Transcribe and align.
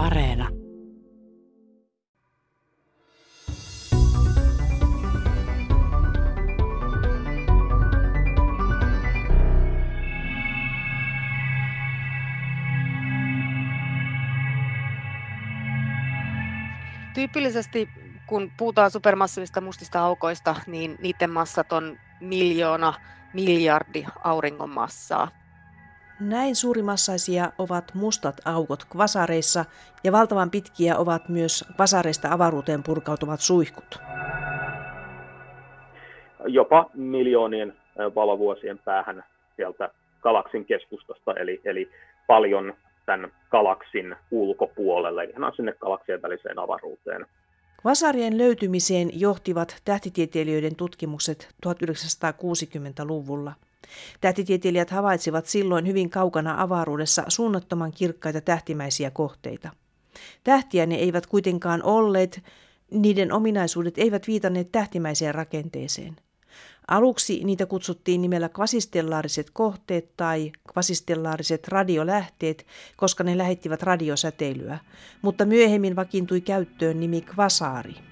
Areena. 0.00 0.48
Tyypillisesti 17.14 17.88
kun 18.26 18.52
puhutaan 18.56 18.90
supermassiivista 18.90 19.60
mustista 19.60 20.00
aukoista, 20.00 20.56
niin 20.66 20.96
niiden 21.02 21.30
massat 21.30 21.72
on 21.72 21.98
miljoona, 22.20 22.94
miljardi 23.34 24.06
auringon 24.24 24.70
massaa. 24.70 25.39
Näin 26.20 26.56
suurimassaisia 26.56 27.52
ovat 27.58 27.84
mustat 27.94 28.40
aukot 28.44 28.84
kvasareissa 28.84 29.64
ja 30.04 30.12
valtavan 30.12 30.50
pitkiä 30.50 30.96
ovat 30.96 31.28
myös 31.28 31.64
kvasareista 31.76 32.28
avaruuteen 32.32 32.82
purkautuvat 32.82 33.40
suihkut. 33.40 33.98
Jopa 36.46 36.90
miljoonien 36.94 37.76
valovuosien 38.14 38.78
päähän 38.78 39.24
sieltä 39.56 39.90
galaksin 40.22 40.64
keskustasta, 40.64 41.34
eli, 41.34 41.60
eli 41.64 41.90
paljon 42.26 42.74
tämän 43.06 43.32
galaksin 43.50 44.16
ulkopuolelle, 44.30 45.24
ihan 45.24 45.52
sinne 45.56 45.72
galaksien 45.72 46.22
väliseen 46.22 46.58
avaruuteen. 46.58 47.26
Kvasarien 47.80 48.38
löytymiseen 48.38 49.20
johtivat 49.20 49.76
tähtitieteilijöiden 49.84 50.76
tutkimukset 50.76 51.54
1960-luvulla. 51.66 53.52
Tähtitieteilijät 54.20 54.90
havaitsivat 54.90 55.46
silloin 55.46 55.86
hyvin 55.86 56.10
kaukana 56.10 56.62
avaruudessa 56.62 57.24
suunnattoman 57.28 57.92
kirkkaita 57.92 58.40
tähtimäisiä 58.40 59.10
kohteita. 59.10 59.70
Tähtiä 60.44 60.86
ne 60.86 60.94
eivät 60.94 61.26
kuitenkaan 61.26 61.82
olleet, 61.82 62.42
niiden 62.90 63.32
ominaisuudet 63.32 63.98
eivät 63.98 64.26
viitanneet 64.26 64.72
tähtimäiseen 64.72 65.34
rakenteeseen– 65.34 66.16
Aluksi 66.90 67.44
niitä 67.44 67.66
kutsuttiin 67.66 68.22
nimellä 68.22 68.48
kvasistellaariset 68.48 69.50
kohteet 69.52 70.16
tai 70.16 70.52
kvasistellaariset 70.72 71.68
radiolähteet, 71.68 72.66
koska 72.96 73.24
ne 73.24 73.38
lähettivät 73.38 73.82
radiosäteilyä, 73.82 74.78
mutta 75.22 75.44
myöhemmin 75.44 75.96
vakiintui 75.96 76.40
käyttöön 76.40 77.00
nimi 77.00 77.20
kvasaari. 77.20 78.09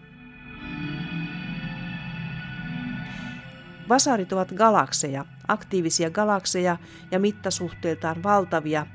Kvasaarit 3.88 4.32
ovat 4.32 4.52
galakseja, 4.52 5.24
aktiivisia 5.48 6.10
galakseja 6.10 6.76
ja 7.10 7.18
mittasuhteiltaan 7.18 8.22
valtavia. 8.22 8.86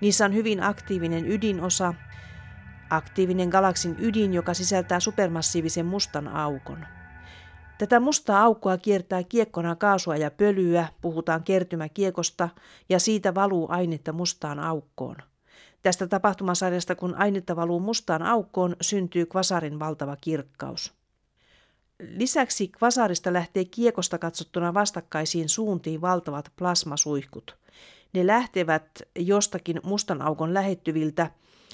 Niissä 0.00 0.24
on 0.24 0.34
hyvin 0.34 0.62
aktiivinen 0.62 1.30
ydinosa, 1.30 1.94
aktiivinen 2.90 3.48
galaksin 3.48 3.96
ydin, 3.98 4.34
joka 4.34 4.54
sisältää 4.54 5.00
supermassiivisen 5.00 5.86
mustan 5.86 6.28
aukon. 6.28 6.86
Tätä 7.78 8.00
mustaa 8.00 8.42
aukkoa 8.42 8.78
kiertää 8.78 9.22
kiekkona 9.22 9.76
kaasua 9.76 10.16
ja 10.16 10.30
pölyä, 10.30 10.88
puhutaan 11.00 11.42
kertymäkiekosta, 11.42 12.48
ja 12.88 12.98
siitä 12.98 13.34
valuu 13.34 13.66
ainetta 13.70 14.12
mustaan 14.12 14.58
aukkoon. 14.58 15.16
Tästä 15.82 16.06
tapahtumasarjasta, 16.06 16.94
kun 16.94 17.14
ainetta 17.14 17.56
valuu 17.56 17.80
mustaan 17.80 18.22
aukkoon, 18.22 18.76
syntyy 18.80 19.26
kvasarin 19.26 19.78
valtava 19.78 20.16
kirkkaus. 20.20 21.01
Lisäksi 22.00 22.68
kvasarista 22.68 23.32
lähtee 23.32 23.64
kiekosta 23.64 24.18
katsottuna 24.18 24.74
vastakkaisiin 24.74 25.48
suuntiin 25.48 26.00
valtavat 26.00 26.52
plasmasuihkut. 26.56 27.56
Ne 28.12 28.26
lähtevät 28.26 29.02
jostakin 29.18 29.80
mustan 29.84 30.22
aukon 30.22 30.54
lähettyviltä 30.54 31.30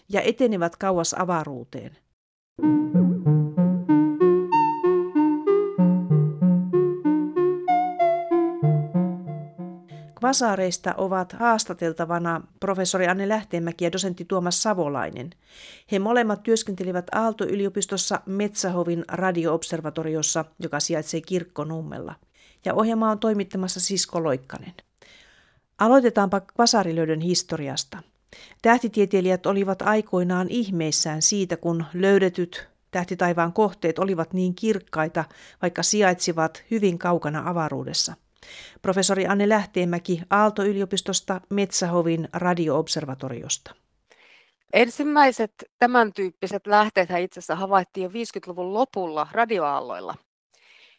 ja 0.08 0.20
etenevät 0.20 0.76
kauas 0.76 1.14
avaruuteen. 1.14 1.96
Kvasaareista 10.28 10.94
ovat 10.96 11.32
haastateltavana 11.32 12.40
professori 12.60 13.08
Anne 13.08 13.28
Lähteenmäki 13.28 13.84
ja 13.84 13.92
dosentti 13.92 14.24
Tuomas 14.24 14.62
Savolainen. 14.62 15.30
He 15.92 15.98
molemmat 15.98 16.42
työskentelivät 16.42 17.06
Aalto-yliopistossa 17.12 18.20
Metsähovin 18.26 19.04
radioobservatoriossa, 19.08 20.44
joka 20.58 20.80
sijaitsee 20.80 21.20
Kirkkonummella. 21.20 22.14
Ja 22.64 22.74
ohjelma 22.74 23.10
on 23.10 23.18
toimittamassa 23.18 23.80
Sisko 23.80 24.24
Loikkanen. 24.24 24.74
Aloitetaanpa 25.78 26.40
kvasarilöydön 26.40 27.20
historiasta. 27.20 27.98
Tähtitieteilijät 28.62 29.46
olivat 29.46 29.82
aikoinaan 29.82 30.46
ihmeissään 30.50 31.22
siitä, 31.22 31.56
kun 31.56 31.84
löydetyt 31.94 32.68
tähtitaivaan 32.90 33.52
kohteet 33.52 33.98
olivat 33.98 34.32
niin 34.32 34.54
kirkkaita, 34.54 35.24
vaikka 35.62 35.82
sijaitsivat 35.82 36.64
hyvin 36.70 36.98
kaukana 36.98 37.42
avaruudessa– 37.46 38.14
Professori 38.82 39.26
Anne 39.26 39.48
Lähteenmäki 39.48 40.22
Aalto-yliopistosta 40.30 41.40
Metsähovin 41.50 42.28
radioobservatoriosta. 42.32 43.74
Ensimmäiset 44.72 45.52
tämän 45.78 46.12
tyyppiset 46.12 46.66
lähteet 46.66 47.08
itse 47.20 47.40
asiassa 47.40 47.56
havaittiin 47.56 48.04
jo 48.04 48.10
50-luvun 48.10 48.74
lopulla 48.74 49.26
radioaalloilla, 49.32 50.14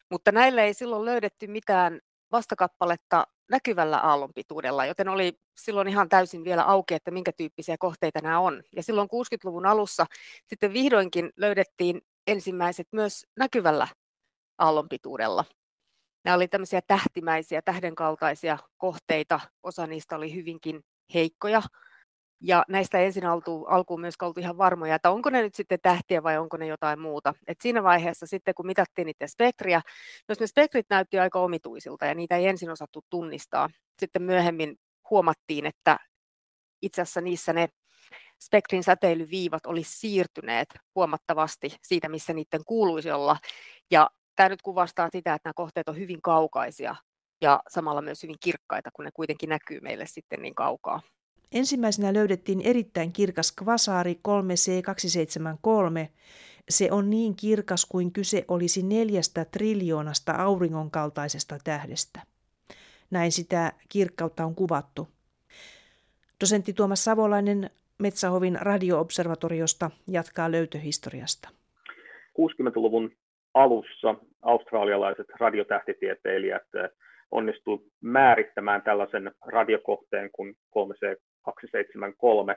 mutta 0.10 0.32
näille 0.32 0.64
ei 0.64 0.74
silloin 0.74 1.06
löydetty 1.06 1.48
mitään 1.48 2.00
vastakappaletta 2.32 3.28
näkyvällä 3.50 3.98
aallonpituudella, 3.98 4.86
joten 4.86 5.10
oli 5.10 5.40
silloin 5.56 5.88
ihan 5.88 6.10
täysin 6.10 6.44
vielä 6.44 6.64
auki, 6.64 6.94
että 6.94 7.12
minkä 7.12 7.32
tyyppisiä 7.32 7.76
kohteita 7.80 8.20
nämä 8.22 8.40
on. 8.40 8.64
Ja 8.76 8.84
silloin 8.84 9.10
60-luvun 9.14 9.66
alussa 9.66 10.06
sitten 10.48 10.74
vihdoinkin 10.74 11.30
löydettiin 11.38 12.02
ensimmäiset 12.28 12.88
myös 12.92 13.28
näkyvällä 13.38 13.88
aallonpituudella. 14.58 15.46
Nämä 16.24 16.36
oli 16.36 16.48
tämmöisiä 16.48 16.82
tähtimäisiä, 16.88 17.62
tähdenkaltaisia 17.62 18.58
kohteita. 18.78 19.40
Osa 19.64 19.88
niistä 19.88 20.16
oli 20.16 20.36
hyvinkin 20.36 20.84
heikkoja. 21.14 21.62
Ja 22.42 22.66
näistä 22.68 23.00
ensin 23.00 23.26
altu, 23.26 23.66
alkuun 23.66 24.02
myös 24.02 24.16
oltu 24.22 24.40
ihan 24.40 24.58
varmoja, 24.58 24.96
että 24.96 25.12
onko 25.12 25.30
ne 25.30 25.42
nyt 25.42 25.56
sitten 25.56 25.80
tähtiä 25.82 26.24
vai 26.24 26.38
onko 26.38 26.58
ne 26.58 26.68
jotain 26.68 27.00
muuta. 27.00 27.34
Et 27.48 27.62
siinä 27.62 27.84
vaiheessa 27.84 28.28
sitten, 28.28 28.56
kun 28.56 28.66
mitattiin 28.66 29.06
niiden 29.06 29.30
spektriä, 29.30 29.82
myös 30.28 30.40
ne 30.40 30.48
spektrit 30.48 30.86
näytti 30.90 31.20
aika 31.20 31.40
omituisilta 31.40 32.06
ja 32.06 32.16
niitä 32.16 32.36
ei 32.36 32.48
ensin 32.48 32.70
osattu 32.70 33.06
tunnistaa. 33.10 33.70
Sitten 34.00 34.22
myöhemmin 34.22 34.76
huomattiin, 35.10 35.66
että 35.66 36.00
itse 36.82 37.02
asiassa 37.02 37.22
niissä 37.22 37.54
ne 37.54 37.70
spektrin 38.42 38.84
säteilyviivat 38.84 39.66
oli 39.66 39.84
siirtyneet 39.84 40.70
huomattavasti 40.96 41.78
siitä, 41.82 42.10
missä 42.10 42.34
niiden 42.34 42.62
kuuluisi 42.66 43.12
olla. 43.12 43.38
Ja 43.92 44.10
tämä 44.40 44.50
nyt 44.50 44.62
kuvastaa 44.62 45.10
sitä, 45.12 45.34
että 45.34 45.48
nämä 45.48 45.54
kohteet 45.54 45.90
on 45.90 45.98
hyvin 45.98 46.22
kaukaisia 46.22 46.96
ja 47.42 47.60
samalla 47.68 48.02
myös 48.02 48.24
hyvin 48.24 48.36
kirkkaita, 48.44 48.90
kun 48.94 49.06
ne 49.06 49.12
kuitenkin 49.14 49.50
näkyy 49.50 49.80
meille 49.80 50.06
sitten 50.08 50.42
niin 50.42 50.56
kaukaa. 50.56 51.02
Ensimmäisenä 51.52 52.14
löydettiin 52.14 52.62
erittäin 52.62 53.14
kirkas 53.14 53.52
kvasaari 53.52 54.20
3C273. 54.28 56.10
Se 56.70 56.92
on 56.92 57.10
niin 57.10 57.36
kirkas 57.36 57.86
kuin 57.86 58.12
kyse 58.12 58.46
olisi 58.48 58.84
neljästä 58.84 59.46
triljoonasta 59.46 60.32
auringon 60.32 60.92
kaltaisesta 60.92 61.58
tähdestä. 61.64 62.22
Näin 63.12 63.32
sitä 63.32 63.74
kirkkautta 63.90 64.46
on 64.46 64.56
kuvattu. 64.56 65.08
Dosentti 66.42 66.74
Tuomas 66.74 67.04
Savolainen 67.04 67.70
Metsähovin 67.98 68.58
radioobservatoriosta 68.62 69.92
jatkaa 70.08 70.52
löytöhistoriasta. 70.52 71.50
60-luvun 72.40 73.12
alussa 73.54 74.16
australialaiset 74.42 75.28
radiotähtitieteilijät 75.40 76.68
eh, 76.76 76.90
onnistuivat 77.32 77.86
määrittämään 78.02 78.82
tällaisen 78.82 79.32
radiokohteen 79.46 80.30
kuin 80.32 80.56
3C273 80.78 82.56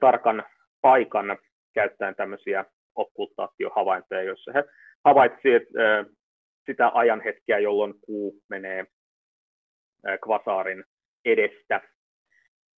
tarkan 0.00 0.44
paikan 0.80 1.38
käyttäen 1.74 2.14
tämmöisiä 2.14 2.64
okkultaatiohavaintoja, 2.94 4.22
joissa 4.22 4.52
he 4.52 4.64
havaitsivat 5.04 5.62
eh, 5.62 6.06
sitä 6.66 6.90
ajanhetkeä, 6.94 7.58
jolloin 7.58 7.94
kuu 8.00 8.40
menee 8.48 8.80
eh, 10.08 10.18
kvasaarin 10.24 10.84
edestä. 11.24 11.80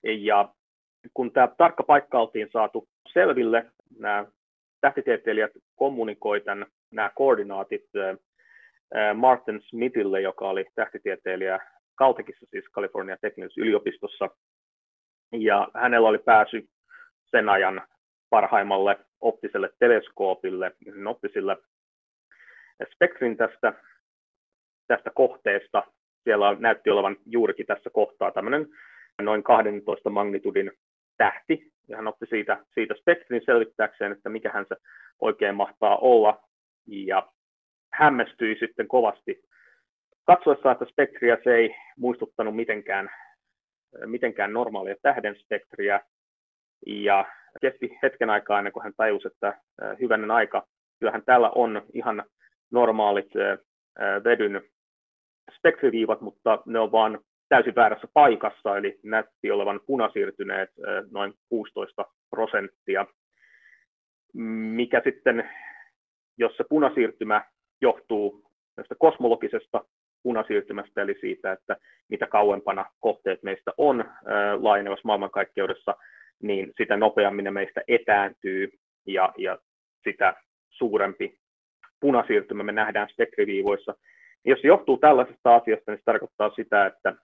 Ja 0.02 0.54
kun 1.14 1.32
tämä 1.32 1.48
tarkka 1.58 1.82
paikka 1.82 2.18
oltiin 2.20 2.48
saatu 2.52 2.88
selville, 3.12 3.70
nämä 3.98 4.26
tähtitieteilijät 4.80 5.50
kommunikoivat 5.76 6.44
tämän 6.44 6.66
nämä 6.94 7.11
koordinaatit 7.14 7.85
Martin 9.14 9.61
Smithille, 9.62 10.20
joka 10.20 10.49
oli 10.49 10.67
tähtitieteilijä 10.75 11.61
Caltechissa, 11.99 12.46
siis 12.50 12.64
Kalifornian 12.73 13.19
teknisessä 13.20 13.61
yliopistossa. 13.61 14.31
Ja 15.32 15.69
hänellä 15.75 16.08
oli 16.08 16.19
pääsy 16.19 16.69
sen 17.31 17.49
ajan 17.49 17.82
parhaimmalle 18.31 18.99
optiselle 19.20 19.70
teleskoopille, 19.79 20.73
optisille 21.06 21.56
spektrin 22.94 23.37
tästä, 23.37 23.73
tästä 24.87 25.11
kohteesta. 25.14 25.82
Siellä 26.25 26.56
näytti 26.58 26.91
olevan 26.91 27.17
juurikin 27.26 27.67
tässä 27.67 27.91
kohtaa 27.91 28.31
tämmöinen 28.31 28.69
noin 29.23 29.43
12 29.43 30.11
magnitudin 30.11 30.73
tähti, 31.17 31.73
ja 31.88 31.96
hän 31.96 32.08
otti 32.08 32.26
siitä, 32.26 32.64
siitä 32.75 32.94
spektrin 32.94 33.43
selvittääkseen, 33.44 34.12
että 34.12 34.29
mikä 34.29 34.50
hän 34.50 34.67
se 34.69 34.76
oikein 35.20 35.55
mahtaa 35.55 35.96
olla, 35.96 36.43
ja 36.86 37.28
hämmästyi 37.92 38.56
sitten 38.58 38.88
kovasti 38.88 39.44
katsoessaan, 40.25 40.72
että 40.72 40.84
spektriä 40.92 41.38
se 41.44 41.54
ei 41.54 41.76
muistuttanut 41.98 42.56
mitenkään, 42.56 43.10
mitenkään 44.06 44.52
normaalia 44.52 44.94
tähden 45.02 45.36
spektriä, 45.36 46.00
ja 46.86 47.25
kesti 47.60 47.98
hetken 48.02 48.31
aikaa 48.31 48.58
ennen 48.58 48.72
kuin 48.72 48.82
hän 48.82 48.92
tajusi, 48.96 49.28
että 49.28 49.60
hyvänen 50.00 50.31
aika, 50.31 50.66
kyllähän 51.00 51.22
täällä 51.26 51.50
on 51.50 51.82
ihan 51.92 52.25
normaalit 52.70 53.31
vedyn 54.25 54.62
spektriviivat, 55.56 56.20
mutta 56.20 56.62
ne 56.66 56.78
on 56.78 56.92
vaan 56.92 57.19
täysin 57.48 57.75
väärässä 57.75 58.08
paikassa, 58.12 58.76
eli 58.76 58.98
näytti 59.02 59.50
olevan 59.50 59.81
punasiirtyneet 59.86 60.70
noin 61.10 61.34
16 61.48 62.06
prosenttia, 62.31 63.06
mikä 64.76 65.00
sitten, 65.04 65.50
jos 66.38 66.56
se 66.56 66.64
punasiirtymä 66.69 67.44
johtuu 67.81 68.44
tästä 68.75 68.94
kosmologisesta 68.98 69.84
punasiirtymästä, 70.22 71.02
eli 71.02 71.14
siitä, 71.20 71.52
että 71.52 71.76
mitä 72.08 72.26
kauempana 72.26 72.84
kohteet 73.00 73.42
meistä 73.42 73.72
on 73.78 74.04
laajenevassa 74.60 75.06
maailmankaikkeudessa, 75.08 75.94
niin 76.42 76.72
sitä 76.76 76.96
nopeammin 76.96 77.44
ne 77.44 77.50
meistä 77.50 77.81
etääntyy 77.88 78.69
ja, 79.06 79.32
ja 79.36 79.58
sitä 80.04 80.34
suurempi 80.70 81.38
punasiirtymä 82.00 82.62
me 82.62 82.72
nähdään 82.72 83.08
spektriviivoissa. 83.08 83.94
Jos 84.44 84.60
se 84.60 84.69
johtuu 84.69 84.96
tällaisesta 84.96 85.54
asiasta, 85.54 85.90
niin 85.90 85.98
se 85.98 86.04
tarkoittaa 86.04 86.50
sitä, 86.50 86.86
että, 86.86 87.14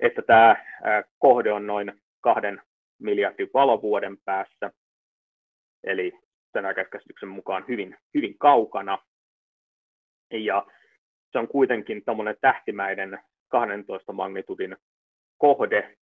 että 0.00 0.22
tämä 0.22 0.56
kohde 1.18 1.52
on 1.52 1.66
noin 1.66 1.92
kahden 2.20 2.62
miljardin 2.98 3.50
valovuoden 3.54 4.16
päässä, 4.24 4.70
eli 5.84 6.12
sen 6.52 6.66
aikaiskäsityksen 6.66 7.28
mukaan 7.28 7.64
hyvin, 7.68 7.96
hyvin 8.14 8.38
kaukana. 8.38 8.98
Ja 10.30 10.66
se 11.32 11.38
on 11.38 11.48
kuitenkin 11.48 12.04
tämmöinen 12.04 12.36
tähtimäinen 12.40 13.18
12 13.48 14.12
magnitudin 14.12 14.76
kohde, 15.38 15.96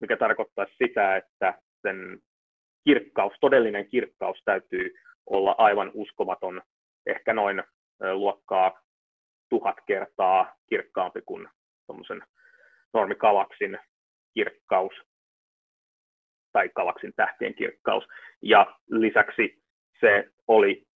mikä 0.00 0.16
tarkoittaa 0.16 0.66
sitä, 0.78 1.16
että 1.16 1.58
sen 1.82 2.18
kirkkaus, 2.84 3.32
todellinen 3.40 3.88
kirkkaus 3.88 4.42
täytyy 4.44 4.94
olla 5.26 5.54
aivan 5.58 5.90
uskomaton, 5.94 6.62
ehkä 7.06 7.32
noin 7.32 7.62
luokkaa 8.12 8.82
tuhat 9.48 9.76
kertaa 9.86 10.56
kirkkaampi 10.68 11.22
kuin 11.26 11.48
tuommoisen 11.86 12.22
normikalaksin 12.92 13.78
kirkkaus 14.34 14.92
tai 16.52 16.68
galaksin 16.68 17.12
tähtien 17.16 17.54
kirkkaus. 17.54 18.04
Ja 18.42 18.76
lisäksi 18.90 19.61
se 20.02 20.30
oli 20.48 20.86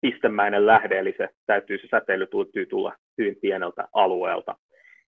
pistemäinen 0.00 0.66
lähde, 0.66 0.98
eli 0.98 1.14
se 1.16 1.28
täytyy 1.46 1.78
se 1.78 1.88
säteily 1.90 2.26
täytyy 2.26 2.66
tulla 2.66 2.96
hyvin 3.18 3.36
pieneltä 3.40 3.88
alueelta. 3.92 4.56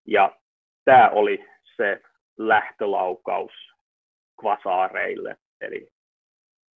Ja 0.07 0.39
tämä 0.85 1.11
oli 1.11 1.45
se 1.77 2.01
lähtölaukaus 2.39 3.53
kvasaareille, 4.41 5.37
eli, 5.61 5.89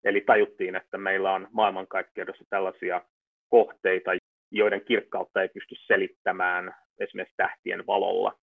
eli 0.04 0.20
tajuttiin, 0.20 0.76
että 0.76 0.98
meillä 0.98 1.32
on 1.32 1.48
maailmankaikkeudessa 1.52 2.44
tällaisia 2.50 3.02
kohteita, 3.48 4.10
joiden 4.50 4.84
kirkkautta 4.84 5.42
ei 5.42 5.48
pysty 5.48 5.74
selittämään 5.86 6.74
esimerkiksi 6.98 7.36
tähtien 7.36 7.86
valolla. 7.86 8.38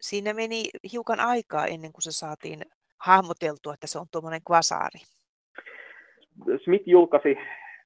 Siinä 0.00 0.34
meni 0.34 0.64
hiukan 0.92 1.20
aikaa 1.20 1.66
ennen 1.66 1.92
kuin 1.92 2.02
se 2.02 2.12
saatiin 2.12 2.60
hahmoteltua, 2.98 3.74
että 3.74 3.86
se 3.86 3.98
on 3.98 4.06
tuommoinen 4.10 4.40
kvasaari. 4.46 5.00
Smith 6.64 6.88
julkaisi 6.88 7.38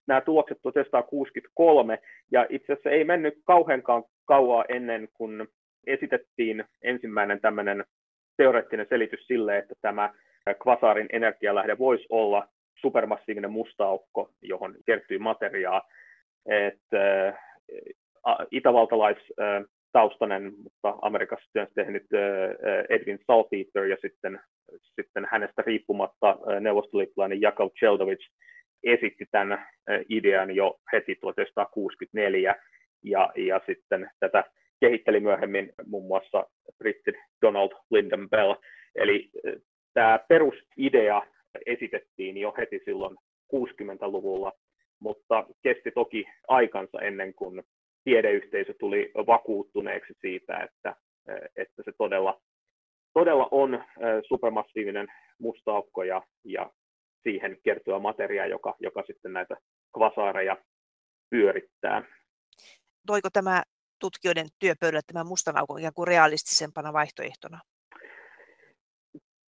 nämä 0.07 0.21
tulokset 0.21 0.59
1963, 0.63 1.99
ja 2.33 2.47
itse 2.49 2.73
asiassa 2.73 2.91
ei 2.91 3.05
mennyt 3.05 3.35
kauheankaan 3.45 4.05
kauaa 4.25 4.65
ennen 4.69 5.09
kuin 5.15 5.49
esitettiin 5.87 6.65
ensimmäinen 6.83 7.41
tämmöinen 7.41 7.85
teoreettinen 8.37 8.87
selitys 8.89 9.27
sille, 9.27 9.59
että 9.59 9.75
tämä 9.81 10.15
kvasaarin 10.63 11.09
energialähde 11.13 11.79
voisi 11.79 12.07
olla 12.11 12.49
supermassiivinen 12.75 13.51
musta 13.51 13.85
aukko, 13.85 14.31
johon 14.43 14.75
kertyy 14.87 15.19
materiaa. 15.19 15.83
että 16.47 17.35
itävaltalaistaustainen, 19.99 20.53
mutta 20.63 20.99
Amerikassa 21.03 21.51
työnsä 21.53 21.73
tehnyt 21.75 22.07
Edwin 22.89 23.19
Saltpeter 23.27 23.85
ja 23.85 23.97
sitten, 24.03 24.41
sitten 25.01 25.29
hänestä 25.31 25.63
riippumatta 25.67 26.39
neuvostoliittolainen 26.61 27.41
Jakov 27.41 27.71
Cheldovic 27.79 28.27
esitti 28.85 29.27
tämän 29.31 29.67
idean 30.09 30.55
jo 30.57 30.79
heti 30.93 31.15
1964 31.15 32.55
ja, 33.05 33.33
ja 33.37 33.61
sitten 33.67 34.11
tätä 34.21 34.45
kehitteli 34.81 35.21
myöhemmin 35.21 35.73
muun 35.87 36.07
muassa 36.07 36.47
britti 36.79 37.13
Donald 37.43 37.71
Lyndon 37.91 38.31
Bell. 38.31 38.55
Eli 38.95 39.31
tämä 39.95 40.21
perusidea 40.29 41.23
esitettiin 41.67 42.37
jo 42.37 42.55
heti 42.59 42.81
silloin 42.85 43.17
60-luvulla, 43.55 44.53
mutta 45.01 45.47
kesti 45.63 45.91
toki 45.91 46.25
aikansa 46.49 47.01
ennen 47.01 47.35
kuin 47.35 47.63
tiedeyhteisö 48.09 48.75
tuli 48.81 49.11
vakuuttuneeksi 49.27 50.15
siitä, 50.21 50.59
että, 50.59 50.97
että 51.57 51.83
se 51.85 51.93
todella, 51.99 52.41
todella 53.15 53.49
on 53.51 53.85
supermassiivinen 54.29 55.07
musta 55.39 55.73
aukko 55.73 56.03
ja, 56.03 56.23
ja 56.45 56.71
siihen 57.23 57.59
kertyä 57.65 57.99
materiaa, 57.99 58.47
joka, 58.47 58.77
joka 58.81 59.03
sitten 59.07 59.33
näitä 59.33 59.57
kvasaareja 59.95 60.57
pyörittää. 61.31 62.03
Toiko 63.07 63.29
tämä 63.33 63.63
tutkijoiden 64.01 64.47
työpöydällä 64.59 65.01
tämä 65.13 65.25
mustan 65.25 65.59
aukon 65.59 65.79
ikään 65.79 65.95
kuin 65.95 66.09
realistisempana 66.09 66.93
vaihtoehtona? 66.93 67.59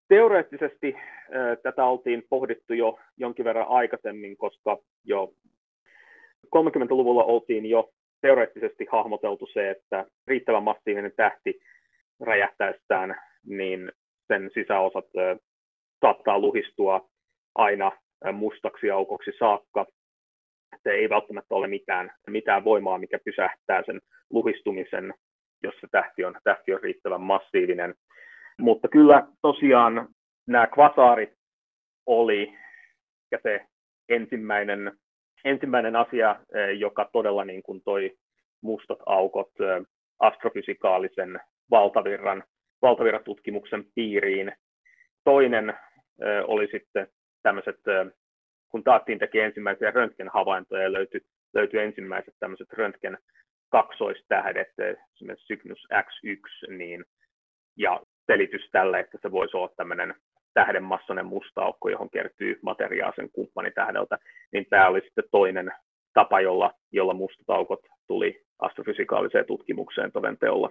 Teoreettisesti 0.08 0.94
äh, 0.96 1.58
tätä 1.62 1.84
oltiin 1.84 2.22
pohdittu 2.30 2.74
jo 2.74 2.98
jonkin 3.16 3.44
verran 3.44 3.68
aikaisemmin, 3.68 4.36
koska 4.36 4.78
jo 5.04 5.32
30-luvulla 6.56 7.24
oltiin 7.24 7.66
jo 7.66 7.92
teoreettisesti 8.20 8.86
hahmoteltu 8.92 9.46
se, 9.46 9.70
että 9.70 10.06
riittävän 10.26 10.62
massiivinen 10.62 11.12
tähti 11.16 11.60
räjähtäessään, 12.20 13.20
niin 13.46 13.92
sen 14.28 14.50
sisäosat 14.54 15.04
saattaa 16.00 16.38
luhistua 16.38 17.08
aina 17.54 17.92
mustaksi 18.32 18.90
aukoksi 18.90 19.30
saakka. 19.38 19.86
Se 20.82 20.90
ei 20.90 21.08
välttämättä 21.08 21.54
ole 21.54 21.66
mitään, 21.66 22.12
mitään 22.26 22.64
voimaa, 22.64 22.98
mikä 22.98 23.18
pysähtää 23.24 23.82
sen 23.86 24.00
luhistumisen, 24.30 25.14
jos 25.62 25.74
se 25.80 25.86
tähti 25.90 26.24
on, 26.24 26.34
tähti 26.44 26.74
on 26.74 26.82
riittävän 26.82 27.20
massiivinen. 27.20 27.94
Mutta 28.58 28.88
kyllä 28.88 29.26
tosiaan 29.42 30.08
nämä 30.46 30.66
kvasaarit 30.66 31.30
oli 32.06 32.54
se 33.42 33.66
ensimmäinen, 34.08 34.92
ensimmäinen 35.44 35.96
asia, 35.96 36.36
joka 36.78 37.10
todella 37.12 37.44
niin 37.44 37.62
kuin 37.62 37.82
toi 37.82 38.16
mustat 38.62 38.98
aukot 39.06 39.50
astrofysikaalisen 40.18 41.40
valtavirran, 41.70 42.44
valtavirratutkimuksen 42.82 43.84
piiriin. 43.94 44.52
Toinen 45.24 45.74
oli 46.46 46.68
sitten 46.70 47.06
tämmöiset, 47.42 47.76
kun 48.68 48.84
taattiin 48.84 49.18
teki 49.18 49.40
ensimmäisiä 49.40 49.90
röntgenhavaintoja, 49.90 50.92
löytyi, 50.92 51.20
löytyi 51.54 51.80
ensimmäiset 51.80 52.34
tämmöiset 52.40 52.72
röntgen 52.72 53.18
kaksoistähdet, 53.68 54.72
esimerkiksi 55.14 55.46
Cygnus 55.46 55.86
X1, 55.94 56.76
niin, 56.76 57.04
ja 57.76 58.00
selitys 58.26 58.70
tälle, 58.72 59.00
että 59.00 59.18
se 59.22 59.30
voisi 59.30 59.56
olla 59.56 59.72
tämmöinen 59.76 60.14
tähdenmassoinen 60.54 61.26
musta 61.26 61.62
aukko, 61.62 61.88
johon 61.88 62.10
kertyy 62.10 62.58
materiaa 62.62 63.12
sen 63.16 63.30
kumppanitähdeltä, 63.32 64.18
niin 64.52 64.66
tämä 64.70 64.88
oli 64.88 65.00
sitten 65.00 65.24
toinen 65.30 65.72
tapa, 66.14 66.40
jolla, 66.40 66.74
jolla 66.92 67.14
mustat 67.14 67.50
aukot 67.50 67.80
tuli 68.06 68.42
astrofysikaaliseen 68.58 69.46
tutkimukseen 69.46 70.12
todenteolla. 70.12 70.70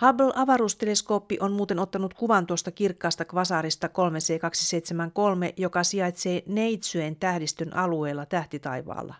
Hubble-avaruusteleskooppi 0.00 1.36
on 1.40 1.52
muuten 1.52 1.78
ottanut 1.78 2.14
kuvan 2.14 2.46
tuosta 2.46 2.70
kirkkaasta 2.70 3.24
kvasaarista 3.24 3.86
3C273, 3.86 5.52
joka 5.56 5.82
sijaitsee 5.82 6.42
Neitsyen 6.46 7.16
tähdistön 7.16 7.76
alueella 7.76 8.26
tähtitaivaalla. 8.26 9.14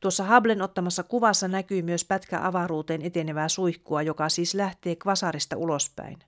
Tuossa 0.00 0.34
Hubblen 0.34 0.62
ottamassa 0.62 1.02
kuvassa 1.02 1.48
näkyy 1.48 1.82
myös 1.82 2.04
pätkä 2.04 2.38
avaruuteen 2.42 3.02
etenevää 3.02 3.48
suihkua, 3.48 4.02
joka 4.02 4.28
siis 4.28 4.54
lähtee 4.54 4.96
kvasarista 4.96 5.56
ulospäin. 5.56 6.18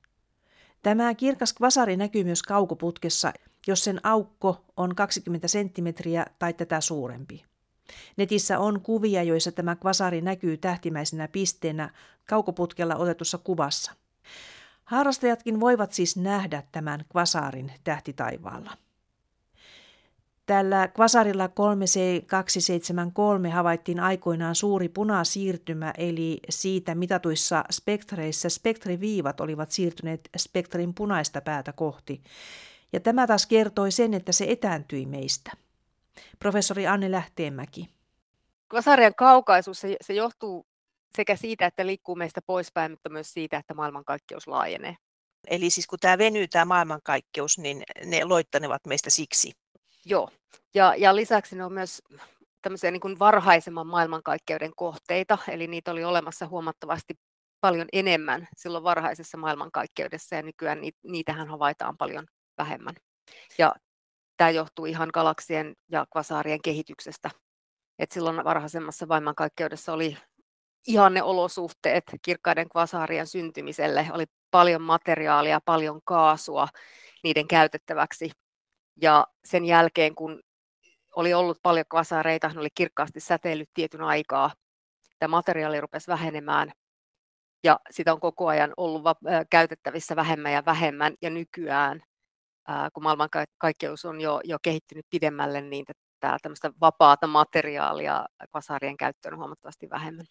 Tämä 0.83 1.15
kirkas 1.15 1.53
kvasari 1.53 1.97
näkyy 1.97 2.25
myös 2.25 2.43
kaukoputkessa, 2.43 3.33
jos 3.67 3.85
sen 3.85 4.01
aukko 4.03 4.65
on 4.77 4.95
20 4.95 5.49
senttimetriä 5.49 6.27
tai 6.39 6.53
tätä 6.53 6.81
suurempi. 6.81 7.45
Netissä 8.17 8.59
on 8.59 8.81
kuvia, 8.81 9.23
joissa 9.23 9.53
tämä 9.53 9.77
kvasari 9.77 10.21
näkyy 10.21 10.57
tähtimäisenä 10.57 11.29
pisteenä 11.29 11.91
kaukoputkella 12.29 12.97
otetussa 12.97 13.39
kuvassa. 13.39 13.93
Harrastajatkin 14.85 15.61
voivat 15.61 15.93
siis 15.93 16.17
nähdä 16.17 16.63
tämän 16.73 17.05
kvasaarin 17.09 17.73
tähtitaivaalla. 17.85 18.77
Tällä 20.49 20.89
kvasarilla 20.89 21.47
3C273 21.47 21.51
havaittiin 23.51 24.01
aikoinaan 24.01 24.55
suuri 24.55 24.89
punasiirtymä, 24.89 25.93
eli 25.99 26.41
siitä 26.49 26.95
mitatuissa 26.95 27.65
spektreissä 27.71 28.49
spektriviivat 28.49 29.41
olivat 29.41 29.71
siirtyneet 29.71 30.29
spektrin 30.37 30.95
punaista 30.95 31.41
päätä 31.41 31.73
kohti. 31.73 32.23
Ja 32.93 33.01
tämä 33.01 33.27
taas 33.27 33.47
kertoi 33.47 33.91
sen, 33.91 34.15
että 34.15 34.33
se 34.33 34.47
etääntyi 34.49 35.07
meistä. 35.07 35.53
Professori 36.39 36.87
Anne 36.87 37.11
Lähteenmäki. 37.11 37.89
Kvasarien 38.69 39.15
kaukaisuus 39.15 39.81
se, 39.81 39.97
se 40.01 40.13
johtuu 40.13 40.67
sekä 41.17 41.37
siitä, 41.37 41.67
että 41.67 41.87
liikkuu 41.87 42.15
meistä 42.15 42.43
poispäin, 42.43 42.93
mutta 42.93 43.09
myös 43.09 43.33
siitä, 43.33 43.57
että 43.57 43.75
maailmankaikkeus 43.75 44.47
laajenee. 44.47 44.97
Eli 45.47 45.71
siis 45.71 45.87
kun 45.87 45.99
tämä 45.99 46.19
venyy, 46.19 46.49
tämä 46.49 46.65
maailmankaikkeus, 46.65 47.59
niin 47.59 47.83
ne 48.05 48.25
loittanevat 48.25 48.87
meistä 48.87 49.11
siksi. 49.11 49.53
Joo, 50.09 50.31
ja, 50.75 50.95
ja 50.97 51.17
lisäksi 51.17 51.57
ne 51.57 51.65
on 51.65 51.73
myös 51.73 52.03
tämmöisiä 52.63 52.91
niin 52.91 53.01
kuin 53.01 53.19
varhaisemman 53.19 53.87
maailmankaikkeuden 53.87 54.73
kohteita, 54.77 55.39
eli 55.49 55.67
niitä 55.67 55.91
oli 55.91 56.05
olemassa 56.05 56.47
huomattavasti 56.47 57.15
paljon 57.61 57.89
enemmän 57.93 58.49
silloin 58.57 58.85
varhaisessa 58.85 59.39
maailmankaikkeudessa, 59.39 60.37
ja 60.37 60.43
nykyään 60.43 60.81
niitähän 61.03 61.49
havaitaan 61.49 61.97
paljon 61.97 62.27
vähemmän. 62.59 62.95
Ja 63.59 63.75
tämä 64.37 64.51
johtuu 64.51 64.87
ihan 64.87 65.11
galaksien 65.15 65.75
ja 65.89 66.07
kvasaarien 66.13 66.63
kehityksestä. 66.65 67.31
Et 67.99 68.13
silloin 68.13 68.45
varhaisemmassa 68.45 69.07
maailmankaikkeudessa 69.07 69.93
oli 69.93 70.17
ihanne 70.87 71.23
olosuhteet 71.23 72.05
kirkkaiden 72.23 72.69
kvasaarien 72.69 73.27
syntymiselle. 73.27 74.07
Oli 74.13 74.25
paljon 74.51 74.83
materiaalia, 74.83 75.61
paljon 75.65 76.01
kaasua 76.05 76.69
niiden 77.25 77.49
käytettäväksi. 77.49 78.31
Ja 79.03 79.27
sen 79.45 79.65
jälkeen, 79.65 80.15
kun 80.15 80.41
oli 81.17 81.35
ollut 81.35 81.59
paljon 81.63 81.87
kvasareita, 81.91 82.49
ne 82.49 82.61
oli 82.61 82.69
kirkkaasti 82.75 83.21
säteillyt 83.21 83.71
tietyn 83.75 84.03
aikaa, 84.03 84.51
tämä 85.19 85.31
materiaali 85.31 85.81
rupesi 85.81 86.07
vähenemään. 86.07 86.73
Ja 87.65 87.81
sitä 87.91 88.13
on 88.13 88.21
koko 88.21 88.47
ajan 88.47 88.75
ollut 88.77 89.03
käytettävissä 89.51 90.17
vähemmän 90.17 90.53
ja 90.53 90.63
vähemmän. 90.67 91.15
Ja 91.23 91.31
nykyään, 91.31 92.03
kun 92.93 93.03
maailmankaikkeus 93.03 94.05
on 94.05 94.21
jo, 94.21 94.41
jo 94.45 94.59
kehittynyt 94.63 95.07
pidemmälle, 95.11 95.61
niin 95.61 95.85
tämmöistä 96.43 96.73
vapaata 96.81 97.27
materiaalia 97.27 98.27
kvasarien 98.51 98.97
käyttöön 98.97 99.35
on 99.35 99.41
huomattavasti 99.41 99.91
vähemmän. 99.91 100.27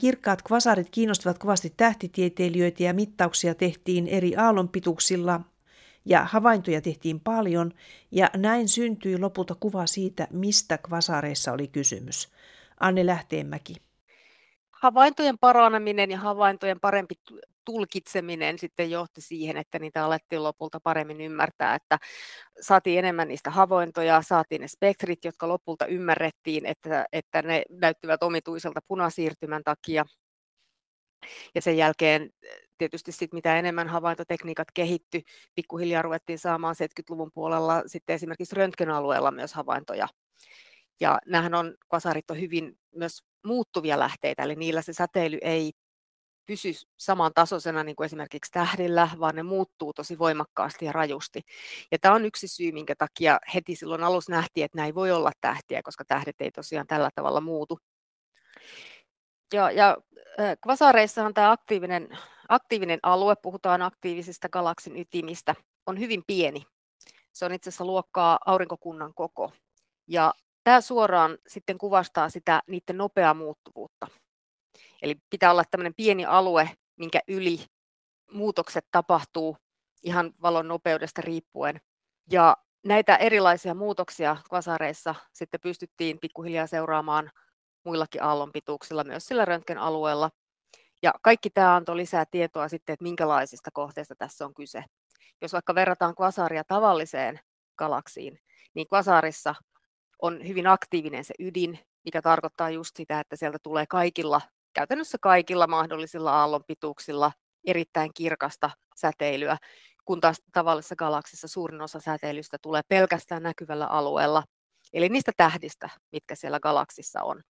Kirkkaat 0.00 0.42
kvasarit 0.42 0.90
kiinnostivat 0.90 1.38
kovasti 1.38 1.74
tähtitieteilijöitä 1.76 2.82
ja 2.82 2.94
mittauksia 2.94 3.54
tehtiin 3.54 4.08
eri 4.08 4.36
aallonpituuksilla 4.36 5.40
ja 6.04 6.24
havaintoja 6.24 6.80
tehtiin 6.80 7.20
paljon 7.20 7.72
ja 8.10 8.30
näin 8.36 8.68
syntyi 8.68 9.18
lopulta 9.18 9.54
kuva 9.60 9.86
siitä, 9.86 10.28
mistä 10.30 10.78
kvasareissa 10.78 11.52
oli 11.52 11.68
kysymys. 11.68 12.28
Anne 12.80 13.06
Lähteenmäki. 13.06 13.74
Havaintojen 14.70 15.38
paraneminen 15.38 16.10
ja 16.10 16.18
havaintojen 16.18 16.80
parempi 16.80 17.14
tulkitseminen 17.64 18.58
sitten 18.58 18.90
johti 18.90 19.20
siihen, 19.20 19.56
että 19.56 19.78
niitä 19.78 20.04
alettiin 20.04 20.42
lopulta 20.42 20.80
paremmin 20.80 21.20
ymmärtää, 21.20 21.74
että 21.74 21.98
saatiin 22.60 22.98
enemmän 22.98 23.28
niistä 23.28 23.50
havaintoja, 23.50 24.22
saatiin 24.22 24.60
ne 24.60 24.68
spektrit, 24.68 25.24
jotka 25.24 25.48
lopulta 25.48 25.86
ymmärrettiin, 25.86 26.66
että, 26.66 27.04
että 27.12 27.42
ne 27.42 27.62
näyttivät 27.70 28.22
omituiselta 28.22 28.80
punasiirtymän 28.88 29.62
takia. 29.64 30.04
Ja 31.54 31.62
sen 31.62 31.76
jälkeen 31.76 32.30
tietysti 32.78 33.12
sit 33.12 33.32
mitä 33.32 33.58
enemmän 33.58 33.88
havaintotekniikat 33.88 34.68
kehitty, 34.74 35.22
pikkuhiljaa 35.54 36.02
ruvettiin 36.02 36.38
saamaan 36.38 36.74
70-luvun 36.74 37.30
puolella 37.34 37.82
sitten 37.86 38.14
esimerkiksi 38.14 38.56
röntgenalueella 38.56 39.30
myös 39.30 39.54
havaintoja. 39.54 40.08
Ja 41.00 41.18
nämähän 41.26 41.54
on, 41.54 41.74
kvasarit 41.88 42.30
on 42.30 42.40
hyvin 42.40 42.78
myös 42.94 43.24
muuttuvia 43.46 43.98
lähteitä, 43.98 44.42
eli 44.42 44.54
niillä 44.54 44.82
se 44.82 44.92
säteily 44.92 45.38
ei 45.42 45.72
pysy 46.46 46.72
saman 46.96 47.32
tasoisena 47.34 47.84
niin 47.84 47.96
kuin 47.96 48.04
esimerkiksi 48.04 48.52
tähdillä, 48.52 49.08
vaan 49.20 49.34
ne 49.34 49.42
muuttuu 49.42 49.92
tosi 49.92 50.18
voimakkaasti 50.18 50.84
ja 50.84 50.92
rajusti. 50.92 51.42
Ja 51.92 51.98
tämä 51.98 52.14
on 52.14 52.24
yksi 52.24 52.48
syy, 52.48 52.72
minkä 52.72 52.94
takia 52.98 53.38
heti 53.54 53.76
silloin 53.76 54.04
alussa 54.04 54.32
nähtiin, 54.32 54.64
että 54.64 54.78
näin 54.78 54.94
voi 54.94 55.10
olla 55.12 55.30
tähtiä, 55.40 55.82
koska 55.82 56.04
tähdet 56.04 56.40
ei 56.40 56.50
tosiaan 56.50 56.86
tällä 56.86 57.10
tavalla 57.14 57.40
muutu. 57.40 57.78
Ja, 59.52 59.70
ja 59.70 59.96
kvasareissahan 60.60 61.34
tämä 61.34 61.50
aktiivinen, 61.50 62.08
aktiivinen 62.48 62.98
alue, 63.02 63.36
puhutaan 63.36 63.82
aktiivisista 63.82 64.48
galaksin 64.48 64.96
ytimistä, 64.96 65.54
on 65.86 65.98
hyvin 65.98 66.22
pieni. 66.26 66.64
Se 67.32 67.44
on 67.44 67.52
itse 67.52 67.70
asiassa 67.70 67.84
luokkaa 67.84 68.38
aurinkokunnan 68.46 69.14
koko. 69.14 69.52
Ja 70.06 70.34
tämä 70.64 70.80
suoraan 70.80 71.38
sitten 71.46 71.78
kuvastaa 71.78 72.28
sitä 72.28 72.62
niiden 72.66 72.98
nopeaa 72.98 73.34
muuttuvuutta. 73.34 74.06
Eli 75.02 75.16
pitää 75.30 75.50
olla 75.50 75.64
tämmöinen 75.70 75.94
pieni 75.94 76.24
alue, 76.24 76.70
minkä 76.96 77.20
yli 77.28 77.64
muutokset 78.32 78.86
tapahtuu 78.90 79.56
ihan 80.02 80.32
valon 80.42 80.68
nopeudesta 80.68 81.22
riippuen. 81.22 81.80
Ja 82.30 82.56
näitä 82.84 83.16
erilaisia 83.16 83.74
muutoksia 83.74 84.36
kvasareissa 84.48 85.14
sitten 85.32 85.60
pystyttiin 85.60 86.18
pikkuhiljaa 86.18 86.66
seuraamaan 86.66 87.30
muillakin 87.84 88.22
aallonpituuksilla, 88.22 89.04
myös 89.04 89.26
sillä 89.26 89.44
röntgenalueella. 89.44 90.30
Ja 91.02 91.14
kaikki 91.22 91.50
tämä 91.50 91.76
antoi 91.76 91.96
lisää 91.96 92.24
tietoa 92.30 92.68
sitten, 92.68 92.92
että 92.92 93.02
minkälaisista 93.02 93.70
kohteista 93.72 94.14
tässä 94.14 94.46
on 94.46 94.54
kyse. 94.54 94.84
Jos 95.42 95.52
vaikka 95.52 95.74
verrataan 95.74 96.14
kvasaria 96.14 96.64
tavalliseen 96.64 97.40
galaksiin, 97.78 98.38
niin 98.74 98.88
kvasaarissa 98.88 99.54
on 100.22 100.48
hyvin 100.48 100.66
aktiivinen 100.66 101.24
se 101.24 101.34
ydin, 101.38 101.78
mikä 102.04 102.22
tarkoittaa 102.22 102.70
just 102.70 102.96
sitä, 102.96 103.20
että 103.20 103.36
sieltä 103.36 103.58
tulee 103.62 103.84
kaikilla 103.88 104.40
käytännössä 104.72 105.18
kaikilla 105.20 105.66
mahdollisilla 105.66 106.40
aallonpituuksilla 106.40 107.32
erittäin 107.66 108.10
kirkasta 108.14 108.70
säteilyä, 108.96 109.56
kun 110.04 110.20
taas 110.20 110.42
tavallisessa 110.52 110.96
galaksissa 110.96 111.48
suurin 111.48 111.80
osa 111.80 112.00
säteilystä 112.00 112.56
tulee 112.62 112.82
pelkästään 112.88 113.42
näkyvällä 113.42 113.86
alueella, 113.86 114.42
eli 114.92 115.08
niistä 115.08 115.32
tähdistä, 115.36 115.90
mitkä 116.12 116.34
siellä 116.34 116.60
galaksissa 116.60 117.22
on. 117.22 117.42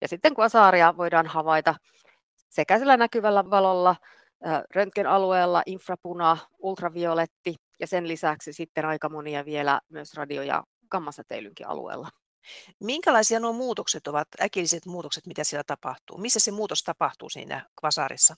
Ja 0.00 0.08
sitten 0.08 0.34
kvasaaria 0.34 0.96
voidaan 0.96 1.26
havaita 1.26 1.74
sekä 2.48 2.78
sillä 2.78 2.96
näkyvällä 2.96 3.50
valolla, 3.50 3.96
röntgenalueella, 4.74 5.62
infrapuna, 5.66 6.36
ultravioletti 6.58 7.54
ja 7.80 7.86
sen 7.86 8.08
lisäksi 8.08 8.52
sitten 8.52 8.84
aika 8.84 9.08
monia 9.08 9.44
vielä 9.44 9.80
myös 9.88 10.14
radio- 10.14 10.42
ja 10.42 10.64
gammasäteilynkin 10.90 11.68
alueella. 11.68 12.08
Minkälaisia 12.80 13.40
nuo 13.40 13.52
muutokset 13.52 14.06
ovat, 14.06 14.28
äkilliset 14.42 14.86
muutokset, 14.86 15.26
mitä 15.26 15.44
siellä 15.44 15.64
tapahtuu? 15.66 16.18
Missä 16.18 16.40
se 16.40 16.50
muutos 16.50 16.82
tapahtuu 16.82 17.30
siinä 17.30 17.66
kvasaarissa? 17.80 18.34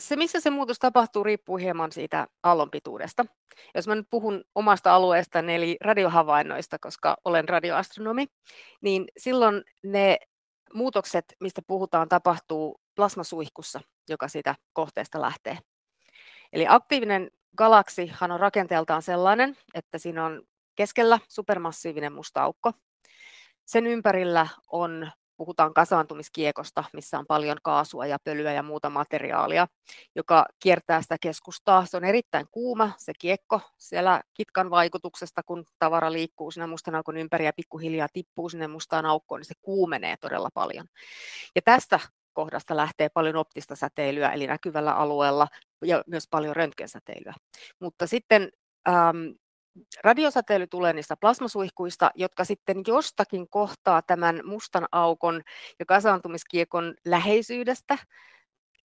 Se, 0.00 0.16
missä 0.16 0.40
se 0.40 0.50
muutos 0.50 0.78
tapahtuu, 0.78 1.24
riippuu 1.24 1.56
hieman 1.56 1.92
siitä 1.92 2.26
aallonpituudesta. 2.42 3.24
Jos 3.74 3.88
mä 3.88 3.94
nyt 3.94 4.06
puhun 4.10 4.44
omasta 4.54 4.94
alueesta, 4.94 5.38
eli 5.38 5.76
radiohavainnoista, 5.80 6.78
koska 6.78 7.16
olen 7.24 7.48
radioastronomi, 7.48 8.26
niin 8.80 9.04
silloin 9.18 9.62
ne 9.82 10.18
muutokset, 10.74 11.24
mistä 11.40 11.62
puhutaan, 11.66 12.08
tapahtuu 12.08 12.80
plasmasuihkussa, 12.94 13.80
joka 14.08 14.28
siitä 14.28 14.54
kohteesta 14.72 15.20
lähtee. 15.20 15.58
Eli 16.52 16.66
aktiivinen 16.68 17.30
galaksihan 17.56 18.30
on 18.30 18.40
rakenteeltaan 18.40 19.02
sellainen, 19.02 19.56
että 19.74 19.98
siinä 19.98 20.24
on 20.24 20.42
keskellä 20.74 21.18
supermassiivinen 21.28 22.12
musta 22.12 22.42
aukko. 22.42 22.72
Sen 23.66 23.86
ympärillä 23.86 24.46
on, 24.72 25.10
puhutaan 25.40 25.74
kasaantumiskiekosta, 25.74 26.84
missä 26.92 27.18
on 27.18 27.24
paljon 27.28 27.56
kaasua 27.62 28.06
ja 28.06 28.18
pölyä 28.24 28.52
ja 28.52 28.62
muuta 28.62 28.90
materiaalia, 28.90 29.66
joka 30.16 30.46
kiertää 30.62 31.02
sitä 31.02 31.16
keskustaa. 31.20 31.86
Se 31.86 31.96
on 31.96 32.04
erittäin 32.04 32.46
kuuma, 32.50 32.90
se 32.98 33.12
kiekko 33.18 33.60
siellä 33.78 34.22
kitkan 34.34 34.70
vaikutuksesta, 34.70 35.42
kun 35.42 35.64
tavara 35.78 36.12
liikkuu 36.12 36.50
sinne 36.50 36.66
mustan 36.66 36.94
aukon 36.94 37.16
ympäri 37.16 37.44
ja 37.44 37.52
pikkuhiljaa 37.56 38.08
tippuu 38.12 38.48
sinne 38.48 38.68
mustaan 38.68 39.06
aukkoon, 39.06 39.38
niin 39.38 39.46
se 39.46 39.54
kuumenee 39.62 40.16
todella 40.16 40.48
paljon. 40.54 40.86
Ja 41.56 41.62
tästä 41.62 42.00
kohdasta 42.32 42.76
lähtee 42.76 43.08
paljon 43.08 43.36
optista 43.36 43.76
säteilyä, 43.76 44.32
eli 44.32 44.46
näkyvällä 44.46 44.92
alueella, 44.94 45.48
ja 45.84 46.04
myös 46.06 46.24
paljon 46.30 46.56
röntgensäteilyä. 46.56 47.34
Mutta 47.80 48.06
sitten 48.06 48.50
radiosäteily 50.04 50.66
tulee 50.66 50.92
niistä 50.92 51.16
plasmasuihkuista, 51.16 52.10
jotka 52.14 52.44
sitten 52.44 52.82
jostakin 52.86 53.48
kohtaa 53.48 54.02
tämän 54.02 54.40
mustan 54.44 54.86
aukon 54.92 55.42
ja 55.78 55.86
kasaantumiskiekon 55.86 56.94
läheisyydestä. 57.04 57.98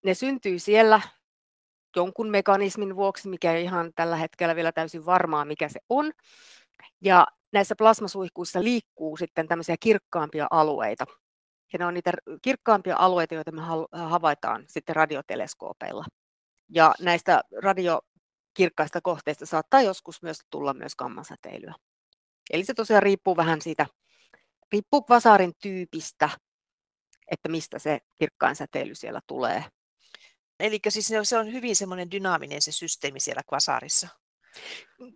Ne 0.04 0.14
syntyy 0.14 0.58
siellä 0.58 1.00
jonkun 1.96 2.30
mekanismin 2.30 2.96
vuoksi, 2.96 3.28
mikä 3.28 3.52
ei 3.52 3.64
ihan 3.64 3.92
tällä 3.94 4.16
hetkellä 4.16 4.56
vielä 4.56 4.72
täysin 4.72 5.06
varmaa, 5.06 5.44
mikä 5.44 5.68
se 5.68 5.80
on. 5.88 6.12
Ja 7.00 7.26
näissä 7.52 7.74
plasmasuihkuissa 7.76 8.62
liikkuu 8.62 9.16
sitten 9.16 9.48
tämmöisiä 9.48 9.76
kirkkaampia 9.80 10.46
alueita. 10.50 11.04
Ja 11.72 11.78
ne 11.78 11.86
on 11.86 11.94
niitä 11.94 12.12
kirkkaampia 12.42 12.96
alueita, 12.98 13.34
joita 13.34 13.52
me 13.52 13.62
havaitaan 13.92 14.64
sitten 14.68 14.96
radioteleskoopeilla. 14.96 16.04
Ja 16.68 16.94
näistä 17.00 17.42
radiokirkkaista 18.56 19.00
kohteista 19.00 19.46
saattaa 19.46 19.82
joskus 19.82 20.22
myös 20.22 20.38
tulla 20.50 20.74
myös 20.74 20.96
gammasäteilyä. 20.96 21.74
Eli 22.50 22.64
se 22.64 22.74
tosiaan 22.74 23.02
riippuu 23.02 23.36
vähän 23.36 23.62
siitä, 23.62 23.86
riippuu 24.72 25.02
kvasaarin 25.02 25.52
tyypistä, 25.62 26.30
että 27.30 27.48
mistä 27.48 27.78
se 27.78 27.98
kirkkain 28.14 28.56
säteily 28.56 28.94
siellä 28.94 29.20
tulee. 29.26 29.64
Eli 30.60 30.80
siis 30.88 31.12
se 31.22 31.38
on 31.38 31.52
hyvin 31.52 31.76
semmoinen 31.76 32.10
dynaaminen 32.10 32.62
se 32.62 32.72
systeemi 32.72 33.20
siellä 33.20 33.42
kvasaarissa. 33.48 34.08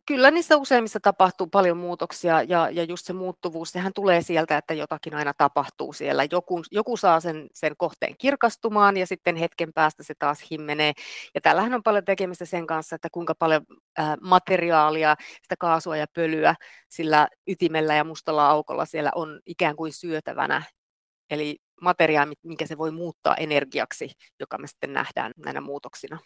Kyllä 0.06 0.30
niissä 0.30 0.56
useimmissa 0.56 1.00
tapahtuu 1.00 1.46
paljon 1.46 1.76
muutoksia 1.76 2.42
ja, 2.42 2.70
ja 2.70 2.84
just 2.84 3.06
se 3.06 3.12
muuttuvuus, 3.12 3.70
sehän 3.70 3.92
tulee 3.94 4.22
sieltä, 4.22 4.58
että 4.58 4.74
jotakin 4.74 5.14
aina 5.14 5.32
tapahtuu 5.38 5.92
siellä. 5.92 6.26
Joku, 6.30 6.62
joku 6.70 6.96
saa 6.96 7.20
sen, 7.20 7.48
sen 7.54 7.76
kohteen 7.76 8.14
kirkastumaan 8.18 8.96
ja 8.96 9.06
sitten 9.06 9.36
hetken 9.36 9.72
päästä 9.72 10.02
se 10.02 10.14
taas 10.18 10.50
himmenee. 10.50 10.92
Ja 11.34 11.40
tällähän 11.40 11.74
on 11.74 11.82
paljon 11.82 12.04
tekemistä 12.04 12.44
sen 12.44 12.66
kanssa, 12.66 12.96
että 12.96 13.08
kuinka 13.12 13.34
paljon 13.34 13.62
äh, 13.98 14.16
materiaalia, 14.20 15.16
sitä 15.42 15.54
kaasua 15.58 15.96
ja 15.96 16.06
pölyä 16.14 16.54
sillä 16.88 17.28
ytimellä 17.46 17.94
ja 17.94 18.04
mustalla 18.04 18.48
aukolla 18.48 18.84
siellä 18.84 19.10
on 19.14 19.40
ikään 19.46 19.76
kuin 19.76 19.92
syötävänä. 19.92 20.62
Eli 21.30 21.58
materiaali, 21.80 22.32
mikä 22.42 22.66
se 22.66 22.78
voi 22.78 22.90
muuttaa 22.90 23.36
energiaksi, 23.36 24.10
joka 24.40 24.58
me 24.58 24.66
sitten 24.66 24.92
nähdään 24.92 25.32
näinä 25.36 25.60
muutoksina. 25.60 26.18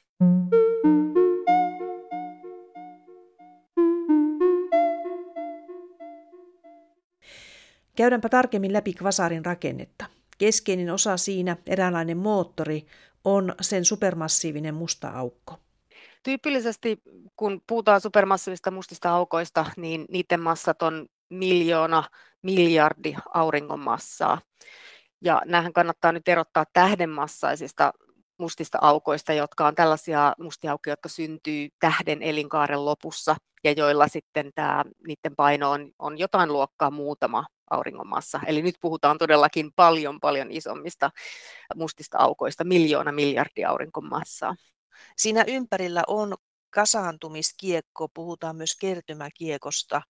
Käydäänpä 7.97 8.29
tarkemmin 8.29 8.73
läpi 8.73 8.93
kvasarin 8.93 9.45
rakennetta. 9.45 10.05
Keskeinen 10.39 10.91
osa 10.91 11.17
siinä, 11.17 11.57
eräänlainen 11.67 12.17
moottori, 12.17 12.87
on 13.25 13.55
sen 13.61 13.85
supermassiivinen 13.85 14.75
musta 14.75 15.09
aukko. 15.09 15.59
Tyypillisesti 16.23 17.03
kun 17.37 17.63
puhutaan 17.67 18.01
supermassiivista 18.01 18.71
mustista 18.71 19.11
aukoista, 19.11 19.67
niin 19.77 20.05
niiden 20.09 20.41
massat 20.41 20.83
on 20.83 21.07
miljoona, 21.31 22.05
miljardi 22.43 23.17
auringon 23.35 23.81
massaa. 23.81 24.41
Ja 25.21 25.43
nämähän 25.45 25.73
kannattaa 25.73 26.13
nyt 26.13 26.29
erottaa 26.29 26.65
tähdenmassaisista 26.73 27.93
mustista 28.39 28.79
aukoista, 28.81 29.33
jotka 29.33 29.67
on 29.67 29.75
tällaisia 29.75 30.33
mustia 30.39 30.71
aukkoja, 30.71 30.93
jotka 30.93 31.09
syntyy 31.09 31.69
tähden 31.81 32.23
elinkaaren 32.23 32.85
lopussa 32.85 33.37
ja 33.65 33.73
joilla 33.73 34.09
sitten 34.09 34.51
tämä, 34.55 34.85
niiden 35.07 35.37
paino 35.37 35.71
on, 35.71 35.91
on 35.99 36.19
jotain 36.19 36.53
luokkaa 36.53 36.91
muutama 36.91 37.45
auringonmassa. 37.71 38.41
Eli 38.47 38.63
nyt 38.63 38.75
puhutaan 38.81 39.19
todellakin 39.19 39.73
paljon 39.77 40.21
paljon 40.21 40.51
isommista 40.51 41.11
mustista 41.75 42.19
aukoista, 42.19 42.65
miljoona 42.65 43.13
miljardia 43.13 43.71
aurinkomassaa. 43.71 44.55
Siinä 45.17 45.45
ympärillä 45.49 46.03
on 46.07 46.35
kasaantumiskiekko, 46.71 48.09
puhutaan 48.15 48.57
myös 48.57 48.79
kertymäkiekosta. 48.81 50.03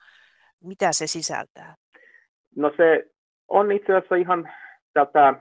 Mitä 0.65 0.93
se 0.93 1.07
sisältää? 1.07 1.75
No 2.57 2.73
se 2.77 3.11
on 3.49 3.73
itse 3.73 3.95
asiassa 3.97 4.15
ihan 4.15 4.53
tätä 4.93 5.35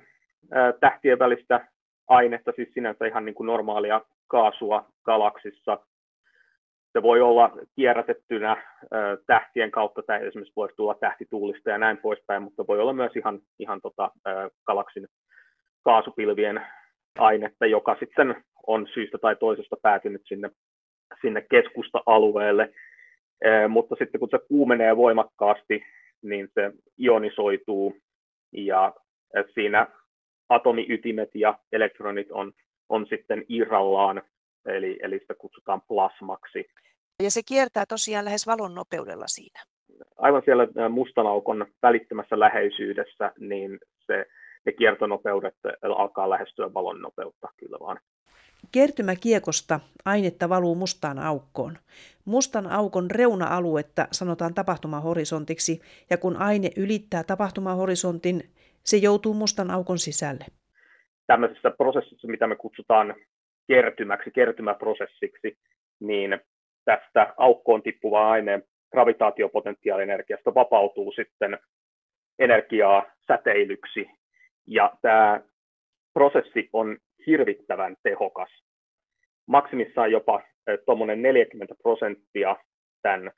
tähtien 0.80 1.20
välistä 1.20 1.68
ainetta, 2.08 2.52
siis 2.56 2.70
sinänsä 2.74 3.06
ihan 3.06 3.26
niin 3.26 3.36
kuin 3.36 3.48
normaalia 3.48 4.02
kaasua 4.28 4.86
galaksissa. 5.04 5.80
Se 6.94 7.02
voi 7.02 7.22
olla 7.22 7.58
kierrätettynä 7.76 8.64
tähtien 9.28 9.72
kautta, 9.72 10.04
tai 10.04 10.28
esimerkiksi 10.28 10.54
voisi 10.56 10.76
tulla 10.76 10.96
tähtituulista 10.96 11.70
ja 11.70 11.78
näin 11.78 11.98
poispäin, 11.98 12.44
mutta 12.44 12.68
voi 12.68 12.80
olla 12.80 12.94
myös 12.94 13.16
ihan, 13.16 13.40
ihan 13.60 13.82
tota, 13.82 14.12
galaksin 14.66 15.08
kaasupilvien 15.84 16.62
ainetta, 17.20 17.66
joka 17.66 17.96
sitten 18.00 18.44
on 18.68 18.88
syystä 18.94 19.18
tai 19.18 19.36
toisesta 19.36 19.76
päätynyt 19.82 20.22
sinne, 20.26 20.50
sinne 21.22 21.46
keskusta-alueelle. 21.52 22.74
Mutta 23.70 23.96
sitten 23.96 24.20
kun 24.20 24.30
se 24.32 24.40
kuumenee 24.48 24.98
voimakkaasti, 24.98 25.86
niin 26.22 26.50
se 26.54 26.72
ionisoituu 27.00 27.98
ja 28.52 28.94
siinä 29.54 29.88
atomiytimet 30.50 31.30
ja 31.36 31.60
elektronit 31.72 32.32
on, 32.32 32.52
on 32.90 33.08
sitten 33.08 33.46
irrallaan, 33.50 34.22
eli, 34.66 35.00
eli 35.04 35.20
sitä 35.20 35.34
kutsutaan 35.36 35.82
plasmaksi. 35.82 36.70
Ja 37.24 37.32
se 37.32 37.42
kiertää 37.46 37.86
tosiaan 37.86 38.26
lähes 38.26 38.48
valon 38.48 38.76
nopeudella 38.76 39.28
siinä. 39.28 39.64
Aivan 40.18 40.42
siellä 40.46 40.90
mustan 40.90 41.28
aukon 41.28 41.66
välittömässä 41.82 42.40
läheisyydessä, 42.40 43.32
niin 43.40 43.80
se, 44.06 44.26
ne 44.66 44.72
kiertonopeudet 44.72 45.56
alkaa 45.82 46.30
lähestyä 46.30 46.74
valon 46.74 47.02
nopeutta 47.02 47.48
kyllä 47.58 47.78
vaan. 47.80 48.00
Kertymäkiekosta 48.72 49.80
ainetta 50.06 50.50
valuu 50.50 50.76
mustaan 50.76 51.20
aukkoon. 51.20 51.78
Mustan 52.26 52.68
aukon 52.68 53.12
reuna-aluetta 53.12 54.08
sanotaan 54.12 54.54
tapahtumahorisontiksi, 54.54 55.82
ja 56.10 56.18
kun 56.18 56.38
aine 56.38 56.70
ylittää 56.78 57.24
tapahtumahorisontin, 57.24 58.44
se 58.84 58.98
joutuu 58.98 59.34
mustan 59.34 59.72
aukon 59.72 60.00
sisälle. 60.00 60.46
Tämmöisessä 61.28 61.72
prosessissa, 61.78 62.28
mitä 62.28 62.48
me 62.48 62.56
kutsutaan 62.56 63.16
kertymäksi, 63.68 64.32
kertymäprosessiksi, 64.32 65.58
niin 66.00 66.40
tästä 66.86 67.34
aukkoon 67.38 67.82
tippuvaa 67.82 68.32
aineen 68.32 68.64
gravitaatiopotentiaalienergiasta 68.92 70.54
vapautuu 70.54 71.12
sitten 71.12 71.60
energiaa 72.40 73.06
säteilyksi. 73.28 74.10
Ja 74.68 74.94
tämä 75.02 75.42
prosessi 76.14 76.70
on 76.74 76.98
hirvittävän 77.28 77.96
tehokas. 78.04 78.50
Maksimissaan 79.48 80.12
jopa 80.12 80.42
tuommoinen 80.86 81.22
40 81.22 81.76
prosenttia 81.84 82.56
tämän 83.02 83.32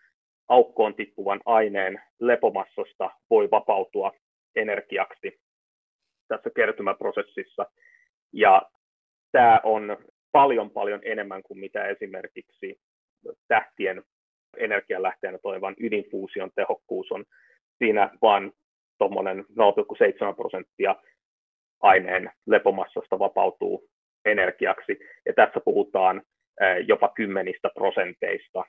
aukkoon 0.48 0.96
tippuvan 0.96 1.42
aineen 1.46 2.02
lepomassasta 2.20 3.12
voi 3.30 3.52
vapautua 3.52 4.12
energiaksi 4.56 5.40
tässä 6.28 6.50
kertymäprosessissa. 6.56 7.66
Ja 8.34 8.62
tämä 9.32 9.60
on 9.64 9.98
paljon 10.36 10.70
paljon 10.70 11.00
enemmän 11.04 11.44
kuin 11.44 11.60
mitä 11.60 11.88
esimerkiksi 11.88 12.80
tähtien 13.48 14.04
energialähteenä 14.58 15.38
toimivan 15.38 15.76
ydinfuusion 15.80 16.52
tehokkuus 16.56 17.12
on. 17.12 17.26
Siinä 17.78 18.10
vain 18.22 18.52
tuommoinen 18.98 19.38
0,7 19.40 20.36
prosenttia 20.36 20.96
aineen 21.82 22.32
lepomassasta 22.48 23.20
vapautuu 23.20 23.90
energiaksi. 24.26 25.00
Ja 25.26 25.34
tässä 25.34 25.60
puhutaan 25.66 26.22
jopa 26.88 27.10
kymmenistä 27.16 27.70
prosenteista 27.74 28.64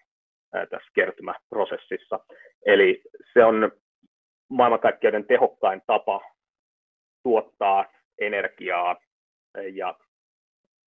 tässä 0.50 0.90
kertymäprosessissa. 0.94 2.20
Eli 2.66 3.02
se 3.32 3.44
on 3.44 3.72
maailmankaikkeuden 4.50 5.26
tehokkain 5.26 5.82
tapa 5.86 6.20
tuottaa 7.22 7.92
energiaa 8.20 8.96
ja 9.72 9.94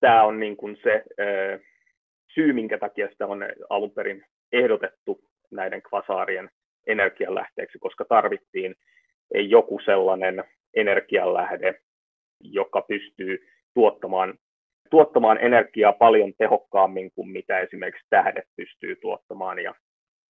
tämä 0.01 0.23
on 0.23 0.41
niin 0.41 0.57
kuin 0.57 0.77
se 0.83 1.05
syy, 2.35 2.53
minkä 2.53 2.79
takia 2.79 3.09
sitä 3.09 3.27
on 3.27 3.45
alun 3.71 3.91
perin 3.91 4.25
ehdotettu 4.53 5.21
näiden 5.51 5.83
kvasaarien 5.83 6.51
energianlähteeksi, 6.87 7.79
koska 7.79 8.05
tarvittiin 8.05 8.75
joku 9.35 9.81
sellainen 9.85 10.45
energianlähde, 10.75 11.81
joka 12.41 12.83
pystyy 12.83 13.49
tuottamaan, 13.75 14.39
tuottamaan 14.91 15.39
energiaa 15.39 15.93
paljon 15.93 16.33
tehokkaammin 16.39 17.11
kuin 17.15 17.29
mitä 17.29 17.59
esimerkiksi 17.59 18.07
tähdet 18.11 18.45
pystyy 18.57 18.97
tuottamaan. 18.97 19.59
Ja 19.59 19.75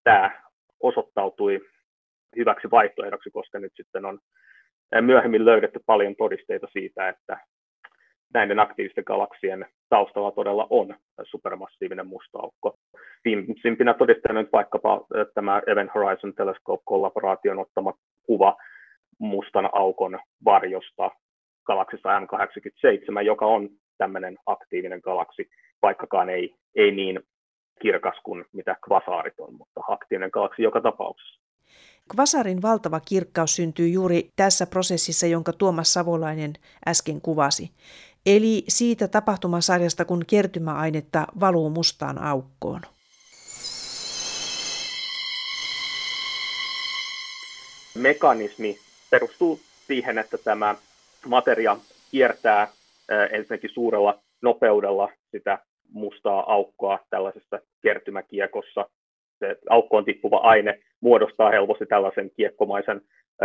tämä 0.04 0.42
osoittautui 0.80 1.60
hyväksi 2.36 2.70
vaihtoehdoksi, 2.70 3.30
koska 3.30 3.58
nyt 3.58 3.72
sitten 3.76 4.04
on 4.04 4.18
myöhemmin 5.00 5.44
löydetty 5.44 5.80
paljon 5.86 6.16
todisteita 6.16 6.66
siitä, 6.72 7.08
että 7.08 7.38
näiden 8.34 8.58
aktiivisten 8.58 9.04
galaksien 9.06 9.66
taustalla 9.88 10.30
todella 10.30 10.66
on 10.70 10.94
supermassiivinen 11.22 12.06
musta 12.06 12.38
aukko. 12.38 12.74
Viimeisimpinä 13.24 13.94
todisteena 13.94 14.42
nyt 14.42 14.52
vaikkapa 14.52 15.06
tämä 15.34 15.62
Event 15.66 15.90
Horizon 15.94 16.34
Telescope-kollaboraation 16.34 17.58
ottama 17.58 17.92
kuva 18.26 18.56
mustan 19.18 19.70
aukon 19.72 20.18
varjosta 20.44 21.10
galaksissa 21.66 22.20
M87, 22.20 23.22
joka 23.24 23.46
on 23.46 23.68
tämmöinen 23.98 24.38
aktiivinen 24.46 25.00
galaksi, 25.04 25.50
vaikkakaan 25.82 26.30
ei, 26.30 26.54
ei 26.74 26.90
niin 26.90 27.20
kirkas 27.82 28.16
kuin 28.24 28.44
mitä 28.52 28.76
kvasaarit 28.84 29.40
on, 29.40 29.54
mutta 29.54 29.80
aktiivinen 29.88 30.30
galaksi 30.32 30.62
joka 30.62 30.80
tapauksessa. 30.80 31.40
Kvasarin 32.12 32.62
valtava 32.62 33.00
kirkkaus 33.00 33.56
syntyy 33.56 33.88
juuri 33.88 34.30
tässä 34.36 34.66
prosessissa, 34.66 35.26
jonka 35.26 35.52
Tuomas 35.52 35.92
Savolainen 35.92 36.52
äsken 36.88 37.20
kuvasi. 37.20 37.70
Eli 38.36 38.64
siitä 38.68 39.08
tapahtumasarjasta, 39.08 40.04
kun 40.04 40.22
kertymäainetta 40.30 41.26
valuu 41.40 41.70
mustaan 41.70 42.22
aukkoon. 42.22 42.80
Mekanismi 47.94 48.76
perustuu 49.10 49.60
siihen, 49.86 50.18
että 50.18 50.38
tämä 50.38 50.74
materia 51.26 51.76
kiertää 52.10 52.68
ensinnäkin 53.30 53.70
suurella 53.70 54.18
nopeudella 54.42 55.12
sitä 55.30 55.58
mustaa 55.92 56.52
aukkoa 56.52 56.98
tällaisessa 57.10 57.60
kertymäkiekossa. 57.82 58.88
Se 59.38 59.56
aukkoon 59.70 60.04
tippuva 60.04 60.36
aine 60.36 60.80
muodostaa 61.00 61.50
helposti 61.50 61.86
tällaisen 61.86 62.30
kiekkomaisen 62.36 63.00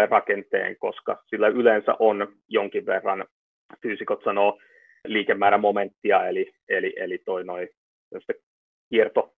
rakenteen, 0.10 0.76
koska 0.80 1.24
sillä 1.30 1.48
yleensä 1.48 1.96
on 2.00 2.28
jonkin 2.50 2.86
verran, 2.86 3.26
fyysikot 3.82 4.24
sanoo, 4.24 4.60
liikemäärämomenttia, 5.08 6.28
eli, 6.28 6.54
eli, 6.70 6.94
eli 6.96 7.18
toi 7.18 7.44
noin 7.44 7.70
kierto, 8.90 9.34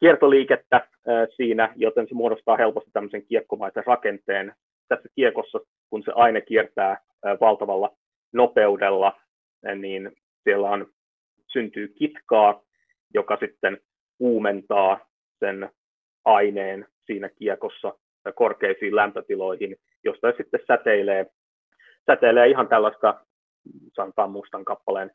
kiertoliikettä 0.00 0.88
siinä, 1.36 1.72
joten 1.76 2.08
se 2.08 2.14
muodostaa 2.14 2.56
helposti 2.56 2.90
tämmöisen 2.92 3.26
kiekkomaisen 3.26 3.82
rakenteen. 3.86 4.54
Tässä 4.88 5.08
kiekossa, 5.14 5.60
kun 5.90 6.02
se 6.02 6.12
aine 6.14 6.40
kiertää 6.40 7.00
ää, 7.24 7.36
valtavalla 7.40 7.96
nopeudella, 8.32 9.20
niin 9.74 10.12
siellä 10.44 10.70
on, 10.70 10.86
syntyy 11.52 11.88
kitkaa, 11.88 12.62
joka 13.14 13.36
sitten 13.36 13.80
kuumentaa 14.18 15.08
sen 15.38 15.70
aineen 16.24 16.86
siinä 17.06 17.28
kiekossa 17.28 17.98
korkeisiin 18.34 18.96
lämpötiloihin, 18.96 19.76
josta 20.04 20.32
sitten 20.36 20.60
säteilee, 20.66 21.26
säteilee 22.06 22.48
ihan 22.48 22.68
tällaista, 22.68 23.20
sanotaan 23.94 24.30
mustan 24.30 24.64
kappaleen 24.64 25.10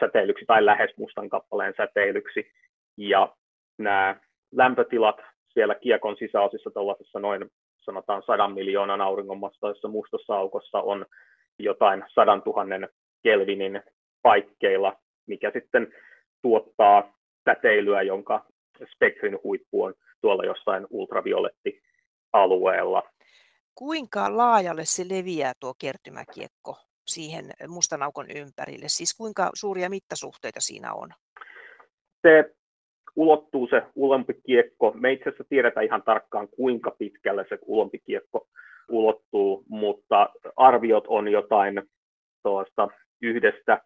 säteilyksi 0.00 0.44
tai 0.46 0.66
lähes 0.66 0.90
mustan 0.96 1.28
kappaleen 1.28 1.74
säteilyksi. 1.76 2.52
Ja 2.96 3.36
nämä 3.78 4.16
lämpötilat 4.52 5.16
siellä 5.48 5.74
kiekon 5.74 6.16
sisäosissa 6.16 6.70
tuollaisessa 6.70 7.18
noin 7.18 7.50
sanotaan 7.76 8.22
sadan 8.26 8.54
miljoonan 8.54 9.00
auringonmastoissa 9.00 9.88
mustassa 9.88 10.34
aukossa 10.34 10.80
on 10.80 11.06
jotain 11.58 12.04
sadan 12.14 12.42
tuhannen 12.42 12.88
kelvinin 13.22 13.82
paikkeilla, 14.22 14.96
mikä 15.26 15.50
sitten 15.50 15.94
tuottaa 16.42 17.18
säteilyä, 17.44 18.02
jonka 18.02 18.46
spektrin 18.94 19.38
huippu 19.44 19.82
on 19.82 19.94
tuolla 20.20 20.44
jossain 20.44 20.86
ultraviolettialueella. 20.90 23.02
Kuinka 23.74 24.36
laajalle 24.36 24.84
se 24.84 25.04
leviää 25.08 25.52
tuo 25.60 25.74
kertymäkiekko 25.78 26.87
siihen 27.08 27.44
mustan 27.68 28.02
aukon 28.02 28.26
ympärille? 28.36 28.88
Siis 28.88 29.14
kuinka 29.14 29.50
suuria 29.54 29.90
mittasuhteita 29.90 30.60
siinä 30.60 30.92
on? 30.92 31.08
Se 32.22 32.54
ulottuu 33.16 33.68
se 33.70 33.82
ulompikiekko. 33.94 34.92
Me 34.94 35.12
itse 35.12 35.28
asiassa 35.28 35.44
tiedetään 35.48 35.86
ihan 35.86 36.02
tarkkaan, 36.02 36.48
kuinka 36.48 36.90
pitkälle 36.98 37.46
se 37.48 37.58
ulompikiekko 37.66 38.48
ulottuu, 38.88 39.64
mutta 39.68 40.30
arviot 40.56 41.04
on 41.06 41.28
jotain 41.28 41.82
tuosta 42.42 42.88
yhdestä 43.22 43.82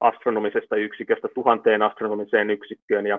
astronomisesta 0.00 0.76
yksiköstä 0.76 1.28
tuhanteen 1.34 1.82
astronomiseen 1.82 2.50
yksikköön, 2.50 3.06
ja 3.06 3.18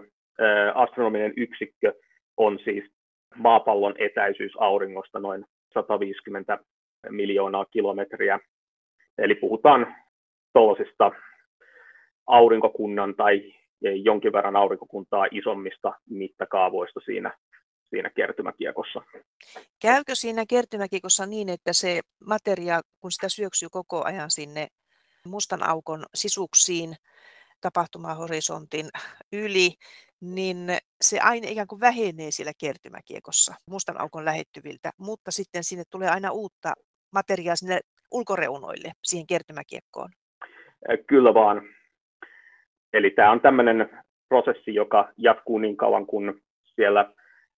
astronominen 0.74 1.34
yksikkö 1.38 1.94
on 2.38 2.60
siis 2.64 2.84
maapallon 3.36 3.96
etäisyys 3.98 4.52
auringosta 4.60 5.20
noin 5.20 5.46
150 5.74 6.60
miljoonaa 7.10 7.66
kilometriä. 7.66 8.40
Eli 9.18 9.36
puhutaan 9.36 9.96
tuollaisista 10.54 11.12
aurinkokunnan 12.28 13.16
tai 13.16 13.54
jonkin 14.04 14.34
verran 14.34 14.56
aurinkokuntaa 14.56 15.28
isommista 15.32 15.94
mittakaavoista 16.10 17.00
siinä, 17.06 17.38
siinä 17.90 18.10
kertymäkiekossa. 18.10 19.02
Käykö 19.82 20.16
siinä 20.16 20.46
kertymäkiekossa 20.50 21.26
niin, 21.26 21.50
että 21.50 21.74
se 21.74 22.02
materia, 22.26 22.82
kun 23.00 23.12
sitä 23.12 23.30
syöksyy 23.30 23.70
koko 23.72 24.04
ajan 24.06 24.32
sinne 24.32 24.68
mustan 25.26 25.70
aukon 25.70 26.06
sisuksiin 26.16 26.96
tapahtumahorisontin 27.62 28.90
yli, 29.34 29.74
niin 30.22 30.58
se 31.02 31.20
aine 31.20 31.52
ikään 31.52 31.68
kuin 31.68 31.80
vähenee 31.80 32.32
siellä 32.32 32.54
kertymäkiekossa 32.58 33.56
mustan 33.70 34.02
aukon 34.02 34.26
lähettyviltä, 34.26 34.92
mutta 34.98 35.32
sitten 35.32 35.64
sinne 35.64 35.84
tulee 35.90 36.10
aina 36.10 36.32
uutta 36.32 36.74
materiaa 37.12 37.56
sinne 37.56 37.80
ulkoreunoille, 38.12 38.92
siihen 39.04 39.28
kertymäkiekkoon. 39.28 40.10
Kyllä 41.08 41.34
vaan. 41.34 41.62
Eli 42.94 43.10
tämä 43.10 43.32
on 43.32 43.42
tämmöinen 43.42 43.90
prosessi, 44.30 44.76
joka 44.76 45.10
jatkuu 45.18 45.58
niin 45.58 45.78
kauan, 45.78 46.06
kun 46.06 46.42
siellä 46.76 47.14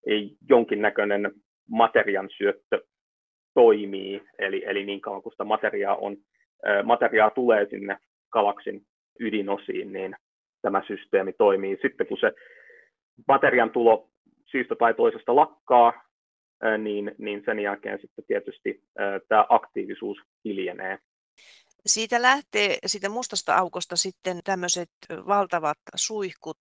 ei 0.08 0.38
jonkinnäköinen 0.50 1.32
materian 1.70 2.30
syöttö 2.38 2.82
toimii, 3.54 4.24
eli, 4.40 4.64
eli 4.66 4.86
niin 4.86 5.02
kauan 5.02 5.22
kun 5.22 5.32
sitä 5.32 5.44
materiaa, 5.44 5.96
on, 5.96 6.18
materiaa 6.84 7.30
tulee 7.30 7.68
sinne 7.70 7.98
galaksin 8.32 8.82
ydinosiin, 9.20 9.94
niin 9.94 10.16
tämä 10.62 10.82
systeemi 10.88 11.34
toimii. 11.34 11.78
Sitten 11.82 12.08
kun 12.08 12.18
se 12.18 12.32
materian 13.28 13.70
tulo 13.70 14.10
syystä 14.46 14.76
tai 14.76 14.94
toisesta 14.94 15.36
lakkaa, 15.36 16.09
niin, 16.78 17.12
niin 17.18 17.42
sen 17.46 17.60
jälkeen 17.60 18.00
sitten 18.02 18.26
tietysti 18.26 18.84
tämä 19.28 19.46
aktiivisuus 19.50 20.18
hiljenee. 20.46 21.00
Siitä 21.86 22.22
lähtee 22.22 22.78
siitä 22.86 23.10
mustasta 23.10 23.56
aukosta 23.56 23.96
sitten 23.96 24.40
tämmöiset 24.44 24.92
valtavat 25.10 25.78
suihkut 25.96 26.60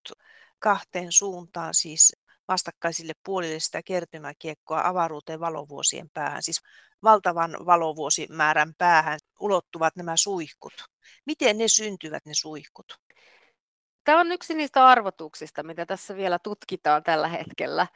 kahteen 0.59 1.13
suuntaan, 1.13 1.75
siis 1.75 2.17
vastakkaisille 2.49 3.13
puolille 3.25 3.61
sitä 3.61 3.83
kertymäkiekkoa 3.83 4.83
avaruuteen 4.85 5.41
valovuosien 5.41 6.11
päähän, 6.15 6.43
siis 6.43 6.63
valtavan 7.03 7.57
valovuosimäärän 7.67 8.75
päähän 8.79 9.19
ulottuvat 9.41 9.97
nämä 9.97 10.17
suihkut. 10.17 10.73
Miten 11.27 11.59
ne 11.59 11.69
syntyvät 11.69 12.27
ne 12.27 12.35
suihkut? 12.35 12.99
Tämä 14.05 14.21
on 14.21 14.33
yksi 14.33 14.55
niistä 14.55 14.87
arvotuksista, 14.87 15.63
mitä 15.63 15.87
tässä 15.87 16.17
vielä 16.17 16.39
tutkitaan 16.39 17.03
tällä 17.03 17.29
hetkellä. 17.29 17.87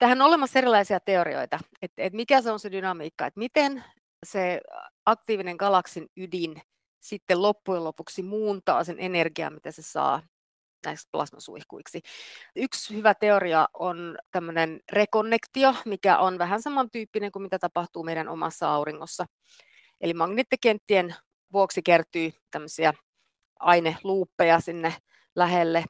Tähän 0.00 0.22
on 0.22 0.28
olemassa 0.28 0.58
erilaisia 0.58 1.00
teorioita, 1.00 1.58
että, 1.82 2.02
että 2.02 2.16
mikä 2.16 2.42
se 2.42 2.50
on 2.50 2.60
se 2.60 2.72
dynamiikka, 2.72 3.26
että 3.26 3.38
miten 3.38 3.84
se 4.26 4.60
aktiivinen 5.06 5.56
galaksin 5.56 6.08
ydin 6.16 6.62
sitten 7.00 7.42
loppujen 7.42 7.84
lopuksi 7.84 8.22
muuntaa 8.22 8.84
sen 8.84 8.96
energiaa, 8.98 9.50
mitä 9.50 9.70
se 9.70 9.82
saa 9.82 10.22
näiksi 10.86 11.08
plasmasuihkuiksi. 11.12 12.00
Yksi 12.56 12.94
hyvä 12.94 13.14
teoria 13.14 13.68
on 13.74 14.18
tämmöinen 14.30 14.80
rekonnektio, 14.92 15.74
mikä 15.84 16.18
on 16.18 16.38
vähän 16.38 16.62
samantyyppinen 16.62 17.32
kuin 17.32 17.42
mitä 17.42 17.58
tapahtuu 17.58 18.02
meidän 18.02 18.28
omassa 18.28 18.74
auringossa. 18.74 19.26
Eli 20.00 20.14
magneettikenttien 20.14 21.14
vuoksi 21.52 21.82
kertyy 21.82 22.32
tämmöisiä 22.50 22.94
aineluuppeja 23.58 24.60
sinne 24.60 24.94
lähelle, 25.36 25.84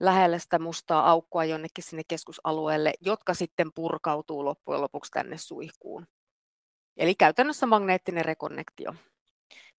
lähelle 0.00 0.38
sitä 0.38 0.58
mustaa 0.58 1.10
aukkoa 1.10 1.44
jonnekin 1.44 1.84
sinne 1.84 2.02
keskusalueelle, 2.08 2.92
jotka 3.00 3.34
sitten 3.34 3.70
purkautuu 3.74 4.44
loppujen 4.44 4.80
lopuksi 4.80 5.10
tänne 5.12 5.38
suihkuun. 5.38 6.06
Eli 6.96 7.14
käytännössä 7.14 7.66
magneettinen 7.66 8.24
rekonnektio. 8.24 8.94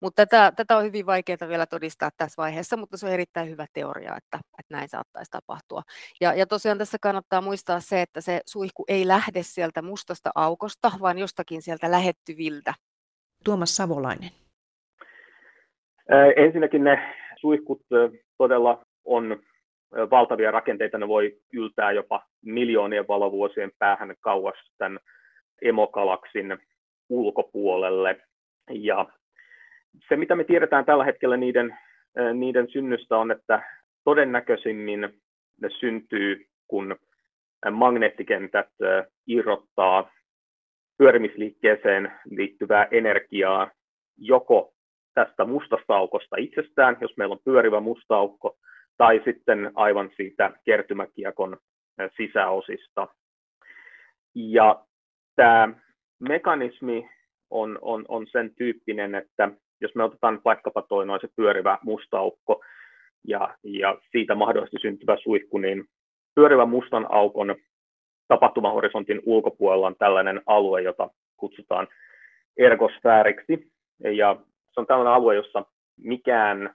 Mutta 0.00 0.26
tätä, 0.26 0.52
tätä 0.56 0.76
on 0.76 0.84
hyvin 0.84 1.06
vaikeaa 1.06 1.48
vielä 1.48 1.66
todistaa 1.66 2.10
tässä 2.16 2.42
vaiheessa, 2.42 2.76
mutta 2.76 2.96
se 2.96 3.06
on 3.06 3.12
erittäin 3.12 3.48
hyvä 3.48 3.66
teoria, 3.72 4.16
että, 4.16 4.38
että 4.58 4.74
näin 4.74 4.88
saattaisi 4.88 5.30
tapahtua. 5.30 5.82
Ja, 6.20 6.34
ja 6.34 6.46
tosiaan 6.46 6.78
tässä 6.78 6.98
kannattaa 7.00 7.40
muistaa 7.40 7.80
se, 7.80 8.02
että 8.02 8.20
se 8.20 8.40
suihku 8.46 8.84
ei 8.88 9.08
lähde 9.08 9.42
sieltä 9.42 9.82
mustasta 9.82 10.30
aukosta, 10.34 10.92
vaan 11.00 11.18
jostakin 11.18 11.62
sieltä 11.62 11.90
lähettyviltä. 11.90 12.74
Tuomas 13.44 13.76
Savolainen. 13.76 14.30
Ensinnäkin 16.36 16.84
ne 16.84 17.14
suihkut 17.40 17.82
todella 18.38 18.84
on 19.04 19.42
valtavia 20.10 20.50
rakenteita, 20.50 20.98
ne 20.98 21.08
voi 21.08 21.36
yltää 21.52 21.92
jopa 21.92 22.26
miljoonien 22.44 23.08
valovuosien 23.08 23.72
päähän 23.78 24.14
kauas 24.20 24.72
tämän 24.78 24.98
emokalaksin 25.62 26.58
ulkopuolelle. 27.08 28.20
Ja 28.70 29.06
se, 30.08 30.16
mitä 30.16 30.34
me 30.34 30.44
tiedetään 30.44 30.84
tällä 30.84 31.04
hetkellä 31.04 31.36
niiden, 31.36 31.78
niiden 32.34 32.68
synnystä 32.70 33.16
on, 33.16 33.30
että 33.30 33.62
todennäköisimmin 34.04 35.00
ne 35.60 35.68
syntyy, 35.80 36.46
kun 36.68 36.96
magneettikentät 37.70 38.68
irrottaa 39.26 40.10
pyörimisliikkeeseen 40.98 42.12
liittyvää 42.30 42.88
energiaa 42.90 43.70
joko 44.16 44.72
tästä 45.14 45.44
mustasta 45.44 45.96
aukosta 45.96 46.36
itsestään, 46.38 46.96
jos 47.00 47.16
meillä 47.16 47.32
on 47.32 47.40
pyörivä 47.44 47.80
musta 47.80 48.16
aukko, 48.16 48.56
tai 49.00 49.20
sitten 49.24 49.70
aivan 49.74 50.10
siitä 50.16 50.50
kertymäkiekon 50.64 51.56
sisäosista. 52.16 53.08
Ja 54.34 54.84
tämä 55.36 55.68
mekanismi 56.18 57.10
on, 57.50 57.78
on, 57.82 58.04
on 58.08 58.26
sen 58.26 58.54
tyyppinen, 58.54 59.14
että 59.14 59.50
jos 59.80 59.94
me 59.94 60.04
otetaan 60.04 60.40
vaikkapa 60.44 60.82
toi 60.82 61.06
noin 61.06 61.20
se 61.20 61.28
pyörivä 61.36 61.78
musta 61.82 62.18
aukko 62.18 62.64
ja, 63.28 63.56
ja 63.62 63.98
siitä 64.10 64.34
mahdollisesti 64.34 64.76
syntyvä 64.80 65.16
suihku, 65.22 65.58
niin 65.58 65.84
pyörivä 66.34 66.66
mustan 66.66 67.06
aukon 67.08 67.56
tapahtumahorisontin 68.28 69.22
ulkopuolella 69.26 69.86
on 69.86 69.96
tällainen 69.98 70.42
alue, 70.46 70.82
jota 70.82 71.10
kutsutaan 71.36 71.88
ergosfääriksi. 72.56 73.72
Ja 74.04 74.36
se 74.74 74.80
on 74.80 74.86
tällainen 74.86 75.14
alue, 75.14 75.34
jossa 75.34 75.64
mikään 75.96 76.74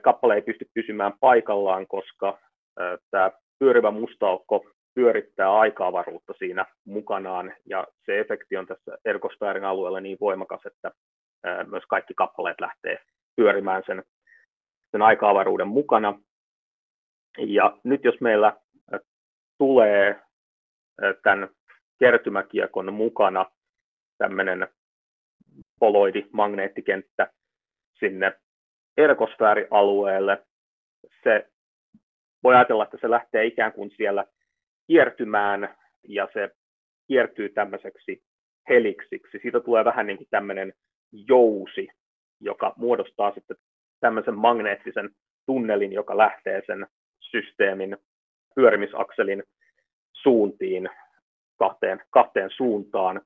kappale 0.00 0.34
ei 0.34 0.42
pysty 0.42 0.70
pysymään 0.74 1.12
paikallaan, 1.20 1.86
koska 1.86 2.38
tämä 3.10 3.30
pyörivä 3.58 3.90
mustaukko 3.90 4.66
pyörittää 4.94 5.52
aika-avaruutta 5.52 6.32
siinä 6.38 6.66
mukanaan, 6.86 7.54
ja 7.66 7.86
se 8.06 8.20
efekti 8.20 8.56
on 8.56 8.66
tässä 8.66 8.98
erkosfäärin 9.04 9.64
alueella 9.64 10.00
niin 10.00 10.18
voimakas, 10.20 10.66
että 10.66 10.90
myös 11.66 11.84
kaikki 11.88 12.14
kappaleet 12.14 12.60
lähtee 12.60 12.98
pyörimään 13.36 13.82
sen, 13.86 14.02
sen 14.90 15.02
aika-avaruuden 15.02 15.68
mukana. 15.68 16.20
Ja 17.38 17.76
nyt 17.84 18.04
jos 18.04 18.20
meillä 18.20 18.56
tulee 19.58 20.20
tämän 21.22 21.48
kertymäkiekon 21.98 22.92
mukana 22.92 23.50
tämmöinen 24.18 24.68
poloidi 25.80 26.26
magneettikenttä 26.32 27.32
sinne 27.98 28.40
erkosfäärialueelle, 28.96 30.46
se 31.22 31.48
voi 32.42 32.54
ajatella, 32.54 32.84
että 32.84 32.98
se 33.00 33.10
lähtee 33.10 33.44
ikään 33.44 33.72
kuin 33.72 33.90
siellä 33.90 34.24
kiertymään 34.86 35.76
ja 36.08 36.28
se 36.32 36.50
kiertyy 37.08 37.48
tämmöiseksi 37.48 38.22
heliksiksi. 38.68 39.38
Siitä 39.42 39.60
tulee 39.60 39.84
vähän 39.84 40.06
niin 40.06 40.16
kuin 40.16 40.28
tämmöinen 40.30 40.72
jousi, 41.12 41.88
joka 42.40 42.72
muodostaa 42.76 43.34
sitten 43.34 43.56
tämmöisen 44.00 44.38
magneettisen 44.38 45.10
tunnelin, 45.46 45.92
joka 45.92 46.16
lähtee 46.16 46.62
sen 46.66 46.86
systeemin 47.20 47.96
pyörimisakselin 48.54 49.42
suuntiin 50.12 50.88
kahteen, 51.58 52.02
kahteen 52.10 52.50
suuntaan. 52.50 53.20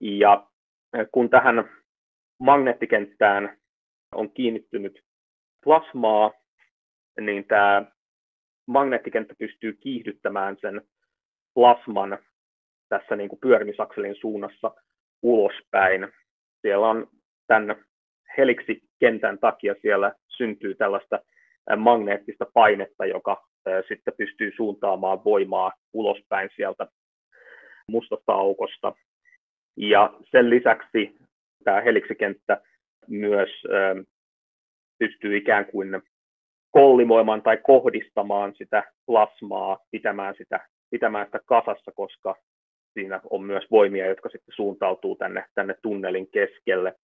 Ja 0.00 0.46
kun 1.12 1.30
tähän 1.30 1.70
magneettikenttään 2.38 3.58
kiinnittynyt 4.34 5.02
plasmaa, 5.64 6.32
niin 7.20 7.44
tämä 7.44 7.84
magneettikenttä 8.66 9.34
pystyy 9.38 9.72
kiihdyttämään 9.72 10.56
sen 10.60 10.82
plasman 11.54 12.18
tässä 12.88 13.16
niin 13.16 13.28
kuin 13.28 13.40
pyörimisakselin 13.40 14.14
suunnassa 14.20 14.74
ulospäin. 15.22 16.08
Siellä 16.60 16.88
on 16.88 17.08
tämän 17.46 17.84
heliksikentän 18.38 19.38
takia 19.38 19.74
siellä 19.82 20.12
syntyy 20.28 20.74
tällaista 20.74 21.18
magneettista 21.76 22.46
painetta, 22.54 23.06
joka 23.06 23.48
sitten 23.88 24.14
pystyy 24.16 24.52
suuntaamaan 24.56 25.24
voimaa 25.24 25.72
ulospäin 25.92 26.50
sieltä 26.56 26.86
mustasta 27.88 28.32
aukosta. 28.32 28.92
Ja 29.76 30.14
sen 30.30 30.50
lisäksi 30.50 31.16
tämä 31.64 31.80
heliksikenttä 31.80 32.60
myös 33.08 33.50
pystyy 34.98 35.36
ikään 35.36 35.66
kuin 35.66 36.02
kollimoimaan 36.70 37.42
tai 37.42 37.56
kohdistamaan 37.56 38.54
sitä 38.54 38.82
plasmaa, 39.06 39.78
pitämään 39.90 40.34
sitä, 40.38 40.60
pitämään 40.90 41.26
sitä 41.26 41.40
kasassa, 41.46 41.92
koska 41.94 42.36
siinä 42.92 43.20
on 43.30 43.44
myös 43.44 43.64
voimia, 43.70 44.06
jotka 44.06 44.28
sitten 44.28 44.54
suuntautuu 44.54 45.16
tänne, 45.16 45.44
tänne 45.54 45.74
tunnelin 45.82 46.30
keskelle. 46.30 46.94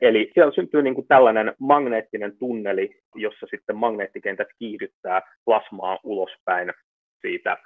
Eli 0.00 0.30
siellä 0.34 0.52
syntyy 0.54 0.82
niin 0.82 0.94
kuin 0.94 1.06
tällainen 1.06 1.54
magneettinen 1.58 2.38
tunneli, 2.38 3.00
jossa 3.14 3.46
sitten 3.50 3.76
magneettikentät 3.76 4.48
kiihdyttää 4.58 5.22
plasmaa 5.44 5.98
ulospäin 6.02 6.72
siitä, 7.20 7.56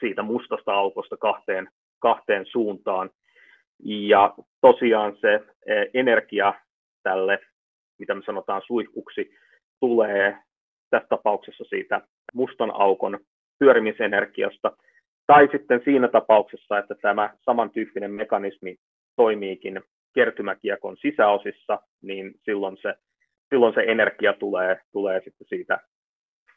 siitä 0.00 0.22
mustasta 0.22 0.72
aukosta 0.72 1.16
kahteen, 1.16 1.68
kahteen 1.98 2.46
suuntaan. 2.46 3.10
Ja 3.84 4.34
tosiaan 4.60 5.16
se 5.20 5.34
e, 5.66 5.84
energia 5.94 6.54
tälle, 7.02 7.38
mitä 7.98 8.14
me 8.14 8.22
sanotaan 8.26 8.62
suihkuksi, 8.66 9.34
tulee 9.80 10.38
tässä 10.90 11.08
tapauksessa 11.08 11.64
siitä 11.64 12.00
mustan 12.34 12.70
aukon 12.74 13.18
pyörimisenergiasta, 13.58 14.76
tai 15.26 15.48
sitten 15.52 15.80
siinä 15.84 16.08
tapauksessa, 16.08 16.78
että 16.78 16.94
tämä 16.94 17.34
samantyyppinen 17.44 18.10
mekanismi 18.10 18.76
toimiikin 19.16 19.80
kertymäkiekon 20.14 20.96
sisäosissa, 20.96 21.78
niin 22.02 22.34
silloin 22.44 22.76
se, 22.82 22.94
silloin 23.48 23.74
se 23.74 23.80
energia 23.80 24.32
tulee, 24.32 24.80
tulee 24.92 25.20
sitten 25.24 25.46
siitä 25.48 25.80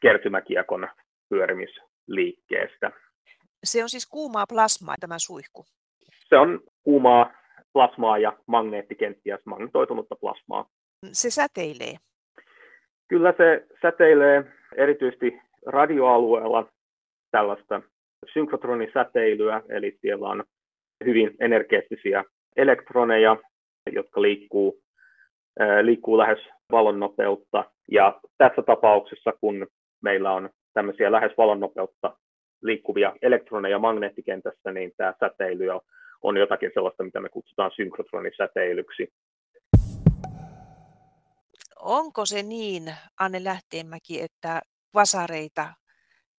kertymäkiekon 0.00 0.88
pyörimisliikkeestä. 1.28 2.90
Se 3.64 3.82
on 3.82 3.88
siis 3.88 4.06
kuumaa 4.06 4.44
plasmaa 4.48 4.94
tämä 5.00 5.18
suihku? 5.18 5.64
Se 6.28 6.36
on 6.36 6.60
kuumaa 6.82 7.32
plasmaa 7.74 8.18
ja 8.18 8.38
magneettikenttiä, 8.46 9.38
magnetoitunutta 9.44 10.16
plasmaa. 10.20 10.66
Se 11.12 11.30
säteilee? 11.30 11.96
Kyllä 13.08 13.34
se 13.36 13.66
säteilee 13.82 14.44
erityisesti 14.76 15.40
radioalueella 15.66 16.72
tällaista 17.30 17.82
synkrotronisäteilyä, 18.32 19.62
eli 19.68 19.98
siellä 20.00 20.28
on 20.28 20.44
hyvin 21.04 21.30
energeettisiä 21.40 22.24
elektroneja, 22.56 23.36
jotka 23.92 24.22
liikkuu, 24.22 24.82
liikkuu 25.82 26.18
lähes 26.18 26.38
valon 26.72 27.00
nopeutta. 27.00 27.64
Ja 27.90 28.20
tässä 28.38 28.62
tapauksessa, 28.62 29.32
kun 29.40 29.66
meillä 30.02 30.32
on 30.32 30.50
tämmöisiä 30.74 31.12
lähes 31.12 31.32
valon 31.38 31.60
nopeutta 31.60 32.16
liikkuvia 32.62 33.12
elektroneja 33.22 33.78
magneettikentässä, 33.78 34.72
niin 34.72 34.92
tämä 34.96 35.14
säteily 35.20 35.64
on 36.24 36.36
jotakin 36.36 36.70
sellaista, 36.74 37.04
mitä 37.04 37.20
me 37.20 37.28
kutsutaan 37.28 37.70
synkrotronsäteilyksi. 37.76 39.12
Onko 41.80 42.26
se 42.26 42.42
niin, 42.42 42.94
Anne 43.20 43.44
Lähteenmäki, 43.44 44.22
että 44.22 44.62
vasareita 44.94 45.74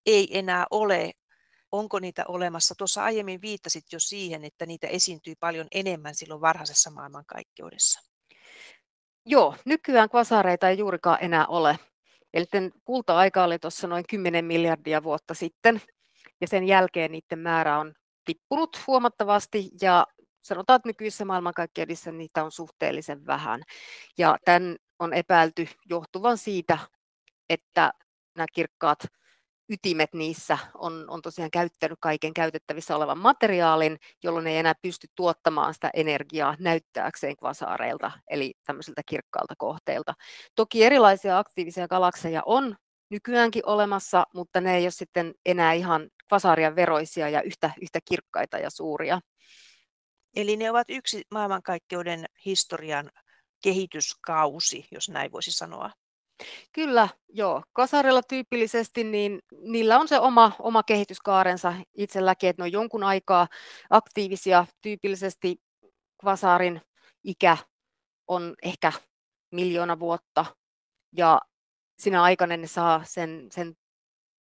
ei 0.06 0.38
enää 0.38 0.66
ole 0.70 1.12
onko 1.72 1.98
niitä 1.98 2.24
olemassa? 2.28 2.74
Tuossa 2.78 3.04
aiemmin 3.04 3.42
viittasit 3.42 3.84
jo 3.92 3.98
siihen, 4.00 4.44
että 4.44 4.66
niitä 4.66 4.86
esiintyy 4.86 5.34
paljon 5.40 5.66
enemmän 5.72 6.14
silloin 6.14 6.40
varhaisessa 6.40 6.90
maailmankaikkeudessa. 6.90 8.00
Joo, 9.26 9.54
nykyään 9.64 10.10
kvasareita 10.10 10.68
ei 10.68 10.78
juurikaan 10.78 11.18
enää 11.20 11.46
ole. 11.46 11.78
Eli 12.34 12.46
kulta-aika 12.84 13.44
oli 13.44 13.58
tuossa 13.58 13.86
noin 13.86 14.04
10 14.08 14.44
miljardia 14.44 15.02
vuotta 15.02 15.34
sitten, 15.34 15.80
ja 16.40 16.46
sen 16.46 16.64
jälkeen 16.64 17.12
niiden 17.12 17.38
määrä 17.38 17.78
on 17.78 17.94
tippunut 18.26 18.80
huomattavasti, 18.86 19.70
ja 19.82 20.06
sanotaan, 20.42 20.76
että 20.76 20.88
nykyisessä 20.88 21.24
maailmankaikkeudessa 21.24 22.12
niitä 22.12 22.44
on 22.44 22.52
suhteellisen 22.52 23.26
vähän. 23.26 23.62
Ja 24.18 24.36
tämän 24.44 24.76
on 24.98 25.14
epäilty 25.14 25.68
johtuvan 25.86 26.38
siitä, 26.38 26.78
että 27.50 27.92
nämä 28.36 28.46
kirkkaat 28.52 28.98
ytimet 29.68 30.14
niissä 30.14 30.58
on, 30.74 31.04
on 31.08 31.22
tosiaan 31.22 31.50
käyttänyt 31.50 31.98
kaiken 32.00 32.34
käytettävissä 32.34 32.96
olevan 32.96 33.18
materiaalin, 33.18 33.98
jolloin 34.22 34.46
ei 34.46 34.58
enää 34.58 34.74
pysty 34.82 35.06
tuottamaan 35.14 35.74
sitä 35.74 35.90
energiaa 35.94 36.56
näyttääkseen 36.58 37.36
kvasaareilta, 37.36 38.10
eli 38.30 38.54
tämmöisiltä 38.66 39.02
kirkkaalta 39.06 39.54
kohteilta. 39.58 40.14
Toki 40.54 40.84
erilaisia 40.84 41.38
aktiivisia 41.38 41.88
galakseja 41.88 42.42
on 42.46 42.76
nykyäänkin 43.10 43.66
olemassa, 43.66 44.24
mutta 44.34 44.60
ne 44.60 44.76
ei 44.76 44.84
ole 44.84 44.90
sitten 44.90 45.34
enää 45.46 45.72
ihan 45.72 46.10
kvasaarien 46.28 46.76
veroisia 46.76 47.28
ja 47.28 47.42
yhtä, 47.42 47.70
yhtä 47.82 47.98
kirkkaita 48.04 48.58
ja 48.58 48.70
suuria. 48.70 49.20
Eli 50.36 50.56
ne 50.56 50.70
ovat 50.70 50.90
yksi 50.90 51.22
maailmankaikkeuden 51.30 52.24
historian 52.44 53.10
kehityskausi, 53.62 54.86
jos 54.90 55.08
näin 55.08 55.32
voisi 55.32 55.52
sanoa. 55.52 55.90
Kyllä, 56.72 57.08
joo. 57.28 57.62
Kasarilla 57.72 58.22
tyypillisesti 58.22 59.04
niin 59.04 59.38
niillä 59.62 59.98
on 59.98 60.08
se 60.08 60.18
oma, 60.18 60.52
oma 60.58 60.82
kehityskaarensa 60.82 61.74
itselläkin, 61.94 62.50
että 62.50 62.62
ne 62.62 62.64
on 62.64 62.72
jonkun 62.72 63.04
aikaa 63.04 63.48
aktiivisia. 63.90 64.66
Tyypillisesti 64.82 65.56
kvasaarin 66.20 66.80
ikä 67.24 67.56
on 68.28 68.54
ehkä 68.62 68.92
miljoona 69.52 69.98
vuotta 69.98 70.46
ja 71.16 71.40
sinä 71.98 72.22
aikana 72.22 72.56
ne 72.56 72.66
saa 72.66 73.02
sen, 73.04 73.48
sen 73.50 73.76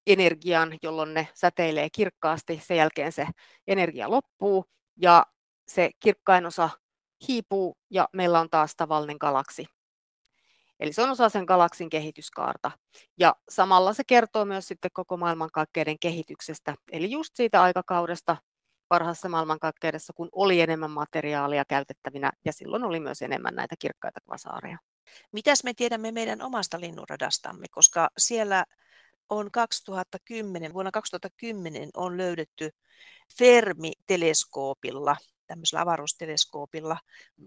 energian, 0.07 0.77
jolloin 0.83 1.13
ne 1.13 1.27
säteilee 1.33 1.89
kirkkaasti. 1.89 2.61
Sen 2.63 2.77
jälkeen 2.77 3.11
se 3.11 3.27
energia 3.67 4.11
loppuu 4.11 4.65
ja 4.97 5.25
se 5.67 5.91
kirkkain 5.99 6.45
osa 6.45 6.69
hiipuu 7.27 7.77
ja 7.89 8.09
meillä 8.13 8.39
on 8.39 8.49
taas 8.49 8.75
tavallinen 8.75 9.17
galaksi 9.19 9.65
Eli 10.79 10.93
se 10.93 11.01
on 11.01 11.09
osa 11.09 11.29
sen 11.29 11.43
galaksin 11.45 11.89
kehityskaarta. 11.89 12.71
Ja 13.17 13.35
samalla 13.49 13.93
se 13.93 14.03
kertoo 14.07 14.45
myös 14.45 14.67
sitten 14.67 14.91
koko 14.93 15.17
maailmankaikkeuden 15.17 15.99
kehityksestä, 15.99 16.75
eli 16.91 17.11
just 17.11 17.35
siitä 17.35 17.61
aikakaudesta 17.61 18.37
parhaassa 18.87 19.29
maailmankaikkeudessa, 19.29 20.13
kun 20.13 20.29
oli 20.31 20.61
enemmän 20.61 20.91
materiaalia 20.91 21.65
käytettävinä 21.65 22.31
ja 22.45 22.53
silloin 22.53 22.83
oli 22.83 22.99
myös 22.99 23.21
enemmän 23.21 23.55
näitä 23.55 23.75
kirkkaita 23.79 24.19
kvasaareja. 24.25 24.77
Mitäs 25.31 25.63
me 25.63 25.73
tiedämme 25.73 26.11
meidän 26.11 26.41
omasta 26.41 26.79
linnunradastamme, 26.79 27.65
koska 27.71 28.09
siellä 28.17 28.65
on 29.29 29.51
2010, 29.51 30.73
vuonna 30.73 30.91
2010 30.91 31.89
on 31.93 32.17
löydetty 32.17 32.69
Fermi-teleskoopilla, 33.37 35.17
tämmöisellä 35.47 35.81
avaruusteleskoopilla, 35.81 36.97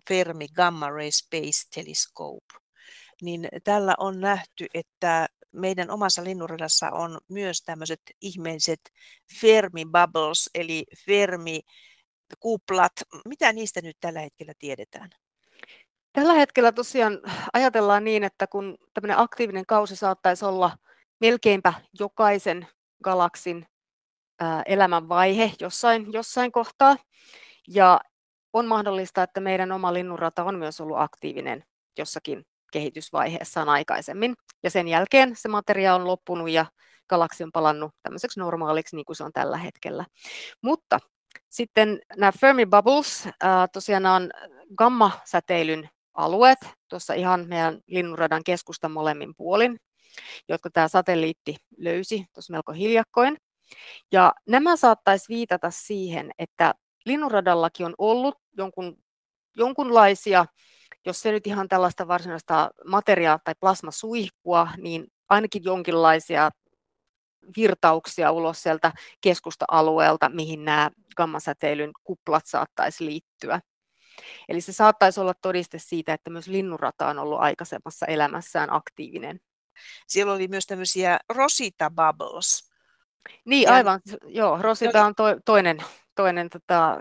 Fermi 0.08 0.48
Gamma 0.48 0.90
Ray 0.90 1.10
Space 1.10 1.68
Telescope, 1.74 2.54
niin 3.22 3.48
tällä 3.64 3.94
on 3.98 4.20
nähty, 4.20 4.66
että 4.74 5.28
meidän 5.52 5.90
omassa 5.90 6.24
linnuradassa 6.24 6.90
on 6.90 7.18
myös 7.28 7.62
tämmöiset 7.62 8.00
ihmeiset 8.20 8.80
Fermi 9.40 9.84
bubbles, 9.84 10.50
eli 10.54 10.84
Fermi 11.06 11.60
kuplat. 12.40 12.92
Mitä 13.24 13.52
niistä 13.52 13.80
nyt 13.80 13.96
tällä 14.00 14.20
hetkellä 14.20 14.52
tiedetään? 14.58 15.10
Tällä 16.12 16.32
hetkellä 16.32 16.72
tosiaan 16.72 17.18
ajatellaan 17.52 18.04
niin, 18.04 18.24
että 18.24 18.46
kun 18.46 18.78
tämmöinen 18.94 19.18
aktiivinen 19.18 19.66
kausi 19.66 19.96
saattaisi 19.96 20.44
olla 20.44 20.70
melkeinpä 21.20 21.74
jokaisen 21.98 22.66
galaksin 23.04 23.66
elämänvaihe 24.66 25.52
jossain, 25.60 26.12
jossain 26.12 26.52
kohtaa, 26.52 26.96
ja 27.68 28.00
on 28.52 28.66
mahdollista, 28.66 29.22
että 29.22 29.40
meidän 29.40 29.72
oma 29.72 29.94
linnunrata 29.94 30.44
on 30.44 30.58
myös 30.58 30.80
ollut 30.80 30.98
aktiivinen 30.98 31.64
jossakin 31.98 32.46
kehitysvaiheessaan 32.72 33.68
aikaisemmin. 33.68 34.34
Ja 34.62 34.70
sen 34.70 34.88
jälkeen 34.88 35.36
se 35.36 35.48
materia 35.48 35.94
on 35.94 36.06
loppunut 36.06 36.50
ja 36.50 36.66
galaksi 37.08 37.44
on 37.44 37.52
palannut 37.52 37.94
tämmöiseksi 38.02 38.40
normaaliksi, 38.40 38.96
niin 38.96 39.06
kuin 39.06 39.16
se 39.16 39.24
on 39.24 39.32
tällä 39.32 39.56
hetkellä. 39.56 40.04
Mutta 40.62 40.98
sitten 41.48 42.00
nämä 42.16 42.32
Fermi 42.40 42.66
Bubbles, 42.66 43.28
tosiaan 43.72 44.02
nämä 44.02 44.14
on 44.14 44.30
gamma-säteilyn 44.76 45.88
alueet, 46.18 46.58
tuossa 46.88 47.14
ihan 47.14 47.46
meidän 47.48 47.80
linnunradan 47.86 48.44
keskustan 48.44 48.90
molemmin 48.90 49.34
puolin, 49.36 49.76
jotka 50.48 50.70
tämä 50.70 50.88
satelliitti 50.88 51.56
löysi 51.76 52.24
tuossa 52.34 52.52
melko 52.52 52.72
hiljakkoin. 52.72 53.36
Ja 54.12 54.32
nämä 54.48 54.76
saattaisi 54.76 55.28
viitata 55.28 55.70
siihen, 55.70 56.30
että 56.38 56.74
linnunradallakin 57.06 57.86
on 57.86 57.94
ollut 57.98 58.34
jonkun, 58.56 58.96
jonkunlaisia, 59.56 60.46
jos 61.06 61.20
se 61.20 61.32
nyt 61.32 61.46
ihan 61.46 61.68
tällaista 61.68 62.08
varsinaista 62.08 62.70
materiaa- 62.84 63.40
tai 63.44 63.54
plasmasuihkua, 63.60 64.68
niin 64.76 65.06
ainakin 65.28 65.64
jonkinlaisia 65.64 66.50
virtauksia 67.56 68.32
ulos 68.32 68.62
sieltä 68.62 68.92
keskusta-alueelta, 69.20 70.28
mihin 70.28 70.64
nämä 70.64 70.90
gammasäteilyn 71.16 71.90
kuplat 72.04 72.46
saattaisi 72.46 73.04
liittyä. 73.04 73.60
Eli 74.48 74.60
se 74.60 74.72
saattaisi 74.72 75.20
olla 75.20 75.34
todiste 75.34 75.78
siitä, 75.78 76.12
että 76.12 76.30
myös 76.30 76.46
linnunrata 76.46 77.08
on 77.08 77.18
ollut 77.18 77.40
aikaisemmassa 77.40 78.06
elämässään 78.06 78.72
aktiivinen. 78.72 79.40
Siellä 80.06 80.32
oli 80.32 80.48
myös 80.48 80.66
tämmöisiä 80.66 81.18
Rosita 81.28 81.90
Bubbles. 81.90 82.70
Niin, 83.44 83.62
ja... 83.62 83.74
aivan. 83.74 84.00
Joo, 84.26 84.58
Rosita 84.62 85.04
on 85.04 85.14
to, 85.14 85.24
toinen, 85.44 85.78
toinen 86.14 86.48
tota, 86.48 86.98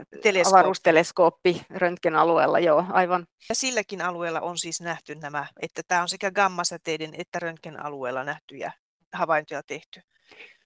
avaruusteleskooppi 0.47 1.61
röntgenalueella, 1.69 2.59
joo, 2.59 2.85
aivan. 2.89 3.27
Ja 3.49 3.55
silläkin 3.55 4.01
alueella 4.01 4.41
on 4.41 4.57
siis 4.57 4.81
nähty 4.81 5.15
nämä, 5.15 5.45
että 5.61 5.81
tämä 5.87 6.01
on 6.01 6.09
sekä 6.09 6.31
gammasäteiden 6.31 7.13
että 7.17 7.39
röntgenalueella 7.39 8.23
nähtyjä 8.23 8.71
havaintoja 9.13 9.63
tehty. 9.63 10.01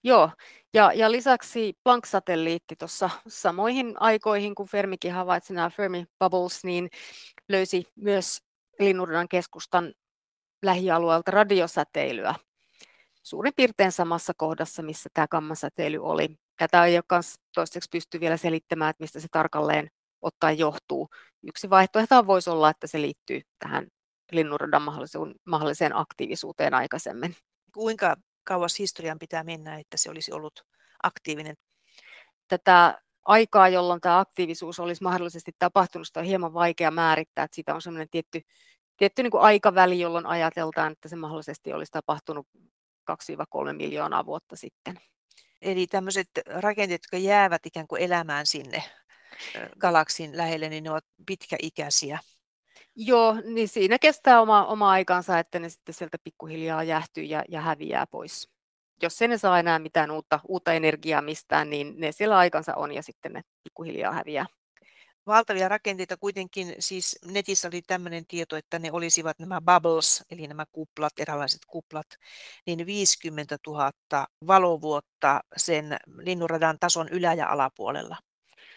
Joo, 0.03 0.29
ja, 0.73 0.93
ja 0.93 1.11
lisäksi 1.11 1.73
Planck-satelliitti 1.83 2.75
tuossa 2.75 3.09
samoihin 3.27 3.93
aikoihin, 3.99 4.55
kun 4.55 4.67
Fermikin 4.67 5.13
havaitsi 5.13 5.53
nämä 5.53 5.69
Fermi 5.69 6.05
Bubbles, 6.19 6.63
niin 6.63 6.89
löysi 7.49 7.85
myös 7.95 8.41
Linnunradan 8.79 9.27
keskustan 9.29 9.93
lähialueelta 10.63 11.31
radiosäteilyä 11.31 12.35
suurin 13.23 13.53
piirtein 13.55 13.91
samassa 13.91 14.33
kohdassa, 14.37 14.81
missä 14.81 15.09
tämä 15.13 15.27
gammasäteily 15.27 15.97
oli. 15.97 16.29
Tätä 16.57 16.85
ei 16.85 16.97
ole 16.97 17.03
myös 17.11 17.35
toistaiseksi 17.55 17.89
pysty 17.91 18.19
vielä 18.19 18.37
selittämään, 18.37 18.89
että 18.89 19.03
mistä 19.03 19.19
se 19.19 19.27
tarkalleen 19.31 19.87
ottaen 20.21 20.57
johtuu. 20.57 21.09
Yksi 21.47 21.69
vaihtoehto 21.69 22.27
voisi 22.27 22.49
olla, 22.49 22.69
että 22.69 22.87
se 22.87 23.01
liittyy 23.01 23.41
tähän 23.59 23.87
linnunradan 24.31 24.81
mahdolliseen 25.45 25.95
aktiivisuuteen 25.95 26.73
aikaisemmin. 26.73 27.35
Kuinka 27.73 28.15
kauas 28.43 28.79
historian 28.79 29.19
pitää 29.19 29.43
mennä, 29.43 29.79
että 29.79 29.97
se 29.97 30.09
olisi 30.09 30.31
ollut 30.31 30.65
aktiivinen? 31.03 31.55
Tätä 32.47 33.01
aikaa, 33.25 33.69
jolloin 33.69 34.01
tämä 34.01 34.19
aktiivisuus 34.19 34.79
olisi 34.79 35.03
mahdollisesti 35.03 35.51
tapahtunut, 35.59 36.07
sitä 36.07 36.19
on 36.19 36.25
hieman 36.25 36.53
vaikea 36.53 36.91
määrittää, 36.91 37.43
että 37.45 37.55
siitä 37.55 37.75
on 37.75 37.81
sellainen 37.81 38.09
tietty, 38.11 38.41
tietty 38.97 39.23
niin 39.23 39.31
kuin 39.31 39.43
aikaväli, 39.43 39.99
jolloin 39.99 40.25
ajateltaan, 40.25 40.91
että 40.91 41.09
se 41.09 41.15
mahdollisesti 41.15 41.73
olisi 41.73 41.91
tapahtunut 41.91 42.47
2-3 43.11 43.73
miljoonaa 43.73 44.25
vuotta 44.25 44.55
sitten. 44.55 44.99
Eli 45.61 45.87
tämmöiset 45.87 46.29
rakenteet, 46.45 47.01
jotka 47.03 47.17
jäävät 47.17 47.65
ikään 47.65 47.87
kuin 47.87 48.01
elämään 48.01 48.45
sinne 48.45 48.83
galaksin 49.79 50.37
lähelle, 50.37 50.69
niin 50.69 50.83
ne 50.83 50.91
ovat 50.91 51.05
pitkäikäisiä. 51.25 52.19
Joo, 52.95 53.35
niin 53.45 53.67
siinä 53.67 53.99
kestää 53.99 54.41
oma, 54.41 54.65
oma 54.65 54.91
aikansa, 54.91 55.39
että 55.39 55.59
ne 55.59 55.69
sitten 55.69 55.95
sieltä 55.95 56.17
pikkuhiljaa 56.23 56.83
jähtyy 56.83 57.23
ja, 57.23 57.43
ja 57.49 57.61
häviää 57.61 58.07
pois. 58.07 58.49
Jos 59.01 59.21
ei 59.21 59.27
ne 59.27 59.37
saa 59.37 59.59
enää 59.59 59.79
mitään 59.79 60.11
uutta, 60.11 60.39
uutta 60.47 60.73
energiaa 60.73 61.21
mistään, 61.21 61.69
niin 61.69 61.93
ne 61.97 62.11
siellä 62.11 62.37
aikansa 62.37 62.75
on 62.75 62.91
ja 62.91 63.03
sitten 63.03 63.33
ne 63.33 63.41
pikkuhiljaa 63.63 64.13
häviää. 64.13 64.45
Valtavia 65.27 65.69
rakenteita 65.69 66.17
kuitenkin, 66.17 66.75
siis 66.79 67.19
netissä 67.25 67.67
oli 67.67 67.81
tämmöinen 67.81 68.25
tieto, 68.27 68.55
että 68.55 68.79
ne 68.79 68.91
olisivat 68.91 69.39
nämä 69.39 69.61
bubbles, 69.61 70.23
eli 70.31 70.47
nämä 70.47 70.65
kuplat, 70.71 71.13
erilaiset 71.19 71.61
kuplat, 71.67 72.07
niin 72.65 72.85
50 72.85 73.57
000 73.67 73.91
valovuotta 74.47 75.41
sen 75.57 75.97
linnunradan 76.17 76.77
tason 76.79 77.09
ylä- 77.09 77.33
ja 77.33 77.47
alapuolella. 77.47 78.17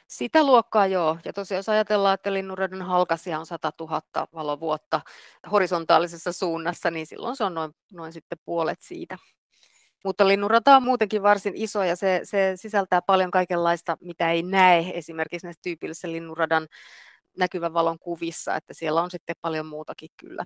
Sitä 0.07 0.45
luokkaa 0.45 0.87
joo. 0.87 1.19
Ja 1.25 1.33
tosiaan 1.33 1.59
jos 1.59 1.69
ajatellaan, 1.69 2.15
että 2.15 2.33
linnunradan 2.33 2.83
halkasia 2.83 3.39
on 3.39 3.47
100 3.47 3.73
000 3.81 4.03
valovuotta 4.35 5.01
horisontaalisessa 5.53 6.33
suunnassa, 6.33 6.91
niin 6.91 7.07
silloin 7.07 7.37
se 7.37 7.45
on 7.45 7.55
noin, 7.55 7.73
noin 7.93 8.13
sitten 8.13 8.39
puolet 8.45 8.79
siitä. 8.81 9.19
Mutta 10.05 10.29
linnunrata 10.29 10.77
on 10.77 10.83
muutenkin 10.83 11.23
varsin 11.23 11.53
iso 11.57 11.83
ja 11.83 11.97
se, 11.97 12.21
se 12.25 12.53
sisältää 12.57 13.03
paljon 13.03 13.31
kaikenlaista, 13.31 13.97
mitä 14.01 14.31
ei 14.31 14.43
näe 14.43 14.93
esimerkiksi 14.95 15.47
näissä 15.47 15.63
tyypillisissä 15.63 16.13
linnunradan 16.13 16.69
näkyvän 17.39 17.75
valon 17.75 17.99
kuvissa, 17.99 18.57
että 18.57 18.75
siellä 18.75 19.03
on 19.03 19.11
sitten 19.11 19.37
paljon 19.41 19.67
muutakin 19.67 20.11
kyllä. 20.17 20.45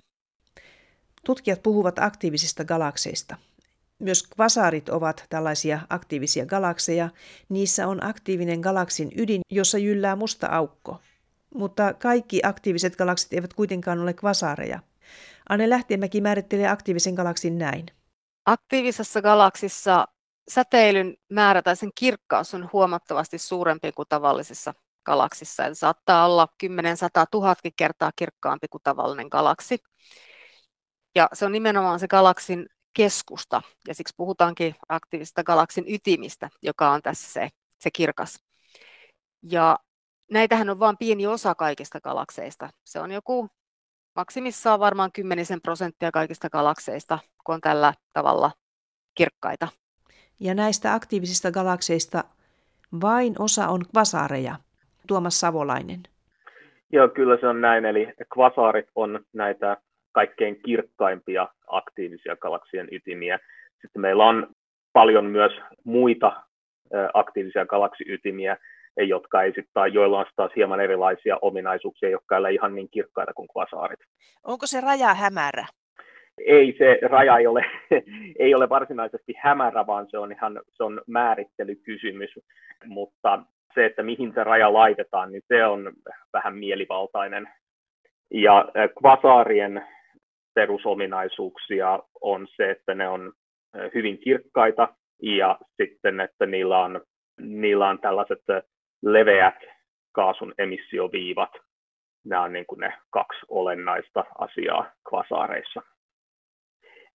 Tutkijat 1.25 1.63
puhuvat 1.63 1.99
aktiivisista 1.99 2.65
galakseista. 2.65 3.35
Myös 3.99 4.23
kvasaarit 4.23 4.89
ovat 4.89 5.25
tällaisia 5.29 5.79
aktiivisia 5.89 6.45
galakseja. 6.45 7.09
Niissä 7.49 7.87
on 7.87 8.05
aktiivinen 8.05 8.59
galaksin 8.59 9.11
ydin, 9.17 9.41
jossa 9.49 9.77
jyllää 9.77 10.15
musta 10.15 10.47
aukko. 10.47 11.01
Mutta 11.55 11.93
kaikki 11.93 12.41
aktiiviset 12.43 12.95
galaksit 12.95 13.33
eivät 13.33 13.53
kuitenkaan 13.53 13.99
ole 13.99 14.13
kvasaareja. 14.13 14.79
Anne 15.49 15.69
Lähteenmäki 15.69 16.21
määrittelee 16.21 16.67
aktiivisen 16.67 17.13
galaksin 17.13 17.57
näin. 17.57 17.85
Aktiivisessa 18.45 19.21
galaksissa 19.21 20.07
säteilyn 20.49 21.17
määrä 21.29 21.61
tai 21.61 21.75
sen 21.75 21.91
kirkkaus 21.95 22.53
on 22.53 22.69
huomattavasti 22.73 23.37
suurempi 23.37 23.91
kuin 23.91 24.05
tavallisessa 24.09 24.73
galaksissa. 25.05 25.65
Eli 25.65 25.75
saattaa 25.75 26.25
olla 26.25 26.47
10 26.57 26.97
100 26.97 27.25
000 27.33 27.55
kertaa 27.75 28.11
kirkkaampi 28.15 28.67
kuin 28.67 28.81
tavallinen 28.83 29.27
galaksi. 29.31 29.77
Ja 31.15 31.29
se 31.33 31.45
on 31.45 31.51
nimenomaan 31.51 31.99
se 31.99 32.07
galaksin 32.07 32.69
keskusta, 32.93 33.61
ja 33.87 33.93
siksi 33.93 34.13
puhutaankin 34.17 34.75
aktiivisesta 34.89 35.43
galaksin 35.43 35.85
ytimistä, 35.87 36.49
joka 36.61 36.91
on 36.91 37.01
tässä 37.01 37.31
se, 37.33 37.49
se 37.79 37.89
kirkas. 37.91 38.43
Ja 39.43 39.77
näitähän 40.31 40.69
on 40.69 40.79
vain 40.79 40.97
pieni 40.97 41.27
osa 41.27 41.55
kaikista 41.55 42.01
galakseista. 42.01 42.69
Se 42.85 42.99
on 42.99 43.11
joku 43.11 43.49
maksimissaan 44.15 44.79
varmaan 44.79 45.11
kymmenisen 45.11 45.61
prosenttia 45.61 46.11
kaikista 46.11 46.49
galakseista, 46.49 47.19
kun 47.45 47.55
on 47.55 47.61
tällä 47.61 47.93
tavalla 48.13 48.51
kirkkaita. 49.15 49.67
Ja 50.39 50.55
näistä 50.55 50.93
aktiivisista 50.93 51.51
galakseista 51.51 52.23
vain 53.01 53.35
osa 53.39 53.67
on 53.67 53.85
kvasaareja. 53.91 54.55
Tuomas 55.07 55.39
Savolainen. 55.39 56.03
Joo, 56.91 57.09
kyllä 57.09 57.37
se 57.39 57.47
on 57.47 57.61
näin. 57.61 57.85
Eli 57.85 58.13
kvasaarit 58.33 58.87
on 58.95 59.19
näitä 59.33 59.77
kaikkein 60.11 60.61
kirkkaimpia 60.65 61.47
aktiivisia 61.67 62.35
galaksien 62.35 62.87
ytimiä. 62.91 63.39
Sitten 63.81 64.01
meillä 64.01 64.25
on 64.25 64.47
paljon 64.93 65.25
myös 65.25 65.51
muita 65.83 66.43
aktiivisia 67.13 67.65
galaksiytimiä, 67.65 68.57
jotka 68.97 69.43
ei 69.43 69.53
sitten, 69.53 69.93
joilla 69.93 70.19
on 70.19 70.25
taas 70.35 70.51
hieman 70.55 70.79
erilaisia 70.79 71.37
ominaisuuksia, 71.41 72.09
jotka 72.09 72.35
ei 72.35 72.39
ole 72.39 72.51
ihan 72.51 72.75
niin 72.75 72.89
kirkkaita 72.91 73.33
kuin 73.33 73.47
kvasaarit. 73.47 73.99
Onko 74.43 74.67
se 74.67 74.81
raja 74.81 75.13
hämärä? 75.13 75.65
Ei 76.45 76.75
se 76.77 76.99
raja 77.01 77.37
ei 77.37 77.47
ole, 77.47 77.65
ei 78.39 78.55
ole 78.55 78.69
varsinaisesti 78.69 79.33
hämärä, 79.37 79.87
vaan 79.87 80.07
se 80.09 80.17
on 80.17 80.31
ihan 80.31 80.61
se 80.71 80.83
on 80.83 81.01
määrittelykysymys, 81.07 82.29
mutta 82.85 83.43
se, 83.73 83.85
että 83.85 84.03
mihin 84.03 84.33
se 84.33 84.43
raja 84.43 84.73
laitetaan, 84.73 85.31
niin 85.31 85.43
se 85.47 85.65
on 85.65 85.93
vähän 86.33 86.55
mielivaltainen. 86.55 87.49
Ja 88.33 88.65
kvasaarien 88.99 89.85
perusominaisuuksia 90.53 91.99
on 92.21 92.47
se, 92.55 92.71
että 92.71 92.95
ne 92.95 93.07
on 93.07 93.33
hyvin 93.93 94.17
kirkkaita 94.17 94.95
ja 95.21 95.59
sitten, 95.81 96.19
että 96.19 96.45
niillä 96.45 96.79
on, 96.79 97.01
niillä 97.41 97.89
on 97.89 97.99
tällaiset 97.99 98.43
leveät 99.03 99.55
kaasun 100.11 100.53
emissioviivat. 100.57 101.49
Nämä 102.25 102.43
on 102.43 102.53
niin 102.53 102.65
kuin 102.65 102.79
ne 102.79 102.93
kaksi 103.09 103.39
olennaista 103.47 104.25
asiaa 104.39 104.91
kvasaareissa. 105.09 105.81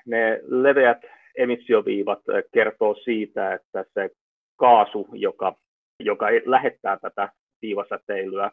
Ne 0.07 0.41
leveät 0.43 1.03
emissioviivat 1.37 2.19
kertoo 2.55 2.95
siitä, 2.95 3.55
että 3.55 3.85
se 3.95 4.11
kaasu, 4.57 5.09
joka, 5.13 5.57
joka 6.01 6.27
lähettää 6.45 6.99
tätä 7.03 7.29
viivasäteilyä, 7.63 8.51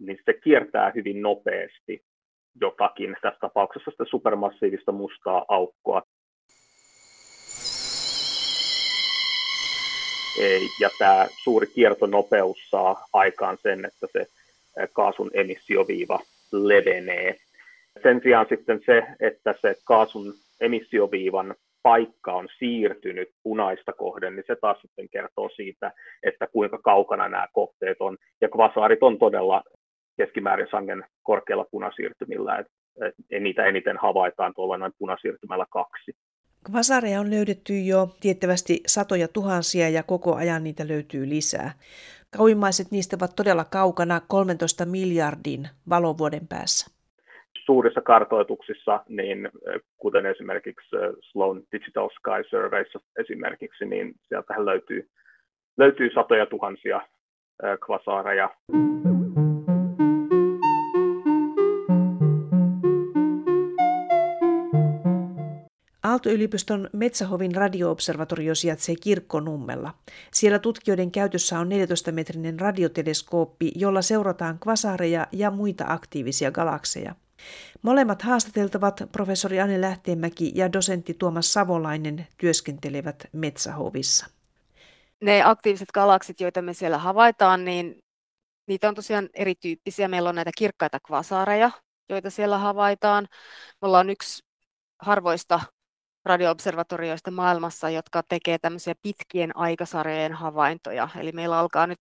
niin 0.00 0.18
se 0.24 0.32
kiertää 0.32 0.92
hyvin 0.94 1.22
nopeasti 1.22 2.02
jotakin, 2.60 3.16
tässä 3.22 3.40
tapauksessa 3.40 3.90
sitä 3.90 4.04
supermassiivista 4.04 4.92
mustaa 4.92 5.44
aukkoa. 5.48 6.02
Ja 10.80 10.90
tämä 10.98 11.26
suuri 11.42 11.66
kiertonopeus 11.66 12.58
saa 12.70 13.06
aikaan 13.12 13.58
sen, 13.62 13.84
että 13.84 14.06
se 14.12 14.26
kaasun 14.92 15.30
emissioviiva 15.34 16.20
levenee. 16.52 17.36
Sen 18.02 18.20
sijaan 18.22 18.46
sitten 18.48 18.80
se, 18.86 19.02
että 19.20 19.54
se 19.62 19.76
kaasun 19.84 20.34
emissioviivan 20.60 21.54
paikka 21.82 22.32
on 22.32 22.48
siirtynyt 22.58 23.28
punaista 23.42 23.92
kohden, 23.92 24.36
niin 24.36 24.44
se 24.46 24.56
taas 24.56 24.80
sitten 24.80 25.08
kertoo 25.08 25.48
siitä, 25.48 25.92
että 26.22 26.46
kuinka 26.46 26.78
kaukana 26.78 27.28
nämä 27.28 27.46
kohteet 27.52 27.96
on. 28.00 28.16
Ja 28.40 28.48
kvasaarit 28.48 29.02
on 29.02 29.18
todella 29.18 29.62
keskimäärin 30.18 30.68
sangen 30.70 31.04
korkealla 31.22 31.66
punasiirtymillä, 31.70 32.58
että 32.58 32.72
et 33.30 33.42
niitä 33.42 33.64
eniten 33.64 33.96
havaitaan 33.96 34.54
tuolla 34.54 34.78
noin 34.78 34.92
punasiirtymällä 34.98 35.66
kaksi. 35.70 36.12
Kvasareja 36.70 37.20
on 37.20 37.30
löydetty 37.30 37.72
jo 37.80 38.08
tiettävästi 38.20 38.80
satoja 38.86 39.28
tuhansia 39.28 39.88
ja 39.88 40.02
koko 40.02 40.34
ajan 40.34 40.64
niitä 40.64 40.88
löytyy 40.88 41.28
lisää. 41.28 41.72
Kauimmaiset 42.36 42.90
niistä 42.90 43.16
ovat 43.20 43.36
todella 43.36 43.64
kaukana 43.64 44.20
13 44.28 44.84
miljardin 44.84 45.68
valovuoden 45.88 46.48
päässä 46.48 46.98
suurissa 47.68 48.00
kartoituksissa, 48.00 49.04
niin 49.08 49.48
kuten 49.96 50.26
esimerkiksi 50.26 50.96
Sloan 51.20 51.62
Digital 51.72 52.08
Sky 52.08 52.48
Surveys 52.50 52.88
esimerkiksi, 53.18 53.84
niin 53.84 54.14
sieltähän 54.28 54.66
löytyy, 54.66 55.08
löytyy 55.78 56.10
satoja 56.14 56.46
tuhansia 56.46 57.00
kvasaareja. 57.86 58.50
Aalto-yliopiston 66.18 66.90
Metsähovin 66.92 67.54
radioobservatorio 67.54 68.54
sijaitsee 68.54 68.94
Kirkkonummella. 69.00 69.94
Siellä 70.32 70.58
tutkijoiden 70.58 71.10
käytössä 71.10 71.58
on 71.58 71.68
14-metrinen 71.68 72.60
radioteleskooppi, 72.60 73.72
jolla 73.74 74.02
seurataan 74.02 74.58
kvasaareja 74.58 75.26
ja 75.32 75.50
muita 75.50 75.84
aktiivisia 75.88 76.50
galakseja. 76.50 77.14
Molemmat 77.82 78.22
haastateltavat, 78.22 79.02
professori 79.12 79.60
Anne 79.60 79.80
Lähteenmäki 79.80 80.52
ja 80.54 80.72
dosentti 80.72 81.14
Tuomas 81.14 81.52
Savolainen, 81.52 82.26
työskentelevät 82.38 83.26
Metsähovissa. 83.32 84.26
Ne 85.22 85.42
aktiiviset 85.44 85.92
galaksit, 85.94 86.40
joita 86.40 86.62
me 86.62 86.74
siellä 86.74 86.98
havaitaan, 86.98 87.64
niin 87.64 87.98
niitä 88.68 88.88
on 88.88 88.94
tosiaan 88.94 89.28
erityyppisiä. 89.34 90.08
Meillä 90.08 90.28
on 90.28 90.34
näitä 90.34 90.50
kirkkaita 90.58 90.98
kvasaareja, 91.06 91.70
joita 92.08 92.30
siellä 92.30 92.58
havaitaan. 92.58 93.28
Me 93.82 93.86
ollaan 93.88 94.10
yksi 94.10 94.42
harvoista 95.02 95.60
radioobservatorioista 96.28 97.30
maailmassa, 97.30 97.90
jotka 97.90 98.22
tekee 98.22 98.58
tämmöisiä 98.58 98.94
pitkien 99.02 99.56
aikasarjojen 99.56 100.32
havaintoja. 100.32 101.08
Eli 101.16 101.32
meillä 101.32 101.58
alkaa 101.58 101.86
nyt 101.86 102.00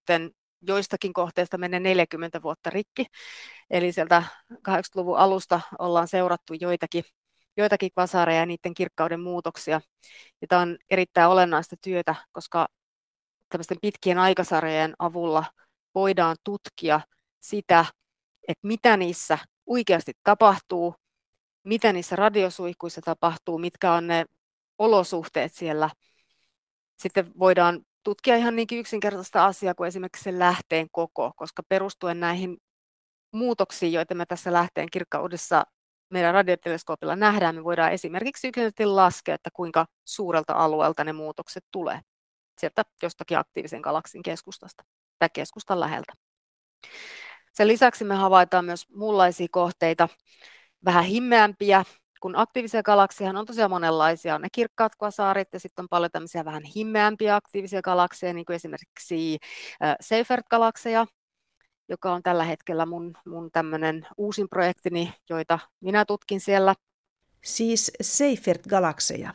joistakin 0.61 1.13
kohteista 1.13 1.57
mennä 1.57 1.79
40 1.79 2.41
vuotta 2.41 2.69
rikki. 2.69 3.05
Eli 3.69 3.91
sieltä 3.91 4.23
80-luvun 4.53 5.17
alusta 5.17 5.61
ollaan 5.79 6.07
seurattu 6.07 6.53
joitakin, 6.53 7.03
joitakin 7.57 7.89
kvasaareja 7.93 8.39
ja 8.39 8.45
niiden 8.45 8.73
kirkkauden 8.73 9.19
muutoksia. 9.19 9.81
Ja 10.41 10.47
tämä 10.47 10.61
on 10.61 10.77
erittäin 10.89 11.29
olennaista 11.29 11.75
työtä, 11.81 12.15
koska 12.31 12.67
tämmöisten 13.49 13.77
pitkien 13.81 14.17
aikasarjojen 14.17 14.93
avulla 14.99 15.45
voidaan 15.95 16.35
tutkia 16.43 17.01
sitä, 17.39 17.85
että 18.47 18.67
mitä 18.67 18.97
niissä 18.97 19.37
oikeasti 19.65 20.13
tapahtuu, 20.23 20.95
mitä 21.67 21.93
niissä 21.93 22.15
radiosuihkuissa 22.15 23.01
tapahtuu, 23.01 23.57
mitkä 23.57 23.93
on 23.93 24.07
ne 24.07 24.25
olosuhteet 24.77 25.53
siellä. 25.53 25.89
Sitten 26.99 27.31
voidaan 27.39 27.81
tutkia 28.03 28.35
ihan 28.35 28.55
niinkin 28.55 28.79
yksinkertaista 28.79 29.45
asiaa 29.45 29.75
kuin 29.75 29.87
esimerkiksi 29.87 30.23
sen 30.23 30.39
lähteen 30.39 30.87
koko, 30.91 31.31
koska 31.35 31.63
perustuen 31.69 32.19
näihin 32.19 32.57
muutoksiin, 33.31 33.93
joita 33.93 34.15
me 34.15 34.25
tässä 34.25 34.53
lähteen 34.53 34.87
kirkkaudessa 34.91 35.63
meidän 36.09 36.33
radioteleskoopilla 36.33 37.15
nähdään, 37.15 37.55
me 37.55 37.63
voidaan 37.63 37.91
esimerkiksi 37.91 38.47
yksinkertaisesti 38.47 38.85
laskea, 38.85 39.35
että 39.35 39.49
kuinka 39.53 39.85
suurelta 40.05 40.53
alueelta 40.53 41.03
ne 41.03 41.13
muutokset 41.13 41.65
tulee 41.71 41.99
sieltä 42.59 42.83
jostakin 43.03 43.37
aktiivisen 43.37 43.81
galaksin 43.81 44.23
keskustasta 44.23 44.83
tai 45.19 45.29
keskustan 45.33 45.79
läheltä. 45.79 46.13
Sen 47.53 47.67
lisäksi 47.67 48.03
me 48.03 48.15
havaitaan 48.15 48.65
myös 48.65 48.89
muunlaisia 48.89 49.47
kohteita, 49.51 50.09
vähän 50.85 51.03
himmeämpiä, 51.03 51.83
kun 52.21 52.35
aktiivisia 52.35 52.83
galakseja 52.83 53.29
on 53.29 53.45
tosiaan 53.45 53.71
monenlaisia. 53.71 54.35
On 54.35 54.41
ne 54.41 54.47
kirkkaat 54.51 54.95
kvasaarit 54.95 55.47
ja 55.53 55.59
sitten 55.59 55.83
on 55.83 55.89
paljon 55.89 56.11
tämmöisiä 56.11 56.45
vähän 56.45 56.63
himmeämpiä 56.63 57.35
aktiivisia 57.35 57.81
galakseja, 57.81 58.33
niin 58.33 58.45
kuin 58.45 58.55
esimerkiksi 58.55 59.37
Seifert-galakseja, 60.01 61.07
joka 61.89 62.13
on 62.13 62.23
tällä 62.23 62.43
hetkellä 62.43 62.85
mun, 62.85 63.13
mun 63.25 63.51
tämmöinen 63.51 64.07
uusin 64.17 64.49
projektini, 64.49 65.13
joita 65.29 65.59
minä 65.81 66.05
tutkin 66.05 66.39
siellä. 66.39 66.75
Siis 67.43 67.91
Seifert-galakseja. 68.01 69.33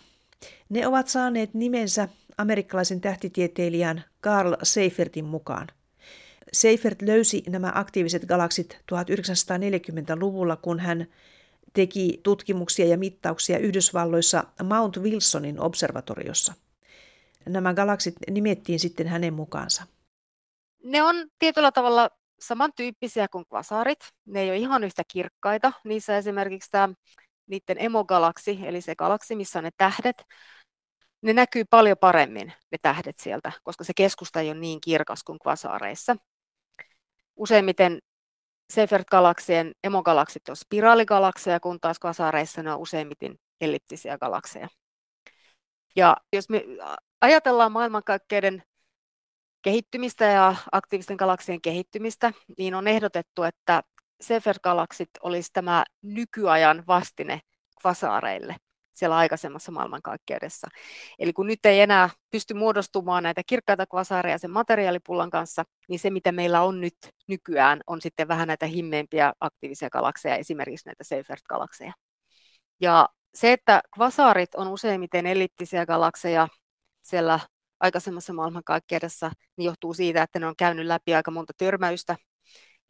Ne 0.68 0.86
ovat 0.86 1.08
saaneet 1.08 1.54
nimensä 1.54 2.08
amerikkalaisen 2.38 3.00
tähtitieteilijän 3.00 4.04
Carl 4.22 4.54
Seifertin 4.62 5.24
mukaan. 5.24 5.68
Seifert 6.52 7.02
löysi 7.02 7.42
nämä 7.48 7.72
aktiiviset 7.74 8.24
galaksit 8.24 8.78
1940-luvulla, 8.92 10.56
kun 10.56 10.80
hän 10.80 11.06
teki 11.72 12.20
tutkimuksia 12.22 12.86
ja 12.86 12.98
mittauksia 12.98 13.58
Yhdysvalloissa 13.58 14.44
Mount 14.62 14.96
Wilsonin 14.96 15.60
observatoriossa. 15.60 16.54
Nämä 17.46 17.74
galaksit 17.74 18.14
nimettiin 18.30 18.80
sitten 18.80 19.06
hänen 19.06 19.34
mukaansa. 19.34 19.86
Ne 20.84 21.02
on 21.02 21.16
tietyllä 21.38 21.72
tavalla 21.72 22.10
samantyyppisiä 22.40 23.28
kuin 23.28 23.46
kvasaarit. 23.46 23.98
Ne 24.26 24.40
ei 24.40 24.48
ole 24.48 24.56
ihan 24.56 24.84
yhtä 24.84 25.02
kirkkaita. 25.08 25.72
Niissä 25.84 26.16
esimerkiksi 26.16 26.70
tämä 26.70 26.94
niiden 27.46 27.76
emogalaksi, 27.78 28.58
eli 28.64 28.80
se 28.80 28.94
galaksi, 28.94 29.36
missä 29.36 29.58
on 29.58 29.64
ne 29.64 29.70
tähdet, 29.76 30.16
ne 31.22 31.32
näkyy 31.32 31.64
paljon 31.70 31.98
paremmin, 31.98 32.52
ne 32.72 32.78
tähdet 32.82 33.18
sieltä, 33.18 33.52
koska 33.62 33.84
se 33.84 33.92
keskusta 33.96 34.40
ei 34.40 34.50
ole 34.50 34.60
niin 34.60 34.80
kirkas 34.80 35.24
kuin 35.24 35.38
kvasaareissa. 35.38 36.16
Useimmiten 37.36 37.98
Seifert-galaksien 38.72 39.72
emogalaksit 39.84 40.48
on 40.48 40.56
spiraaligalakseja, 40.56 41.60
kun 41.60 41.80
taas 41.80 41.98
kvasaareissa 41.98 42.62
ne 42.62 42.72
on 42.72 42.78
useimmiten 42.78 43.38
elliptisiä 43.60 44.18
galakseja. 44.18 44.68
Ja 45.96 46.16
jos 46.32 46.48
me 46.48 46.64
ajatellaan 47.20 47.72
maailmankaikkeuden 47.72 48.62
kehittymistä 49.62 50.24
ja 50.24 50.56
aktiivisten 50.72 51.16
galaksien 51.16 51.60
kehittymistä, 51.60 52.32
niin 52.58 52.74
on 52.74 52.88
ehdotettu, 52.88 53.42
että 53.42 53.82
Seifert-galaksit 54.22 55.10
olisi 55.22 55.50
tämä 55.52 55.84
nykyajan 56.02 56.84
vastine 56.86 57.40
kvasaareille 57.80 58.56
siellä 58.92 59.16
aikaisemmassa 59.16 59.72
maailmankaikkeudessa. 59.72 60.68
Eli 61.18 61.32
kun 61.32 61.46
nyt 61.46 61.66
ei 61.66 61.80
enää 61.80 62.10
pysty 62.30 62.54
muodostumaan 62.54 63.22
näitä 63.22 63.42
kirkkaita 63.46 63.86
kvasaareja 63.86 64.38
sen 64.38 64.50
materiaalipullan 64.50 65.30
kanssa, 65.30 65.64
niin 65.88 65.98
se 65.98 66.10
mitä 66.10 66.32
meillä 66.32 66.62
on 66.62 66.80
nyt 66.80 66.96
nykyään 67.28 67.80
on 67.86 68.00
sitten 68.00 68.28
vähän 68.28 68.48
näitä 68.48 68.66
himmeimpiä 68.66 69.32
aktiivisia 69.40 69.90
galakseja, 69.90 70.36
esimerkiksi 70.36 70.88
näitä 70.88 71.04
Seifert-galakseja. 71.04 71.92
Ja 72.80 73.08
se, 73.34 73.52
että 73.52 73.80
kvasaarit 73.94 74.54
on 74.54 74.68
useimmiten 74.68 75.26
elliptisiä 75.26 75.86
galakseja 75.86 76.48
siellä 77.02 77.40
aikaisemmassa 77.80 78.32
maailmankaikkeudessa, 78.32 79.30
niin 79.56 79.66
johtuu 79.66 79.94
siitä, 79.94 80.22
että 80.22 80.38
ne 80.38 80.46
on 80.46 80.56
käynyt 80.56 80.86
läpi 80.86 81.14
aika 81.14 81.30
monta 81.30 81.52
törmäystä 81.56 82.16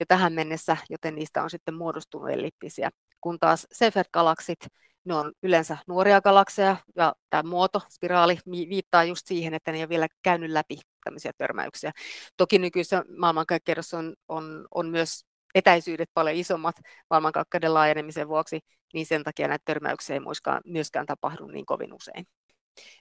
jo 0.00 0.06
tähän 0.08 0.32
mennessä, 0.32 0.76
joten 0.90 1.14
niistä 1.14 1.42
on 1.42 1.50
sitten 1.50 1.74
muodostunut 1.74 2.30
elliptisiä. 2.30 2.90
Kun 3.20 3.38
taas 3.38 3.66
Seifert-galaksit 3.72 4.66
ne 5.04 5.14
on 5.14 5.32
yleensä 5.42 5.76
nuoria 5.86 6.20
galakseja 6.20 6.76
ja 6.96 7.14
tämä 7.30 7.42
muoto, 7.42 7.82
spiraali, 7.90 8.38
viittaa 8.50 9.04
just 9.04 9.26
siihen, 9.26 9.54
että 9.54 9.72
ne 9.72 9.78
ei 9.78 9.82
ole 9.82 9.88
vielä 9.88 10.08
käynyt 10.22 10.50
läpi 10.50 10.80
tämmöisiä 11.04 11.32
törmäyksiä. 11.38 11.92
Toki 12.36 12.58
nykyisessä 12.58 13.04
maailmankaikkeudessa 13.18 13.98
on, 13.98 14.14
on, 14.28 14.66
on 14.74 14.88
myös 14.88 15.24
etäisyydet 15.54 16.08
paljon 16.14 16.36
isommat 16.36 16.76
maailmankaikkeuden 17.10 17.74
laajenemisen 17.74 18.28
vuoksi, 18.28 18.60
niin 18.94 19.06
sen 19.06 19.22
takia 19.22 19.48
näitä 19.48 19.62
törmäyksiä 19.64 20.14
ei 20.14 20.20
myöskään, 20.20 20.60
myöskään 20.64 21.06
tapahdu 21.06 21.46
niin 21.46 21.66
kovin 21.66 21.92
usein. 21.92 22.26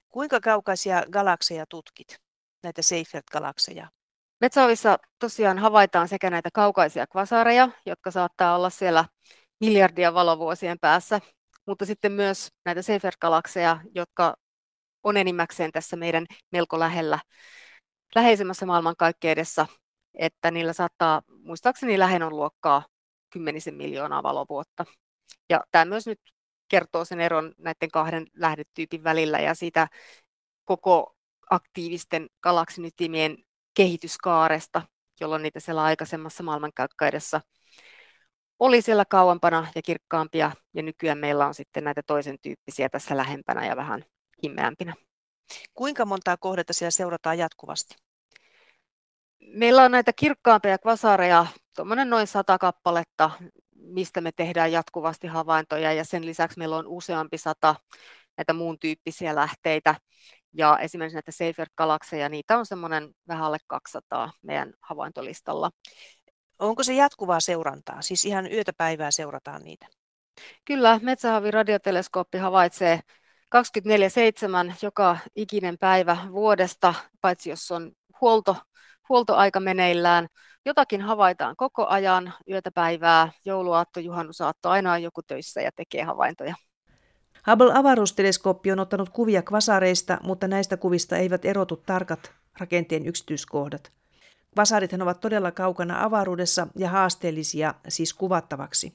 Kuinka 0.10 0.40
kaukaisia 0.40 1.04
galakseja 1.12 1.66
tutkit, 1.70 2.18
näitä 2.64 2.82
Seifert-galakseja? 2.82 3.88
Metsäovissa 4.42 4.98
tosiaan 5.20 5.60
havaitaan 5.60 6.08
sekä 6.08 6.30
näitä 6.30 6.50
kaukaisia 6.54 7.08
kvasaareja, 7.08 7.70
jotka 7.86 8.12
saattaa 8.12 8.56
olla 8.56 8.70
siellä 8.70 9.06
miljardia 9.60 10.14
valovuosien 10.14 10.80
päässä, 10.80 11.22
mutta 11.66 11.86
sitten 11.86 12.12
myös 12.12 12.50
näitä 12.66 12.82
Seyfert-galakseja, 12.82 13.80
jotka 13.96 14.36
on 15.04 15.18
enimmäkseen 15.18 15.72
tässä 15.72 15.96
meidän 15.96 16.26
melko 16.52 16.80
lähellä, 16.80 17.20
läheisemmässä 18.16 18.66
maailmankaikkeudessa, 18.66 19.68
että 20.14 20.52
niillä 20.52 20.74
saattaa, 20.74 21.22
muistaakseni 21.44 22.00
lähennön 22.00 22.36
luokkaa 22.36 22.86
kymmenisen 23.30 23.76
miljoonaa 23.76 24.24
valovuotta. 24.24 24.86
Ja 25.50 25.64
tämä 25.72 25.86
myös 25.86 26.08
nyt 26.08 26.20
kertoo 26.68 27.06
sen 27.06 27.20
eron 27.20 27.54
näiden 27.58 27.92
kahden 27.92 28.28
lähdetyypin 28.36 29.04
välillä 29.04 29.40
ja 29.40 29.56
siitä 29.56 29.88
koko 30.66 31.16
aktiivisten 31.50 32.28
galaksinytimien 32.42 33.38
kehityskaaresta, 33.74 34.82
jolloin 35.20 35.42
niitä 35.42 35.60
siellä 35.60 35.84
aikaisemmassa 35.84 36.44
maailmankaikkeudessa 36.44 37.42
oli 38.62 38.82
siellä 38.82 39.06
kauempana 39.06 39.68
ja 39.76 39.82
kirkkaampia, 39.82 40.52
ja 40.74 40.84
nykyään 40.84 41.18
meillä 41.18 41.48
on 41.48 41.54
sitten 41.54 41.84
näitä 41.84 42.02
toisen 42.08 42.38
tyyppisiä 42.42 42.90
tässä 42.90 43.18
lähempänä 43.18 43.66
ja 43.66 43.76
vähän 43.76 44.06
himmeämpinä. 44.44 44.94
Kuinka 45.74 46.06
montaa 46.06 46.38
kohdetta 46.38 46.74
siellä 46.74 46.92
seurataan 46.92 47.38
jatkuvasti? 47.38 47.96
Meillä 49.40 49.84
on 49.84 49.92
näitä 49.92 50.14
kirkkaampia 50.16 50.78
kvasareja, 50.78 51.46
tuommoinen 51.76 52.10
noin 52.10 52.28
sata 52.28 52.58
kappaletta, 52.58 53.32
mistä 53.76 54.22
me 54.22 54.32
tehdään 54.32 54.72
jatkuvasti 54.72 55.28
havaintoja, 55.28 55.94
ja 55.94 56.06
sen 56.06 56.26
lisäksi 56.26 56.58
meillä 56.58 56.76
on 56.78 56.88
useampi 56.88 57.38
sata 57.38 57.76
näitä 58.38 58.54
muun 58.54 58.80
tyyppisiä 58.80 59.36
lähteitä. 59.36 59.96
Ja 60.54 60.80
esimerkiksi 60.80 61.16
näitä 61.16 61.32
Seyfert-galakseja, 61.32 62.30
niitä 62.30 62.58
on 62.58 62.66
semmoinen 62.66 63.14
vähän 63.28 63.44
alle 63.44 63.58
200 63.68 64.32
meidän 64.42 64.74
havaintolistalla. 64.82 65.72
Onko 66.62 66.84
se 66.84 66.94
jatkuvaa 66.94 67.40
seurantaa? 67.40 68.02
Siis 68.02 68.26
ihan 68.26 68.52
yötä 68.52 68.74
päivää 68.78 69.12
seurataan 69.12 69.62
niitä? 69.62 69.88
Kyllä, 70.66 71.00
Metsähavi 71.02 71.52
radioteleskooppi 71.52 72.38
havaitsee 72.38 73.00
24-7 73.56 74.74
joka 74.82 75.18
ikinen 75.36 75.78
päivä 75.78 76.18
vuodesta, 76.32 76.94
paitsi 77.22 77.50
jos 77.50 77.72
on 77.72 77.92
huolto, 78.22 78.58
huoltoaika 79.10 79.60
meneillään. 79.60 80.28
Jotakin 80.66 81.02
havaitaan 81.02 81.56
koko 81.56 81.88
ajan, 81.88 82.34
yötä 82.50 82.72
päivää, 82.72 83.32
jouluaatto, 83.46 84.00
juhannusaatto, 84.00 84.70
aina 84.70 84.94
on 84.94 85.04
joku 85.04 85.22
töissä 85.22 85.62
ja 85.62 85.72
tekee 85.76 86.04
havaintoja. 86.04 86.56
Hubble-avaruusteleskooppi 87.48 88.72
on 88.72 88.80
ottanut 88.80 89.10
kuvia 89.10 89.42
kvasareista, 89.42 90.18
mutta 90.24 90.48
näistä 90.48 90.78
kuvista 90.78 91.18
eivät 91.18 91.46
erotu 91.46 91.76
tarkat 91.86 92.32
rakenteen 92.60 93.06
yksityiskohdat. 93.06 94.01
Kvasarithan 94.54 95.02
ovat 95.02 95.20
todella 95.20 95.52
kaukana 95.52 96.04
avaruudessa 96.04 96.68
ja 96.76 96.90
haasteellisia 96.90 97.74
siis 97.88 98.14
kuvattavaksi. 98.14 98.94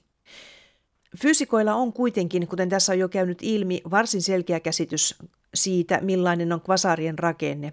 Fyysikoilla 1.23 1.75
on 1.75 1.93
kuitenkin, 1.93 2.49
kuten 2.49 2.69
tässä 2.69 2.93
on 2.93 2.99
jo 2.99 3.09
käynyt 3.09 3.39
ilmi, 3.43 3.83
varsin 3.91 4.23
selkeä 4.23 4.61
käsitys 4.61 5.15
siitä, 5.55 5.99
millainen 6.03 6.53
on 6.53 6.61
kvasarien 6.61 7.19
rakenne. 7.19 7.73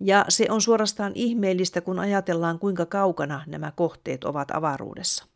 Ja 0.00 0.24
se 0.28 0.46
on 0.50 0.62
suorastaan 0.62 1.12
ihmeellistä, 1.14 1.80
kun 1.80 1.98
ajatellaan, 1.98 2.58
kuinka 2.58 2.86
kaukana 2.86 3.44
nämä 3.46 3.72
kohteet 3.76 4.24
ovat 4.24 4.50
avaruudessa. 4.50 5.26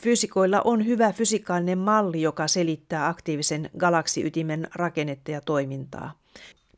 Fyysikoilla 0.00 0.60
on 0.64 0.86
hyvä 0.86 1.12
fysikaalinen 1.12 1.78
malli, 1.78 2.22
joka 2.22 2.48
selittää 2.48 3.08
aktiivisen 3.08 3.70
galaksiytimen 3.78 4.68
rakennetta 4.74 5.30
ja 5.30 5.40
toimintaa. 5.40 6.18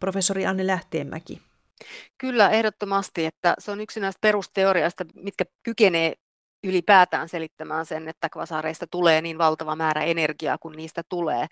Professori 0.01 0.47
Anne 0.47 0.67
Lähteenmäki. 0.67 1.50
Kyllä, 2.19 2.51
ehdottomasti, 2.51 3.27
että 3.27 3.55
se 3.59 3.71
on 3.71 3.81
yksi 3.81 4.01
näistä 4.01 4.19
perusteoriasta, 4.21 5.05
mitkä 5.15 5.45
kykenee 5.63 6.15
ylipäätään 6.65 7.29
selittämään 7.29 7.87
sen, 7.87 8.09
että 8.09 8.29
kvasareista 8.29 8.87
tulee 8.91 9.23
niin 9.23 9.39
valtava 9.39 9.77
määrä 9.77 10.05
energiaa 10.05 10.59
kuin 10.59 10.77
niistä 10.77 11.03
tulee. 11.09 11.47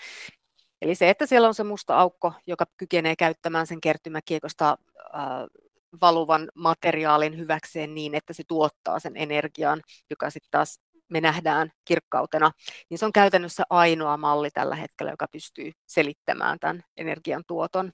Eli 0.82 0.94
se, 0.94 1.10
että 1.10 1.26
siellä 1.26 1.48
on 1.48 1.54
se 1.54 1.64
musta 1.64 1.98
aukko, 1.98 2.32
joka 2.46 2.66
kykenee 2.76 3.16
käyttämään 3.16 3.66
sen 3.66 3.80
kertymäkiekosta 3.80 4.78
äh, 5.14 5.22
valuvan 6.00 6.48
materiaalin 6.54 7.38
hyväkseen 7.38 7.94
niin, 7.94 8.14
että 8.14 8.32
se 8.32 8.42
tuottaa 8.48 8.98
sen 8.98 9.16
energian, 9.16 9.82
joka 10.10 10.30
sitten 10.30 10.50
taas 10.50 10.80
me 11.08 11.20
nähdään 11.20 11.70
kirkkautena, 11.84 12.50
niin 12.90 12.98
se 12.98 13.04
on 13.06 13.12
käytännössä 13.12 13.62
ainoa 13.70 14.16
malli 14.16 14.50
tällä 14.50 14.76
hetkellä, 14.76 15.12
joka 15.12 15.26
pystyy 15.32 15.72
selittämään 15.86 16.58
tämän 16.58 16.82
energian 16.96 17.42
tuoton. 17.46 17.92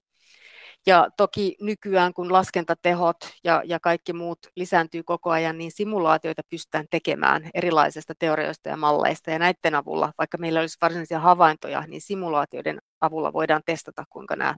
Ja 0.87 1.09
toki 1.17 1.57
nykyään, 1.61 2.15
kun 2.15 2.33
laskentatehot 2.33 3.17
ja, 3.45 3.63
ja 3.65 3.81
kaikki 3.81 4.13
muut 4.13 4.39
lisääntyy 4.57 5.03
koko 5.03 5.31
ajan, 5.31 5.59
niin 5.59 5.73
simulaatioita 5.73 6.43
pystytään 6.51 6.87
tekemään 6.91 7.51
erilaisista 7.55 8.15
teorioista 8.19 8.69
ja 8.69 8.77
malleista. 8.77 9.31
Ja 9.31 9.39
näiden 9.39 9.75
avulla, 9.75 10.13
vaikka 10.19 10.39
meillä 10.39 10.61
olisi 10.61 10.79
varsinaisia 10.83 11.21
havaintoja, 11.21 11.85
niin 11.87 12.01
simulaatioiden 12.01 12.79
avulla 13.01 13.33
voidaan 13.33 13.63
testata, 13.67 14.05
kuinka 14.11 14.37
nämä 14.37 14.55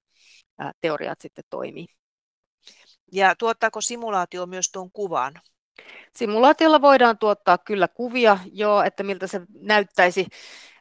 teoriat 0.81 1.21
sitten 1.21 1.45
toimii. 1.51 1.87
Ja 3.13 3.35
tuottaako 3.39 3.81
simulaatio 3.81 4.47
myös 4.47 4.71
tuon 4.71 4.91
kuvan? 4.91 5.33
Simulaatiolla 6.17 6.81
voidaan 6.81 7.19
tuottaa 7.19 7.59
kyllä 7.59 7.89
kuvia, 7.89 8.39
joo, 8.53 8.83
että 8.83 9.03
miltä 9.03 9.27
se 9.27 9.41
näyttäisi 9.61 10.27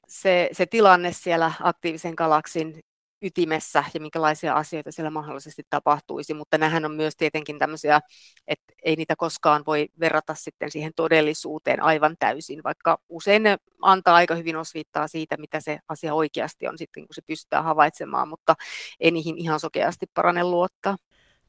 se, 0.07 0.49
se 0.51 0.65
tilanne 0.65 1.11
siellä 1.13 1.51
aktiivisen 1.59 2.13
galaksin 2.17 2.79
ytimessä 3.25 3.83
ja 3.93 3.99
minkälaisia 3.99 4.53
asioita 4.53 4.91
siellä 4.91 5.09
mahdollisesti 5.09 5.63
tapahtuisi, 5.69 6.33
mutta 6.33 6.57
nämähän 6.57 6.85
on 6.85 6.95
myös 6.95 7.15
tietenkin 7.15 7.59
tämmöisiä, 7.59 7.99
että 8.47 8.73
ei 8.83 8.95
niitä 8.95 9.15
koskaan 9.15 9.63
voi 9.67 9.87
verrata 9.99 10.35
sitten 10.35 10.71
siihen 10.71 10.91
todellisuuteen 10.95 11.83
aivan 11.83 12.15
täysin, 12.19 12.63
vaikka 12.63 12.97
usein 13.09 13.43
ne 13.43 13.57
antaa 13.81 14.15
aika 14.15 14.35
hyvin 14.35 14.55
osviittaa 14.55 15.07
siitä, 15.07 15.37
mitä 15.37 15.59
se 15.59 15.79
asia 15.89 16.13
oikeasti 16.13 16.67
on 16.67 16.77
sitten, 16.77 17.07
kun 17.07 17.15
se 17.15 17.21
pystytään 17.21 17.63
havaitsemaan, 17.63 18.29
mutta 18.29 18.55
ei 18.99 19.11
niihin 19.11 19.37
ihan 19.37 19.59
sokeasti 19.59 20.05
parane 20.13 20.43
luottaa. 20.43 20.97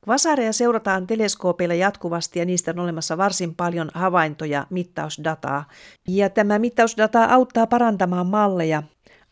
Kvasareja 0.04 0.52
seurataan 0.52 1.06
teleskoopeilla 1.06 1.74
jatkuvasti 1.74 2.38
ja 2.38 2.44
niistä 2.44 2.70
on 2.70 2.78
olemassa 2.78 3.18
varsin 3.18 3.54
paljon 3.54 3.90
havaintoja, 3.94 4.66
mittausdataa. 4.70 5.64
Ja 6.08 6.30
tämä 6.30 6.58
mittausdata 6.58 7.24
auttaa 7.24 7.66
parantamaan 7.66 8.26
malleja 8.26 8.82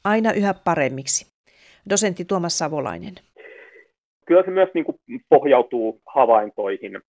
aina 0.05 0.33
yhä 0.33 0.55
paremmiksi. 0.55 1.34
Dosentti 1.91 2.25
Tuomas 2.25 2.59
Savolainen. 2.59 3.15
Kyllä 4.27 4.43
se 4.43 4.51
myös 4.51 4.69
niin 4.75 4.85
kuin 4.85 4.99
pohjautuu 5.29 6.03
havaintoihin. 6.07 7.01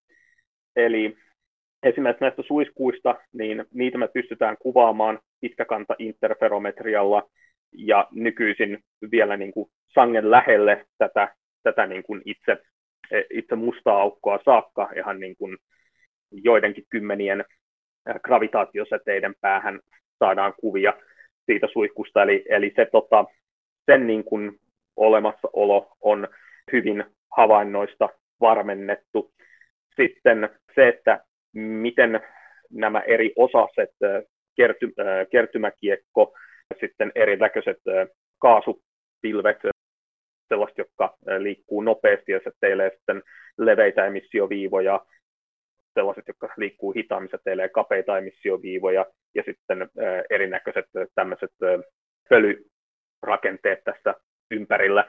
Eli 0.75 1.17
esimerkiksi 1.83 2.23
näistä 2.23 2.41
suiskuista, 2.47 3.15
niin 3.33 3.65
niitä 3.73 3.97
me 3.97 4.07
pystytään 4.07 4.57
kuvaamaan 4.59 5.19
pitkäkanta 5.41 5.95
interferometrialla 5.99 7.29
ja 7.71 8.07
nykyisin 8.11 8.79
vielä 9.11 9.37
niin 9.37 9.51
kuin 9.51 9.69
sangen 9.93 10.31
lähelle 10.31 10.85
tätä, 10.97 11.35
tätä 11.63 11.87
niin 11.87 12.03
kuin 12.03 12.21
itse 12.25 12.57
itse 13.29 13.55
mustaa 13.55 14.01
aukkoa 14.01 14.39
saakka 14.45 14.89
ihan 14.97 15.19
niin 15.19 15.35
kuin 15.35 15.57
joidenkin 16.31 16.85
kymmenien 16.89 17.45
gravitaatiosäteiden 18.23 19.35
päähän 19.41 19.79
saadaan 20.19 20.53
kuvia 20.59 20.93
siitä 21.45 21.67
suihkusta, 21.73 22.23
eli, 22.23 22.45
eli 22.49 22.73
se, 22.75 22.87
tota, 22.91 23.25
sen 23.85 24.07
niin 24.07 24.23
kuin 24.23 24.59
olemassaolo 24.95 25.97
on 26.01 26.27
hyvin 26.71 27.05
havainnoista 27.37 28.09
varmennettu. 28.41 29.33
Sitten 29.95 30.49
se, 30.75 30.87
että 30.87 31.23
miten 31.53 32.21
nämä 32.71 32.99
eri 32.99 33.33
osaset, 33.35 33.89
kerty, 34.55 34.93
kertymäkiekko, 35.31 36.33
sitten 36.79 37.11
erinäköiset 37.15 37.77
kaasupilvet, 38.39 39.57
sellaiset, 40.47 40.77
jotka 40.77 41.17
liikkuu 41.37 41.81
nopeasti 41.81 42.31
ja 42.31 42.39
se 42.43 42.51
teille 42.59 42.91
sitten 42.95 43.23
leveitä 43.57 44.05
emissioviivoja, 44.05 45.05
sellaiset, 45.93 46.23
jotka 46.27 46.49
liikkuu 46.57 46.91
hitaammin, 46.91 47.31
se 47.31 47.37
teille 47.43 47.69
kapeita 47.69 48.17
emissioviivoja 48.17 49.05
ja 49.35 49.43
sitten 49.45 49.89
erinäköiset 50.29 50.85
tämmöiset 51.15 51.51
pölyrakenteet 52.29 53.79
tässä 53.83 54.15
ympärillä, 54.51 55.05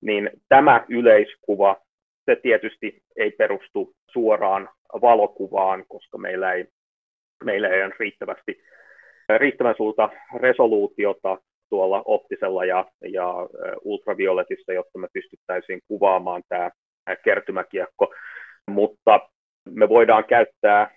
niin 0.00 0.30
tämä 0.48 0.84
yleiskuva, 0.88 1.76
se 2.24 2.36
tietysti 2.36 3.02
ei 3.16 3.30
perustu 3.30 3.94
suoraan 4.10 4.68
valokuvaan, 5.00 5.84
koska 5.88 6.18
meillä 6.18 6.52
ei, 6.52 6.66
meillä 7.44 7.68
ei 7.68 7.84
ole 7.84 7.94
riittävästi, 7.98 8.62
riittävän 9.38 9.74
suurta 9.76 10.10
resoluutiota 10.40 11.38
tuolla 11.68 12.02
optisella 12.04 12.64
ja, 12.64 12.84
ja 13.08 13.34
ultravioletissa, 13.84 14.72
jotta 14.72 14.98
me 14.98 15.08
pystyttäisiin 15.12 15.80
kuvaamaan 15.88 16.42
tämä 16.48 16.70
kertymäkiekko, 17.24 18.14
mutta 18.70 19.20
me 19.70 19.88
voidaan 19.88 20.24
käyttää 20.24 20.96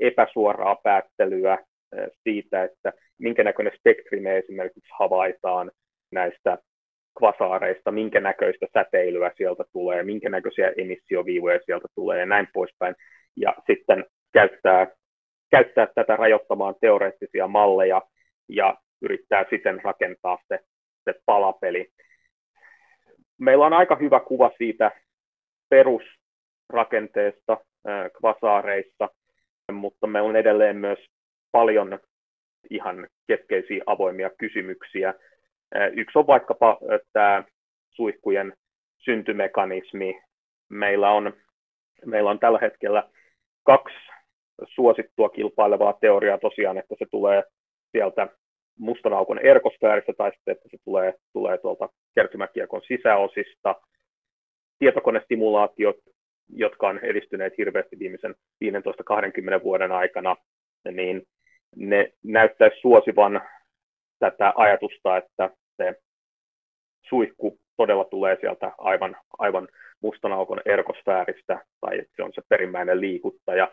epäsuoraa 0.00 0.76
päättelyä 0.82 1.58
siitä, 2.22 2.64
että 2.64 2.92
minkä 3.18 3.44
näköinen 3.44 3.72
spektri 3.78 4.20
me 4.20 4.38
esimerkiksi 4.38 4.90
havaitaan 4.98 5.70
näistä 6.12 6.58
kvasaareista, 7.18 7.90
minkä 7.90 8.20
näköistä 8.20 8.66
säteilyä 8.72 9.30
sieltä 9.36 9.64
tulee, 9.72 10.02
minkä 10.02 10.28
näköisiä 10.28 10.72
emissioviivoja 10.76 11.60
sieltä 11.66 11.88
tulee 11.94 12.18
ja 12.18 12.26
näin 12.26 12.48
poispäin. 12.52 12.94
Ja 13.36 13.54
sitten 13.66 14.04
käyttää, 14.32 14.86
käyttää 15.50 15.86
tätä 15.94 16.16
rajoittamaan 16.16 16.74
teoreettisia 16.80 17.48
malleja 17.48 18.02
ja 18.48 18.74
yrittää 19.02 19.44
siten 19.50 19.80
rakentaa 19.84 20.38
se 20.48 20.58
se 21.04 21.14
palapeli. 21.26 21.92
Meillä 23.38 23.66
on 23.66 23.72
aika 23.72 23.96
hyvä 23.96 24.20
kuva 24.20 24.50
siitä 24.58 24.90
perusrakenteesta 25.68 27.58
kvasaareissa, 28.18 29.08
mutta 29.72 30.06
meillä 30.06 30.28
on 30.28 30.36
edelleen 30.36 30.76
myös 30.76 30.98
paljon 31.52 31.98
ihan 32.70 33.08
keskeisiä 33.26 33.82
avoimia 33.86 34.30
kysymyksiä. 34.38 35.14
Yksi 35.92 36.18
on 36.18 36.26
vaikkapa 36.26 36.78
tämä 37.12 37.44
suihkujen 37.90 38.52
syntymekanismi. 38.98 40.22
Meillä 40.68 41.10
on, 41.10 41.32
meillä 42.04 42.30
on 42.30 42.38
tällä 42.38 42.58
hetkellä 42.62 43.08
kaksi 43.62 43.96
suosittua 44.64 45.28
kilpailevaa 45.28 45.92
teoriaa 45.92 46.38
tosiaan, 46.38 46.78
että 46.78 46.94
se 46.98 47.06
tulee 47.10 47.42
sieltä 47.92 48.28
mustan 48.78 49.12
aukon 49.12 49.38
erkosfääristä 49.38 50.12
tai 50.12 50.30
sitten, 50.30 50.52
että 50.52 50.68
se 50.70 50.76
tulee, 50.84 51.14
tulee 51.32 51.58
tuolta 51.58 51.88
kertymäkiekon 52.14 52.82
sisäosista. 52.86 53.74
Tietokonestimulaatiot, 54.78 55.96
jotka 56.48 56.88
on 56.88 56.98
edistyneet 56.98 57.58
hirveästi 57.58 57.98
viimeisen 57.98 58.34
15-20 58.64 59.62
vuoden 59.62 59.92
aikana, 59.92 60.36
niin 60.92 61.22
ne 61.76 62.12
näyttäisi 62.24 62.80
suosivan 62.80 63.40
tätä 64.20 64.52
ajatusta, 64.56 65.16
että 65.16 65.50
se 65.76 65.94
suihku 67.08 67.58
todella 67.76 68.04
tulee 68.04 68.36
sieltä 68.40 68.72
aivan, 68.78 69.16
aivan 69.38 69.68
mustan 70.02 70.32
aukon 70.32 70.60
erkosfääristä, 70.64 71.64
tai 71.80 72.02
se 72.16 72.22
on 72.22 72.32
se 72.34 72.42
perimmäinen 72.48 73.00
liikuttaja, 73.00 73.72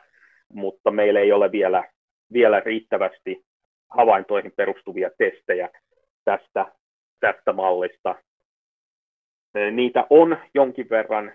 mutta 0.54 0.92
meillä 0.92 1.20
ei 1.20 1.32
ole 1.32 1.52
vielä, 1.52 1.84
vielä 2.34 2.60
riittävästi 2.60 3.46
havaintoihin 3.90 4.52
perustuvia 4.56 5.10
testejä 5.18 5.70
tästä, 6.26 6.66
tästä 7.20 7.54
mallista. 7.54 8.16
Niitä 9.72 10.08
on 10.10 10.38
jonkin 10.54 10.90
verran, 10.90 11.32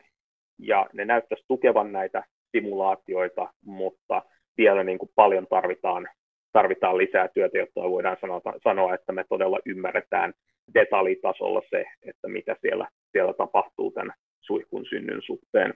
ja 0.58 0.86
ne 0.92 1.04
näyttäisi 1.04 1.44
tukevan 1.48 1.92
näitä 1.92 2.24
simulaatioita, 2.52 3.52
mutta 3.64 4.22
vielä 4.56 4.84
niin 4.84 4.98
kuin 4.98 5.10
paljon 5.14 5.46
tarvitaan, 5.46 6.08
tarvitaan 6.52 6.98
lisää 6.98 7.28
työtä, 7.28 7.58
jotta 7.58 7.80
voidaan 7.80 8.16
sanoa, 8.20 8.40
sanoa, 8.64 8.94
että 8.94 9.12
me 9.12 9.24
todella 9.28 9.58
ymmärretään 9.66 10.32
detaljitasolla 10.74 11.62
se, 11.70 11.84
että 12.02 12.28
mitä 12.28 12.56
siellä, 12.60 12.88
siellä 13.12 13.32
tapahtuu 13.32 13.90
tämän 13.90 14.12
suihkun 14.40 14.86
synnyn 14.86 15.22
suhteen. 15.22 15.74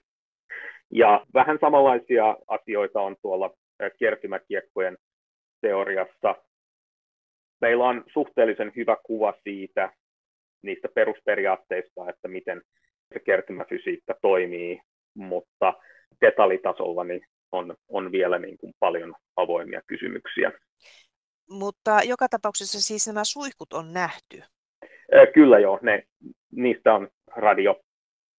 Ja 0.91 1.27
vähän 1.35 1.59
samanlaisia 1.61 2.37
asioita 2.49 3.01
on 3.01 3.17
tuolla 3.23 3.55
kertymäkiekkojen 3.99 4.97
teoriassa. 5.61 6.35
Meillä 7.61 7.85
on 7.85 8.05
suhteellisen 8.13 8.73
hyvä 8.77 8.97
kuva 9.03 9.35
siitä, 9.45 9.93
niistä 10.63 10.89
perusperiaatteista, 10.95 12.09
että 12.09 12.29
miten 12.29 12.63
se 13.13 13.21
kertymäfysiikka 13.21 14.15
toimii, 14.23 14.81
mutta 15.15 15.75
detaljitasolla 16.21 17.05
niin 17.05 17.23
on, 17.53 17.77
on 17.89 18.13
vielä 18.13 18.39
niin 18.39 18.59
kuin 18.59 18.75
paljon 18.79 19.15
avoimia 19.37 19.81
kysymyksiä. 19.87 20.53
Mutta 21.51 22.01
joka 22.05 22.29
tapauksessa 22.29 22.81
siis 22.81 23.07
nämä 23.07 23.25
suihkut 23.25 23.73
on 23.73 23.93
nähty. 23.93 24.43
Kyllä 25.35 25.59
joo, 25.59 25.79
ne, 25.83 26.03
niistä 26.53 26.95
on 26.95 27.09
radio, 27.37 27.81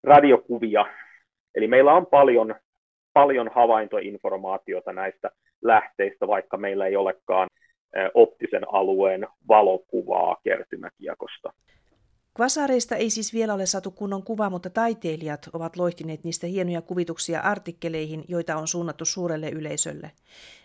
radiokuvia. 0.04 0.86
Eli 1.56 1.68
meillä 1.68 1.94
on 1.94 2.06
paljon, 2.06 2.56
paljon 3.14 3.52
havaintoinformaatiota 3.56 4.94
näistä 4.94 5.32
lähteistä, 5.62 6.28
vaikka 6.28 6.58
meillä 6.58 6.86
ei 6.86 6.96
olekaan 6.96 7.48
optisen 8.14 8.74
alueen 8.74 9.28
valokuvaa 9.48 10.38
kertymäkiekosta. 10.44 11.54
Kvasareista 12.38 12.96
ei 12.96 13.10
siis 13.10 13.34
vielä 13.34 13.54
ole 13.54 13.66
saatu 13.66 13.92
kunnon 13.92 14.24
kuva, 14.24 14.50
mutta 14.50 14.70
taiteilijat 14.70 15.50
ovat 15.54 15.76
loihtineet 15.76 16.24
niistä 16.24 16.48
hienoja 16.48 16.82
kuvituksia 16.82 17.42
artikkeleihin, 17.42 18.26
joita 18.28 18.58
on 18.58 18.68
suunnattu 18.68 19.06
suurelle 19.06 19.50
yleisölle. 19.50 20.12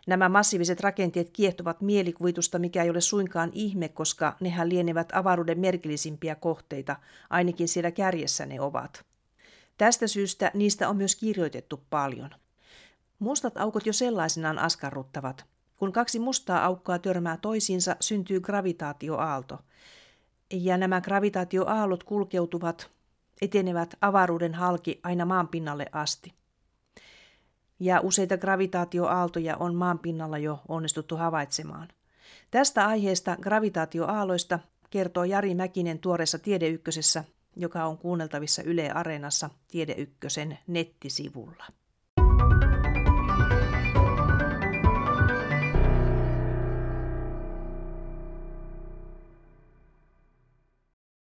Nämä 0.06 0.28
massiiviset 0.28 0.80
rakenteet 0.80 1.30
kiehtovat 1.30 1.80
mielikuvitusta, 1.80 2.58
mikä 2.58 2.82
ei 2.82 2.90
ole 2.90 3.00
suinkaan 3.00 3.50
ihme, 3.52 3.88
koska 3.88 4.36
nehän 4.40 4.68
lienevät 4.68 5.08
avaruuden 5.12 5.60
merkillisimpiä 5.60 6.34
kohteita, 6.34 6.96
ainakin 7.30 7.68
siellä 7.68 7.90
kärjessä 7.90 8.46
ne 8.46 8.60
ovat. 8.60 9.04
Tästä 9.78 10.06
syystä 10.06 10.50
niistä 10.54 10.88
on 10.88 10.96
myös 10.96 11.16
kirjoitettu 11.16 11.80
paljon. 11.90 12.30
Mustat 13.18 13.56
aukot 13.56 13.86
jo 13.86 13.92
sellaisenaan 13.92 14.58
askarruttavat. 14.58 15.44
Kun 15.76 15.92
kaksi 15.92 16.18
mustaa 16.18 16.64
aukkoa 16.64 16.98
törmää 16.98 17.36
toisiinsa, 17.36 17.96
syntyy 18.00 18.40
gravitaatioaalto– 18.40 19.58
ja 20.52 20.76
nämä 20.76 21.00
gravitaatioaallot 21.00 22.04
kulkeutuvat, 22.04 22.90
etenevät 23.42 23.94
avaruuden 24.00 24.54
halki 24.54 25.00
aina 25.02 25.24
maan 25.24 25.48
pinnalle 25.48 25.86
asti. 25.92 26.32
Ja 27.80 28.00
useita 28.00 28.38
gravitaatioaaltoja 28.38 29.56
on 29.56 29.74
maan 29.74 29.98
pinnalla 29.98 30.38
jo 30.38 30.60
onnistuttu 30.68 31.16
havaitsemaan. 31.16 31.88
Tästä 32.50 32.86
aiheesta 32.86 33.36
gravitaatioaaloista 33.40 34.58
kertoo 34.90 35.24
Jari 35.24 35.54
Mäkinen 35.54 35.98
tuoreessa 35.98 36.38
Tiedeykkösessä, 36.38 37.24
joka 37.56 37.84
on 37.84 37.98
kuunneltavissa 37.98 38.62
Yle 38.62 38.90
Areenassa 38.90 39.50
Tiedeykkösen 39.68 40.58
nettisivulla. 40.66 41.64